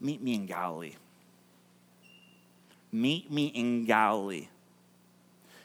meet 0.00 0.22
me 0.22 0.34
in 0.34 0.46
Galilee. 0.46 0.94
Meet 2.92 3.30
me 3.30 3.46
in 3.46 3.84
Galilee. 3.84 4.48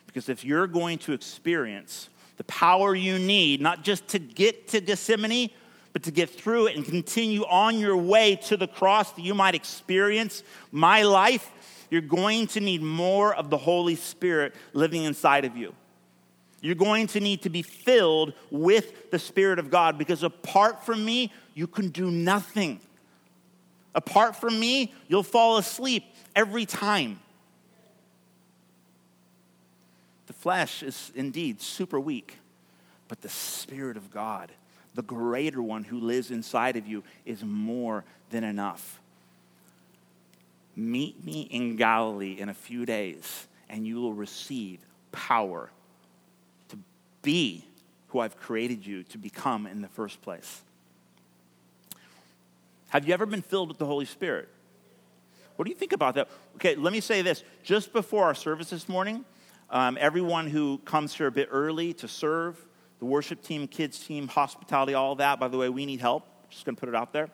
Because 0.06 0.30
if 0.30 0.44
you're 0.44 0.68
going 0.68 0.98
to 1.00 1.14
experience 1.14 2.10
the 2.38 2.44
power 2.46 2.96
you 2.96 3.20
need, 3.20 3.62
not 3.62 3.84
just 3.84 4.08
to 4.10 4.20
get 4.20 4.70
to 4.70 4.80
Gethsemane, 4.80 5.50
but 5.94 6.04
to 6.04 6.12
get 6.12 6.30
through 6.30 6.68
it 6.68 6.76
and 6.76 6.86
continue 6.86 7.44
on 7.46 7.80
your 7.80 7.98
way 7.98 8.36
to 8.36 8.56
the 8.56 8.68
cross 8.68 9.12
that 9.14 9.24
you 9.24 9.34
might 9.34 9.56
experience 9.56 10.44
my 10.72 11.02
life, 11.02 11.52
you're 11.90 12.02
going 12.02 12.48
to 12.48 12.60
need 12.60 12.82
more 12.82 13.34
of 13.34 13.50
the 13.50 13.58
Holy 13.58 13.96
Spirit 13.96 14.54
living 14.74 15.04
inside 15.04 15.46
of 15.46 15.56
you. 15.56 15.74
You're 16.62 16.76
going 16.76 17.08
to 17.08 17.20
need 17.20 17.44
to 17.44 17.50
be 17.50 17.62
filled 17.62 18.34
with 18.50 19.12
the 19.12 19.20
Spirit 19.20 19.60
of 19.60 19.70
God 19.70 19.98
because 19.98 20.24
apart 20.24 20.86
from 20.86 21.06
me, 21.06 21.32
you 21.54 21.68
can 21.68 21.90
do 21.90 22.10
nothing. 22.10 22.80
Apart 23.94 24.36
from 24.36 24.60
me, 24.60 24.94
you'll 25.08 25.24
fall 25.24 25.58
asleep 25.58 26.04
every 26.36 26.66
time. 26.66 27.20
The 30.26 30.34
flesh 30.34 30.84
is 30.84 31.12
indeed 31.16 31.62
super 31.62 32.00
weak, 32.00 32.38
but 33.08 33.22
the 33.22 33.30
Spirit 33.30 33.96
of 33.96 34.12
God, 34.12 34.52
the 34.94 35.04
greater 35.04 35.62
one 35.62 35.84
who 35.84 36.00
lives 36.00 36.32
inside 36.32 36.76
of 36.76 36.88
you, 36.88 37.04
is 37.26 37.44
more 37.44 38.04
than 38.30 38.44
enough. 38.44 39.00
Meet 40.80 41.26
me 41.26 41.42
in 41.42 41.76
Galilee 41.76 42.38
in 42.40 42.50
a 42.50 42.54
few 42.54 42.86
days, 42.86 43.48
and 43.68 43.88
you 43.88 44.00
will 44.00 44.14
receive 44.14 44.80
power 45.12 45.72
to 46.70 46.78
be 47.24 47.66
who 48.10 48.20
I've 48.20 48.38
created 48.38 48.86
you 48.86 49.02
to 49.06 49.18
become 49.18 49.66
in 49.66 49.82
the 49.82 49.88
first 49.88 50.22
place. 50.22 50.62
Have 52.90 53.08
you 53.08 53.14
ever 53.16 53.26
been 53.26 53.42
filled 53.42 53.70
with 53.70 53.80
the 53.80 53.88
Holy 53.88 54.06
Spirit? 54.06 54.50
What 55.56 55.66
do 55.66 55.72
you 55.72 55.76
think 55.76 55.94
about 55.94 56.14
that? 56.14 56.30
Okay, 56.58 56.76
let 56.76 56.94
me 56.94 57.00
say 57.00 57.24
this. 57.24 57.44
Just 57.64 57.92
before 57.92 58.26
our 58.26 58.36
service 58.36 58.70
this 58.70 58.88
morning, 58.88 59.26
um, 59.72 59.98
everyone 60.00 60.48
who 60.48 60.78
comes 60.86 61.12
here 61.16 61.26
a 61.26 61.32
bit 61.32 61.50
early 61.52 61.92
to 61.94 62.08
serve, 62.08 62.64
the 63.00 63.06
worship 63.06 63.42
team, 63.42 63.68
kids 63.68 64.00
team, 64.00 64.28
hospitality, 64.28 64.94
all 64.94 65.16
that, 65.16 65.40
by 65.40 65.48
the 65.48 65.58
way, 65.58 65.70
we 65.70 65.88
need 65.88 66.02
help. 66.02 66.24
Just 66.52 66.66
going 66.66 66.76
to 66.76 66.80
put 66.80 66.88
it 66.88 66.94
out 66.94 67.14
there. 67.14 67.30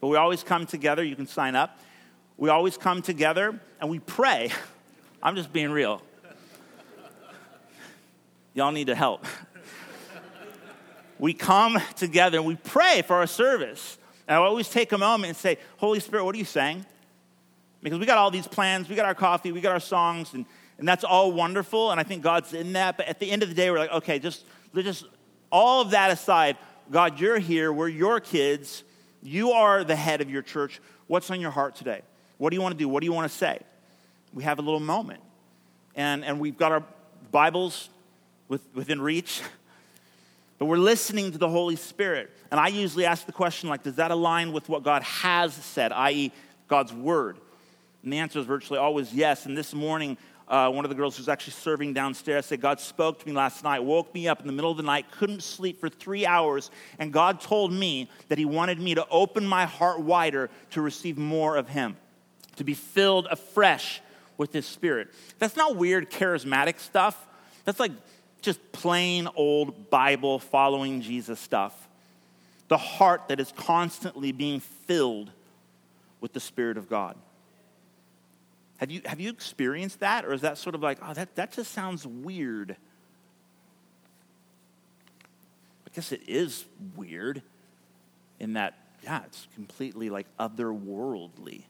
But 0.00 0.08
we 0.08 0.16
always 0.16 0.42
come 0.42 0.66
together. 0.66 1.04
You 1.04 1.14
can 1.14 1.28
sign 1.28 1.54
up 1.54 1.78
we 2.38 2.48
always 2.48 2.78
come 2.78 3.02
together 3.02 3.60
and 3.80 3.90
we 3.90 3.98
pray. 3.98 4.50
I'm 5.22 5.34
just 5.34 5.52
being 5.52 5.70
real. 5.70 6.00
Y'all 8.54 8.72
need 8.72 8.86
to 8.86 8.94
help. 8.94 9.26
we 11.18 11.34
come 11.34 11.78
together 11.96 12.38
and 12.38 12.46
we 12.46 12.54
pray 12.54 13.02
for 13.02 13.16
our 13.16 13.26
service. 13.26 13.98
And 14.26 14.36
I 14.36 14.38
always 14.38 14.68
take 14.68 14.92
a 14.92 14.98
moment 14.98 15.28
and 15.28 15.36
say, 15.36 15.58
Holy 15.78 16.00
Spirit, 16.00 16.24
what 16.24 16.34
are 16.34 16.38
you 16.38 16.44
saying? 16.44 16.86
Because 17.82 17.98
we 17.98 18.06
got 18.06 18.18
all 18.18 18.30
these 18.30 18.46
plans, 18.46 18.88
we 18.88 18.94
got 18.96 19.04
our 19.04 19.14
coffee, 19.14 19.52
we 19.52 19.60
got 19.60 19.72
our 19.72 19.80
songs, 19.80 20.34
and, 20.34 20.44
and 20.78 20.86
that's 20.86 21.04
all 21.04 21.32
wonderful. 21.32 21.90
And 21.90 22.00
I 22.00 22.02
think 22.04 22.22
God's 22.22 22.52
in 22.52 22.72
that. 22.74 22.96
But 22.96 23.06
at 23.06 23.18
the 23.18 23.30
end 23.30 23.42
of 23.42 23.48
the 23.48 23.54
day, 23.54 23.70
we're 23.70 23.78
like, 23.78 23.92
okay, 23.92 24.18
just, 24.18 24.44
just 24.76 25.04
all 25.50 25.82
of 25.82 25.90
that 25.90 26.10
aside, 26.10 26.56
God, 26.90 27.18
you're 27.18 27.38
here. 27.38 27.72
We're 27.72 27.88
your 27.88 28.20
kids. 28.20 28.84
You 29.22 29.52
are 29.52 29.82
the 29.82 29.96
head 29.96 30.20
of 30.20 30.30
your 30.30 30.42
church. 30.42 30.80
What's 31.06 31.30
on 31.30 31.40
your 31.40 31.50
heart 31.50 31.74
today? 31.74 32.02
What 32.38 32.50
do 32.50 32.56
you 32.56 32.62
want 32.62 32.72
to 32.72 32.78
do? 32.78 32.88
What 32.88 33.00
do 33.00 33.06
you 33.06 33.12
want 33.12 33.30
to 33.30 33.36
say? 33.36 33.60
We 34.32 34.44
have 34.44 34.58
a 34.58 34.62
little 34.62 34.80
moment. 34.80 35.20
And, 35.94 36.24
and 36.24 36.38
we've 36.38 36.56
got 36.56 36.72
our 36.72 36.84
Bibles 37.32 37.90
with, 38.46 38.62
within 38.74 39.00
reach, 39.00 39.42
but 40.58 40.66
we're 40.66 40.78
listening 40.78 41.32
to 41.32 41.38
the 41.38 41.48
Holy 41.48 41.76
Spirit. 41.76 42.30
And 42.50 42.58
I 42.58 42.68
usually 42.68 43.04
ask 43.04 43.26
the 43.26 43.32
question, 43.32 43.68
like, 43.68 43.82
does 43.82 43.96
that 43.96 44.12
align 44.12 44.52
with 44.52 44.68
what 44.68 44.84
God 44.84 45.02
has 45.02 45.52
said, 45.52 45.92
i.e., 45.92 46.32
God's 46.68 46.92
Word? 46.92 47.38
And 48.04 48.12
the 48.12 48.18
answer 48.18 48.38
is 48.38 48.46
virtually 48.46 48.78
always 48.78 49.12
yes. 49.12 49.44
And 49.44 49.58
this 49.58 49.74
morning, 49.74 50.16
uh, 50.46 50.70
one 50.70 50.84
of 50.84 50.88
the 50.88 50.94
girls 50.94 51.16
who's 51.16 51.28
actually 51.28 51.54
serving 51.54 51.92
downstairs 51.92 52.46
said, 52.46 52.60
God 52.60 52.78
spoke 52.78 53.18
to 53.18 53.26
me 53.26 53.32
last 53.32 53.64
night, 53.64 53.80
woke 53.80 54.14
me 54.14 54.28
up 54.28 54.40
in 54.40 54.46
the 54.46 54.52
middle 54.52 54.70
of 54.70 54.76
the 54.76 54.84
night, 54.84 55.10
couldn't 55.10 55.42
sleep 55.42 55.80
for 55.80 55.88
three 55.88 56.24
hours, 56.24 56.70
and 57.00 57.12
God 57.12 57.40
told 57.40 57.72
me 57.72 58.08
that 58.28 58.38
He 58.38 58.44
wanted 58.44 58.78
me 58.78 58.94
to 58.94 59.06
open 59.10 59.44
my 59.46 59.66
heart 59.66 60.00
wider 60.00 60.48
to 60.70 60.80
receive 60.80 61.18
more 61.18 61.56
of 61.56 61.68
Him 61.68 61.96
to 62.58 62.64
be 62.64 62.74
filled 62.74 63.26
afresh 63.26 64.00
with 64.36 64.52
His 64.52 64.66
Spirit. 64.66 65.08
That's 65.38 65.56
not 65.56 65.76
weird, 65.76 66.10
charismatic 66.10 66.78
stuff. 66.78 67.26
That's 67.64 67.80
like 67.80 67.92
just 68.40 68.72
plain 68.72 69.28
old 69.34 69.90
Bible 69.90 70.38
following 70.38 71.00
Jesus 71.00 71.40
stuff. 71.40 71.88
The 72.68 72.76
heart 72.76 73.28
that 73.28 73.40
is 73.40 73.52
constantly 73.56 74.32
being 74.32 74.60
filled 74.60 75.30
with 76.20 76.32
the 76.32 76.40
Spirit 76.40 76.76
of 76.76 76.88
God. 76.88 77.16
Have 78.78 78.90
you, 78.90 79.00
have 79.04 79.18
you 79.18 79.30
experienced 79.30 80.00
that? 80.00 80.24
Or 80.24 80.32
is 80.32 80.42
that 80.42 80.56
sort 80.56 80.74
of 80.74 80.82
like, 80.82 80.98
oh, 81.02 81.12
that, 81.14 81.34
that 81.34 81.52
just 81.52 81.72
sounds 81.72 82.06
weird? 82.06 82.76
I 85.86 85.90
guess 85.94 86.12
it 86.12 86.22
is 86.28 86.64
weird 86.96 87.42
in 88.38 88.52
that, 88.52 88.74
yeah, 89.02 89.22
it's 89.26 89.48
completely 89.54 90.10
like 90.10 90.26
otherworldly. 90.38 91.62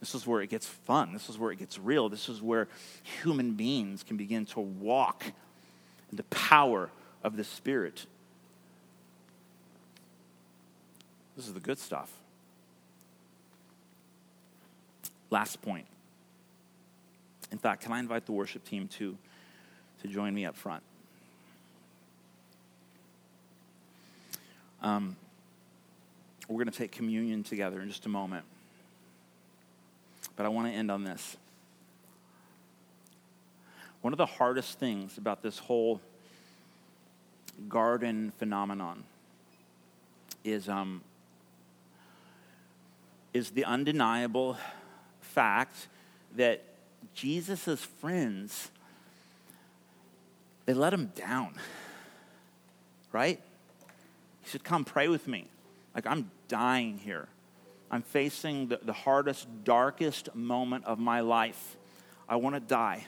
This 0.00 0.14
is 0.14 0.26
where 0.26 0.42
it 0.42 0.50
gets 0.50 0.66
fun. 0.66 1.12
This 1.12 1.28
is 1.28 1.38
where 1.38 1.50
it 1.50 1.58
gets 1.58 1.78
real. 1.78 2.08
This 2.08 2.28
is 2.28 2.42
where 2.42 2.68
human 3.22 3.52
beings 3.52 4.02
can 4.02 4.16
begin 4.16 4.44
to 4.46 4.60
walk 4.60 5.24
in 6.10 6.16
the 6.16 6.22
power 6.24 6.90
of 7.24 7.36
the 7.36 7.44
Spirit. 7.44 8.06
This 11.36 11.46
is 11.46 11.54
the 11.54 11.60
good 11.60 11.78
stuff. 11.78 12.10
Last 15.30 15.60
point. 15.62 15.86
In 17.50 17.58
fact, 17.58 17.82
can 17.82 17.92
I 17.92 17.98
invite 17.98 18.26
the 18.26 18.32
worship 18.32 18.64
team 18.64 18.88
to, 18.88 19.16
to 20.02 20.08
join 20.08 20.34
me 20.34 20.44
up 20.44 20.56
front? 20.56 20.82
Um, 24.82 25.16
we're 26.48 26.62
going 26.62 26.70
to 26.72 26.78
take 26.78 26.92
communion 26.92 27.42
together 27.42 27.80
in 27.80 27.88
just 27.88 28.06
a 28.06 28.08
moment. 28.08 28.44
But 30.36 30.46
I 30.46 30.50
want 30.50 30.68
to 30.68 30.72
end 30.72 30.90
on 30.90 31.04
this. 31.04 31.36
One 34.02 34.12
of 34.12 34.18
the 34.18 34.26
hardest 34.26 34.78
things 34.78 35.18
about 35.18 35.42
this 35.42 35.58
whole 35.58 36.00
garden 37.68 38.32
phenomenon 38.38 39.04
is, 40.44 40.68
um, 40.68 41.00
is 43.32 43.50
the 43.50 43.64
undeniable 43.64 44.56
fact 45.20 45.88
that 46.36 46.62
Jesus' 47.14 47.80
friends, 47.80 48.70
they 50.66 50.74
let 50.74 50.92
him 50.92 51.12
down. 51.16 51.54
Right? 53.12 53.40
He 54.42 54.50
said, 54.50 54.62
Come 54.62 54.84
pray 54.84 55.08
with 55.08 55.26
me. 55.26 55.46
Like, 55.94 56.06
I'm 56.06 56.30
dying 56.48 56.98
here. 56.98 57.28
I'm 57.90 58.02
facing 58.02 58.68
the, 58.68 58.80
the 58.82 58.92
hardest, 58.92 59.46
darkest 59.64 60.34
moment 60.34 60.84
of 60.84 60.98
my 60.98 61.20
life. 61.20 61.76
I 62.28 62.36
want 62.36 62.56
to 62.56 62.60
die. 62.60 63.06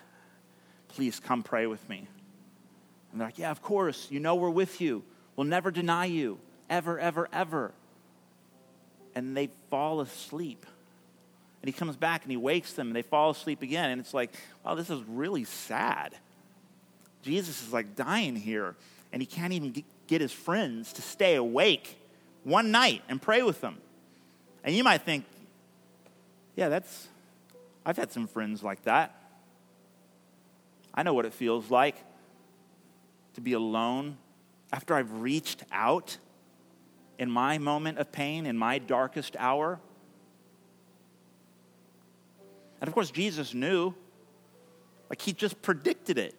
Please 0.88 1.20
come 1.20 1.42
pray 1.42 1.66
with 1.66 1.86
me. 1.88 2.06
And 3.12 3.20
they're 3.20 3.28
like, 3.28 3.38
Yeah, 3.38 3.50
of 3.50 3.62
course. 3.62 4.06
You 4.10 4.20
know 4.20 4.36
we're 4.36 4.50
with 4.50 4.80
you. 4.80 5.02
We'll 5.36 5.46
never 5.46 5.70
deny 5.70 6.06
you, 6.06 6.38
ever, 6.68 6.98
ever, 6.98 7.28
ever. 7.32 7.72
And 9.14 9.36
they 9.36 9.50
fall 9.70 10.00
asleep. 10.00 10.64
And 11.62 11.68
he 11.68 11.72
comes 11.72 11.96
back 11.96 12.22
and 12.22 12.30
he 12.30 12.36
wakes 12.36 12.72
them 12.74 12.88
and 12.88 12.96
they 12.96 13.02
fall 13.02 13.30
asleep 13.30 13.62
again. 13.62 13.90
And 13.90 14.00
it's 14.00 14.14
like, 14.14 14.32
wow, 14.64 14.74
this 14.74 14.90
is 14.90 15.02
really 15.08 15.44
sad. 15.44 16.14
Jesus 17.22 17.66
is 17.66 17.72
like 17.72 17.96
dying 17.96 18.36
here 18.36 18.76
and 19.12 19.20
he 19.20 19.26
can't 19.26 19.52
even 19.52 19.84
get 20.06 20.20
his 20.20 20.32
friends 20.32 20.92
to 20.94 21.02
stay 21.02 21.34
awake 21.34 21.98
one 22.44 22.70
night 22.70 23.02
and 23.08 23.20
pray 23.20 23.42
with 23.42 23.60
them. 23.60 23.78
And 24.64 24.74
you 24.74 24.84
might 24.84 25.02
think, 25.02 25.24
yeah, 26.56 26.68
that's, 26.68 27.08
I've 27.86 27.96
had 27.96 28.12
some 28.12 28.26
friends 28.26 28.62
like 28.62 28.82
that. 28.82 29.14
I 30.92 31.02
know 31.02 31.14
what 31.14 31.24
it 31.24 31.32
feels 31.32 31.70
like 31.70 31.96
to 33.34 33.40
be 33.40 33.52
alone 33.52 34.16
after 34.72 34.94
I've 34.94 35.12
reached 35.20 35.62
out 35.70 36.18
in 37.18 37.30
my 37.30 37.58
moment 37.58 37.98
of 37.98 38.10
pain, 38.12 38.46
in 38.46 38.58
my 38.58 38.78
darkest 38.78 39.36
hour. 39.38 39.78
And 42.80 42.88
of 42.88 42.94
course, 42.94 43.10
Jesus 43.10 43.54
knew, 43.54 43.94
like 45.08 45.20
he 45.20 45.32
just 45.32 45.60
predicted 45.62 46.18
it. 46.18 46.34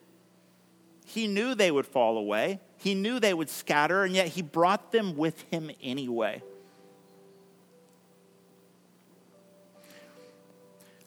He 1.05 1.27
knew 1.27 1.55
they 1.55 1.71
would 1.71 1.87
fall 1.87 2.17
away, 2.17 2.59
he 2.77 2.93
knew 2.93 3.19
they 3.19 3.33
would 3.33 3.49
scatter, 3.49 4.03
and 4.03 4.13
yet 4.13 4.27
he 4.27 4.41
brought 4.41 4.91
them 4.91 5.17
with 5.17 5.41
him 5.49 5.71
anyway. 5.81 6.43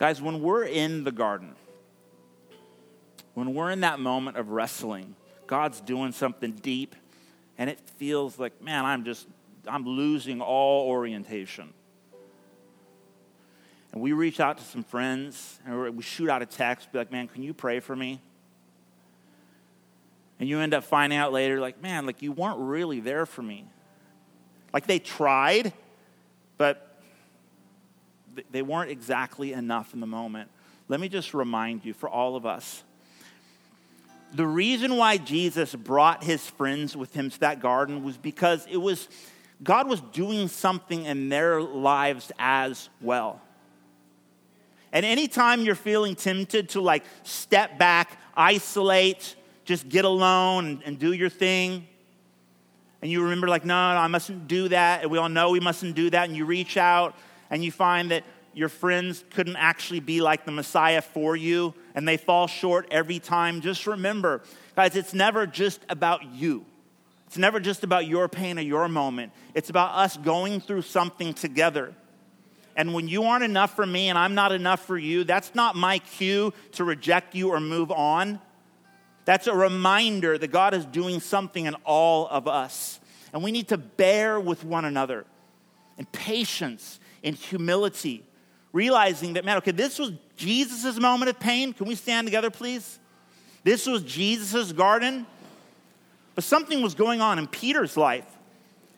Guys, 0.03 0.21
when 0.21 0.43
we're 0.43 0.65
in 0.65 1.05
the 1.05 1.13
garden, 1.13 1.55
when 3.35 3.55
we're 3.55 3.71
in 3.71 3.83
that 3.83 4.01
moment 4.01 4.37
of 4.37 4.49
wrestling, 4.49 5.15
God's 5.47 5.81
doing 5.81 6.11
something 6.11 6.51
deep, 6.51 6.97
and 7.57 7.71
it 7.71 7.79
feels 7.99 8.37
like, 8.37 8.61
man, 8.61 8.85
I'm 8.85 9.05
just, 9.05 9.29
I'm 9.65 9.87
losing 9.87 10.41
all 10.41 10.89
orientation. 10.89 11.73
And 13.93 14.03
we 14.03 14.13
reach 14.13 14.41
out 14.41 14.59
to 14.59 14.65
some 14.65 14.83
friends, 14.83 15.61
and 15.65 15.97
we 15.97 16.03
shoot 16.03 16.29
out 16.29 16.43
a 16.43 16.47
text, 16.47 16.91
be 16.91 16.99
like, 16.99 17.13
man, 17.13 17.29
can 17.29 17.45
you 17.45 17.55
pray 17.55 17.79
for 17.79 17.95
me? 17.95 18.21
And 20.41 20.49
you 20.49 20.59
end 20.59 20.75
up 20.75 20.83
finding 20.83 21.17
out 21.17 21.33
later, 21.33 21.61
like, 21.61 21.81
man, 21.81 22.07
like 22.07 22.23
you 22.23 22.33
weren't 22.33 22.59
really 22.59 22.99
there 22.99 23.25
for 23.25 23.43
me. 23.43 23.67
Like 24.75 24.89
they 24.89 24.99
tried, 24.99 25.73
but 26.59 26.92
they 28.51 28.63
weren't 28.63 28.91
exactly 28.91 29.53
enough 29.53 29.95
in 29.95 30.01
the 30.01 30.07
moment. 30.07 30.51
Let 30.89 31.01
me 31.01 31.09
just 31.09 31.35
remind 31.35 31.85
you 31.85 31.95
for 31.95 32.09
all 32.09 32.37
of 32.37 32.47
us 32.47 32.83
the 34.35 34.47
reason 34.47 34.97
why 34.97 35.19
Jesus 35.19 35.75
brought 35.75 36.25
his 36.25 36.47
friends 36.47 36.97
with 36.97 37.13
him 37.15 37.29
to 37.31 37.41
that 37.41 37.61
garden 37.61 38.03
was 38.03 38.17
because 38.17 38.67
it 38.71 38.79
was 38.79 39.09
God 39.63 39.89
was 39.89 40.01
doing 40.01 40.49
something 40.49 41.05
in 41.05 41.29
their 41.29 41.61
lives 41.63 42.33
as 42.39 42.89
well. 43.01 43.41
And 44.93 45.07
anytime 45.07 45.63
you're 45.63 45.75
feeling 45.75 46.17
tempted 46.17 46.71
to 46.71 46.81
like 46.81 47.05
step 47.23 47.79
back, 47.79 48.19
isolate, 48.37 49.37
just 49.65 49.89
get 49.89 50.05
alone 50.05 50.67
and, 50.67 50.83
and 50.85 50.99
do 50.99 51.13
your 51.13 51.31
thing, 51.31 51.87
and 53.03 53.11
you 53.11 53.25
remember, 53.25 53.49
like, 53.49 53.65
no, 53.65 53.95
no, 53.95 53.99
I 53.99 54.07
mustn't 54.07 54.47
do 54.47 54.69
that, 54.69 55.03
and 55.03 55.11
we 55.11 55.19
all 55.19 55.29
know 55.29 55.51
we 55.51 55.59
mustn't 55.59 55.97
do 55.97 56.09
that, 56.11 56.29
and 56.29 56.37
you 56.37 56.45
reach 56.45 56.77
out 56.77 57.17
and 57.53 57.63
you 57.63 57.71
find 57.71 58.11
that 58.11 58.25
your 58.55 58.69
friends 58.69 59.25
couldn't 59.31 59.57
actually 59.57 60.01
be 60.01 60.21
like 60.21 60.45
the 60.45 60.51
Messiah 60.51 61.03
for 61.03 61.37
you, 61.37 61.75
and 61.95 62.09
they 62.09 62.17
fall 62.17 62.47
short 62.47 62.89
every 62.91 63.19
time, 63.19 63.61
just 63.61 63.87
remember, 63.87 64.43
guys, 64.75 64.97
it's 64.97 65.15
never 65.15 65.47
just 65.47 65.81
about 65.89 66.25
you. 66.25 66.65
It's 67.27 67.39
never 67.39 67.61
just 67.61 67.85
about 67.85 68.07
your 68.07 68.29
pain 68.29 68.59
or 68.59 68.63
your 68.63 68.89
moment. 68.89 69.33
It's 69.55 69.71
about 69.71 69.95
us 69.95 70.17
going 70.17 70.61
through 70.61 70.83
something 70.83 71.35
together. 71.35 71.95
And 72.75 72.95
when 72.95 73.07
you 73.07 73.25
aren't 73.25 73.45
enough 73.45 73.77
for 73.77 73.87
me 73.87 74.09
and 74.09 74.19
I'm 74.19 74.35
not 74.35 74.53
enough 74.53 74.85
for 74.85 74.97
you, 74.99 75.25
that's 75.25 75.55
not 75.55 75.77
my 75.77 75.99
cue 75.99 76.53
to 76.73 76.85
reject 76.85 77.35
you 77.35 77.51
or 77.51 77.61
move 77.61 77.91
on. 77.91 78.41
That's 79.25 79.47
a 79.47 79.55
reminder 79.55 80.37
that 80.37 80.49
God 80.49 80.75
is 80.75 80.85
doing 80.87 81.21
something 81.21 81.67
in 81.67 81.75
all 81.85 82.29
of 82.29 82.49
us. 82.49 82.99
And 83.33 83.43
we 83.43 83.53
need 83.53 83.69
to 83.69 83.79
bear 83.79 84.41
with 84.41 84.65
one 84.65 84.85
another 84.85 85.27
in 85.99 86.07
patience, 86.07 86.99
in 87.23 87.35
humility, 87.35 88.25
realizing 88.73 89.35
that, 89.35 89.45
man, 89.45 89.59
okay, 89.59 89.71
this 89.71 89.99
was 89.99 90.13
Jesus' 90.37 90.99
moment 90.99 91.29
of 91.29 91.39
pain. 91.39 91.73
Can 91.73 91.87
we 91.87 91.95
stand 91.95 92.27
together, 92.27 92.51
please? 92.51 92.99
This 93.65 93.87
was 93.87 94.03
Jesus' 94.03 94.73
garden. 94.73 95.27
But 96.35 96.45
something 96.45 96.83
was 96.83 96.95
going 96.95 97.21
on 97.21 97.39
in 97.39 97.47
Peter's 97.47 97.97
life. 97.97 98.27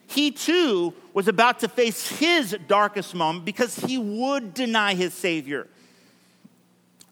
He 0.07 0.31
too 0.31 0.93
was 1.13 1.27
about 1.27 1.59
to 1.59 1.67
face 1.67 2.07
his 2.07 2.57
darkest 2.67 3.15
moment 3.15 3.45
because 3.45 3.75
he 3.75 3.97
would 3.97 4.53
deny 4.53 4.93
his 4.93 5.13
Savior. 5.13 5.67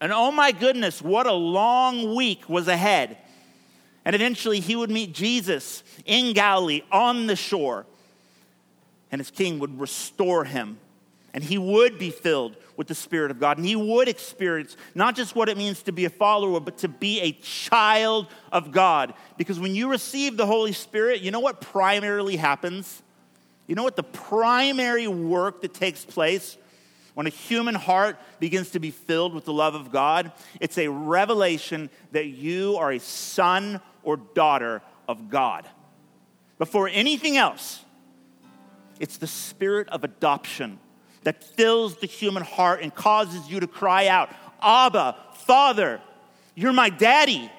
And 0.00 0.12
oh 0.12 0.30
my 0.30 0.52
goodness, 0.52 1.02
what 1.02 1.26
a 1.26 1.32
long 1.32 2.14
week 2.14 2.48
was 2.48 2.68
ahead. 2.68 3.18
And 4.04 4.14
eventually 4.14 4.60
he 4.60 4.76
would 4.76 4.90
meet 4.90 5.12
Jesus 5.12 5.82
in 6.04 6.34
Galilee 6.34 6.82
on 6.92 7.26
the 7.26 7.36
shore, 7.36 7.86
and 9.10 9.18
his 9.18 9.30
king 9.30 9.58
would 9.60 9.80
restore 9.80 10.44
him 10.44 10.78
and 11.34 11.42
he 11.42 11.58
would 11.58 11.98
be 11.98 12.10
filled 12.10 12.56
with 12.76 12.86
the 12.86 12.94
Spirit 12.94 13.32
of 13.32 13.40
God. 13.40 13.58
And 13.58 13.66
he 13.66 13.74
would 13.74 14.08
experience 14.08 14.76
not 14.94 15.16
just 15.16 15.34
what 15.34 15.48
it 15.48 15.58
means 15.58 15.82
to 15.82 15.92
be 15.92 16.04
a 16.04 16.10
follower, 16.10 16.60
but 16.60 16.78
to 16.78 16.88
be 16.88 17.20
a 17.20 17.32
child 17.32 18.28
of 18.52 18.70
God. 18.70 19.14
Because 19.36 19.58
when 19.58 19.74
you 19.74 19.90
receive 19.90 20.36
the 20.36 20.46
Holy 20.46 20.72
Spirit, 20.72 21.22
you 21.22 21.32
know 21.32 21.40
what 21.40 21.60
primarily 21.60 22.36
happens? 22.36 23.02
You 23.66 23.74
know 23.74 23.82
what 23.82 23.96
the 23.96 24.04
primary 24.04 25.08
work 25.08 25.62
that 25.62 25.74
takes 25.74 26.04
place 26.04 26.56
when 27.14 27.26
a 27.26 27.30
human 27.30 27.74
heart 27.74 28.16
begins 28.38 28.70
to 28.70 28.78
be 28.78 28.92
filled 28.92 29.34
with 29.34 29.44
the 29.44 29.52
love 29.52 29.74
of 29.74 29.90
God? 29.90 30.30
It's 30.60 30.78
a 30.78 30.86
revelation 30.86 31.90
that 32.12 32.26
you 32.26 32.76
are 32.76 32.92
a 32.92 33.00
son 33.00 33.80
or 34.04 34.18
daughter 34.18 34.82
of 35.08 35.30
God. 35.30 35.66
Before 36.58 36.88
anything 36.88 37.36
else, 37.36 37.80
it's 39.00 39.16
the 39.16 39.26
spirit 39.26 39.88
of 39.88 40.04
adoption 40.04 40.78
that 41.24 41.42
fills 41.42 41.96
the 41.96 42.06
human 42.06 42.42
heart 42.42 42.80
and 42.82 42.94
causes 42.94 43.48
you 43.50 43.60
to 43.60 43.66
cry 43.66 44.06
out, 44.06 44.30
Abba, 44.62 45.16
Father, 45.34 46.00
you're 46.54 46.72
my 46.72 46.90
daddy. 46.90 47.50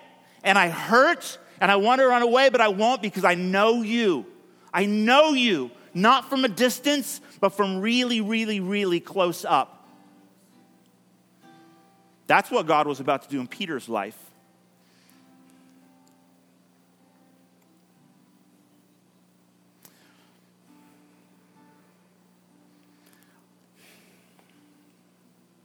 And 0.44 0.58
I 0.58 0.70
hurt 0.70 1.38
and 1.60 1.72
I 1.72 1.76
want 1.76 2.00
to 2.00 2.08
run 2.08 2.22
away, 2.22 2.50
but 2.50 2.62
I 2.62 2.68
won't 2.70 3.02
because 3.02 3.26
I 3.26 3.36
know 3.36 3.82
you. 3.82 4.26
I 4.74 4.86
know 4.86 5.32
you, 5.32 5.72
not 5.94 6.30
from 6.30 6.46
a 6.46 6.50
distance, 6.50 7.22
but 7.40 7.50
from 7.50 7.82
really, 7.82 8.22
really, 8.22 8.60
really 8.60 9.00
close 9.00 9.46
up. 9.46 9.88
That's 12.28 12.52
what 12.52 12.66
God 12.66 12.88
was 12.88 13.00
about 13.00 13.24
to 13.24 13.30
do 13.30 13.40
in 13.40 13.48
Peter's 13.48 13.88
life. 13.88 14.25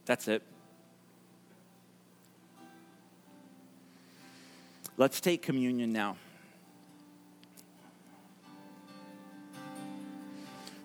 That's 0.05 0.27
it. 0.27 0.43
Let's 4.97 5.21
take 5.21 5.41
communion 5.41 5.91
now. 5.91 6.17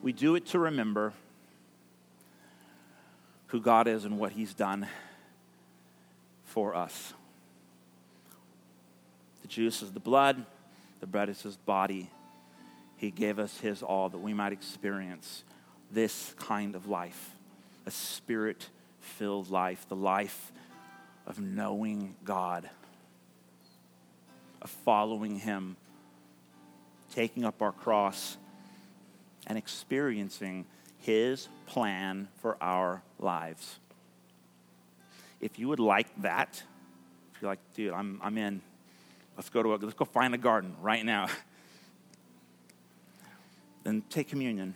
We 0.02 0.12
do 0.12 0.36
it 0.36 0.46
to 0.46 0.58
remember 0.58 1.12
who 3.48 3.60
God 3.60 3.88
is 3.88 4.04
and 4.04 4.18
what 4.18 4.32
He's 4.32 4.54
done 4.54 4.86
for 6.44 6.74
us. 6.74 7.12
The 9.42 9.48
juice 9.48 9.82
is 9.82 9.92
the 9.92 10.00
blood, 10.00 10.44
the 11.00 11.06
bread 11.06 11.28
is 11.28 11.42
His 11.42 11.56
body. 11.56 12.08
He 12.96 13.10
gave 13.10 13.38
us 13.38 13.58
His 13.58 13.82
all 13.82 14.08
that 14.08 14.18
we 14.18 14.32
might 14.32 14.52
experience 14.52 15.44
this 15.90 16.34
kind 16.38 16.74
of 16.74 16.88
life, 16.88 17.32
a 17.84 17.90
spirit 17.90 18.68
filled 19.18 19.50
life, 19.50 19.86
the 19.88 19.96
life 19.96 20.52
of 21.26 21.40
knowing 21.40 22.14
God, 22.24 22.68
of 24.60 24.70
following 24.70 25.38
Him, 25.38 25.76
taking 27.14 27.44
up 27.44 27.62
our 27.62 27.72
cross, 27.72 28.36
and 29.46 29.56
experiencing 29.56 30.66
His 30.98 31.48
plan 31.66 32.28
for 32.40 32.56
our 32.60 33.02
lives. 33.18 33.78
If 35.40 35.58
you 35.58 35.68
would 35.68 35.80
like 35.80 36.08
that, 36.22 36.62
if 37.34 37.42
you're 37.42 37.50
like, 37.50 37.60
dude, 37.74 37.92
I'm, 37.92 38.20
I'm 38.22 38.36
in, 38.36 38.60
let's 39.36 39.48
go 39.48 39.62
to 39.62 39.74
a, 39.74 39.76
let's 39.76 39.94
go 39.94 40.04
find 40.04 40.34
a 40.34 40.38
garden 40.38 40.74
right 40.82 41.04
now. 41.04 41.28
then 43.84 44.02
take 44.10 44.28
communion. 44.28 44.74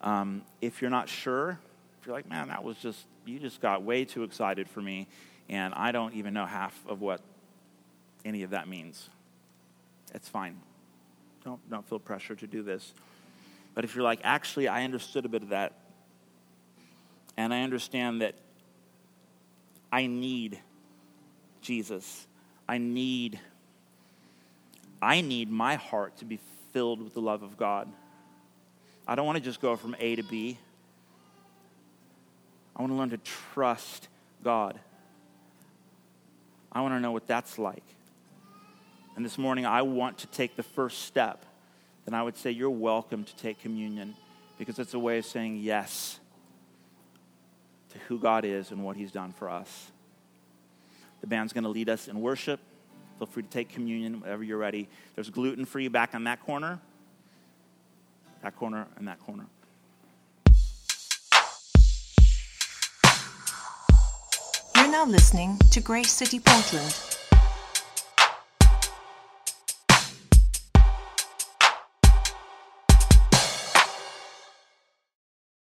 Um, 0.00 0.42
if 0.60 0.80
you're 0.80 0.90
not 0.90 1.08
sure, 1.08 1.58
if 2.02 2.06
you're 2.08 2.16
like, 2.16 2.28
man, 2.28 2.48
that 2.48 2.64
was 2.64 2.76
just 2.78 3.06
you 3.24 3.38
just 3.38 3.60
got 3.60 3.84
way 3.84 4.04
too 4.04 4.24
excited 4.24 4.68
for 4.68 4.82
me, 4.82 5.06
and 5.48 5.72
I 5.72 5.92
don't 5.92 6.14
even 6.14 6.34
know 6.34 6.44
half 6.44 6.76
of 6.88 7.00
what 7.00 7.20
any 8.24 8.42
of 8.42 8.50
that 8.50 8.66
means. 8.66 9.08
It's 10.12 10.28
fine. 10.28 10.56
Don't, 11.44 11.70
don't 11.70 11.88
feel 11.88 12.00
pressure 12.00 12.34
to 12.34 12.46
do 12.48 12.64
this. 12.64 12.92
But 13.74 13.84
if 13.84 13.94
you're 13.94 14.02
like, 14.02 14.18
actually, 14.24 14.66
I 14.66 14.82
understood 14.82 15.24
a 15.24 15.28
bit 15.28 15.42
of 15.42 15.50
that, 15.50 15.74
and 17.36 17.54
I 17.54 17.62
understand 17.62 18.20
that 18.20 18.34
I 19.92 20.08
need 20.08 20.58
Jesus. 21.60 22.26
I 22.68 22.78
need 22.78 23.38
I 25.00 25.20
need 25.20 25.52
my 25.52 25.76
heart 25.76 26.16
to 26.16 26.24
be 26.24 26.40
filled 26.72 27.00
with 27.00 27.14
the 27.14 27.20
love 27.20 27.44
of 27.44 27.56
God. 27.56 27.88
I 29.06 29.14
don't 29.14 29.26
want 29.26 29.38
to 29.38 29.44
just 29.44 29.60
go 29.60 29.76
from 29.76 29.94
A 30.00 30.16
to 30.16 30.24
B. 30.24 30.58
I 32.74 32.80
want 32.80 32.92
to 32.92 32.96
learn 32.96 33.10
to 33.10 33.18
trust 33.18 34.08
God. 34.42 34.78
I 36.70 36.80
want 36.80 36.94
to 36.94 37.00
know 37.00 37.12
what 37.12 37.26
that's 37.26 37.58
like. 37.58 37.84
And 39.14 39.24
this 39.24 39.36
morning, 39.36 39.66
I 39.66 39.82
want 39.82 40.18
to 40.18 40.26
take 40.28 40.56
the 40.56 40.62
first 40.62 41.02
step. 41.02 41.44
Then 42.06 42.14
I 42.14 42.22
would 42.22 42.36
say, 42.36 42.50
You're 42.50 42.70
welcome 42.70 43.24
to 43.24 43.36
take 43.36 43.60
communion 43.60 44.14
because 44.58 44.78
it's 44.78 44.94
a 44.94 44.98
way 44.98 45.18
of 45.18 45.26
saying 45.26 45.58
yes 45.58 46.18
to 47.90 47.98
who 48.08 48.18
God 48.18 48.44
is 48.44 48.70
and 48.70 48.84
what 48.84 48.96
He's 48.96 49.12
done 49.12 49.32
for 49.32 49.50
us. 49.50 49.90
The 51.20 51.26
band's 51.26 51.52
going 51.52 51.64
to 51.64 51.70
lead 51.70 51.88
us 51.88 52.08
in 52.08 52.20
worship. 52.20 52.58
Feel 53.18 53.26
free 53.26 53.42
to 53.42 53.48
take 53.48 53.68
communion 53.68 54.20
whenever 54.20 54.42
you're 54.42 54.58
ready. 54.58 54.88
There's 55.14 55.30
gluten 55.30 55.64
free 55.66 55.88
back 55.88 56.14
on 56.14 56.24
that 56.24 56.40
corner, 56.40 56.80
that 58.42 58.56
corner, 58.56 58.86
and 58.96 59.06
that 59.06 59.20
corner. 59.20 59.46
Now 64.92 65.06
listening 65.06 65.56
to 65.70 65.80
Grace 65.80 66.12
City 66.12 66.38
Portland 66.38 67.11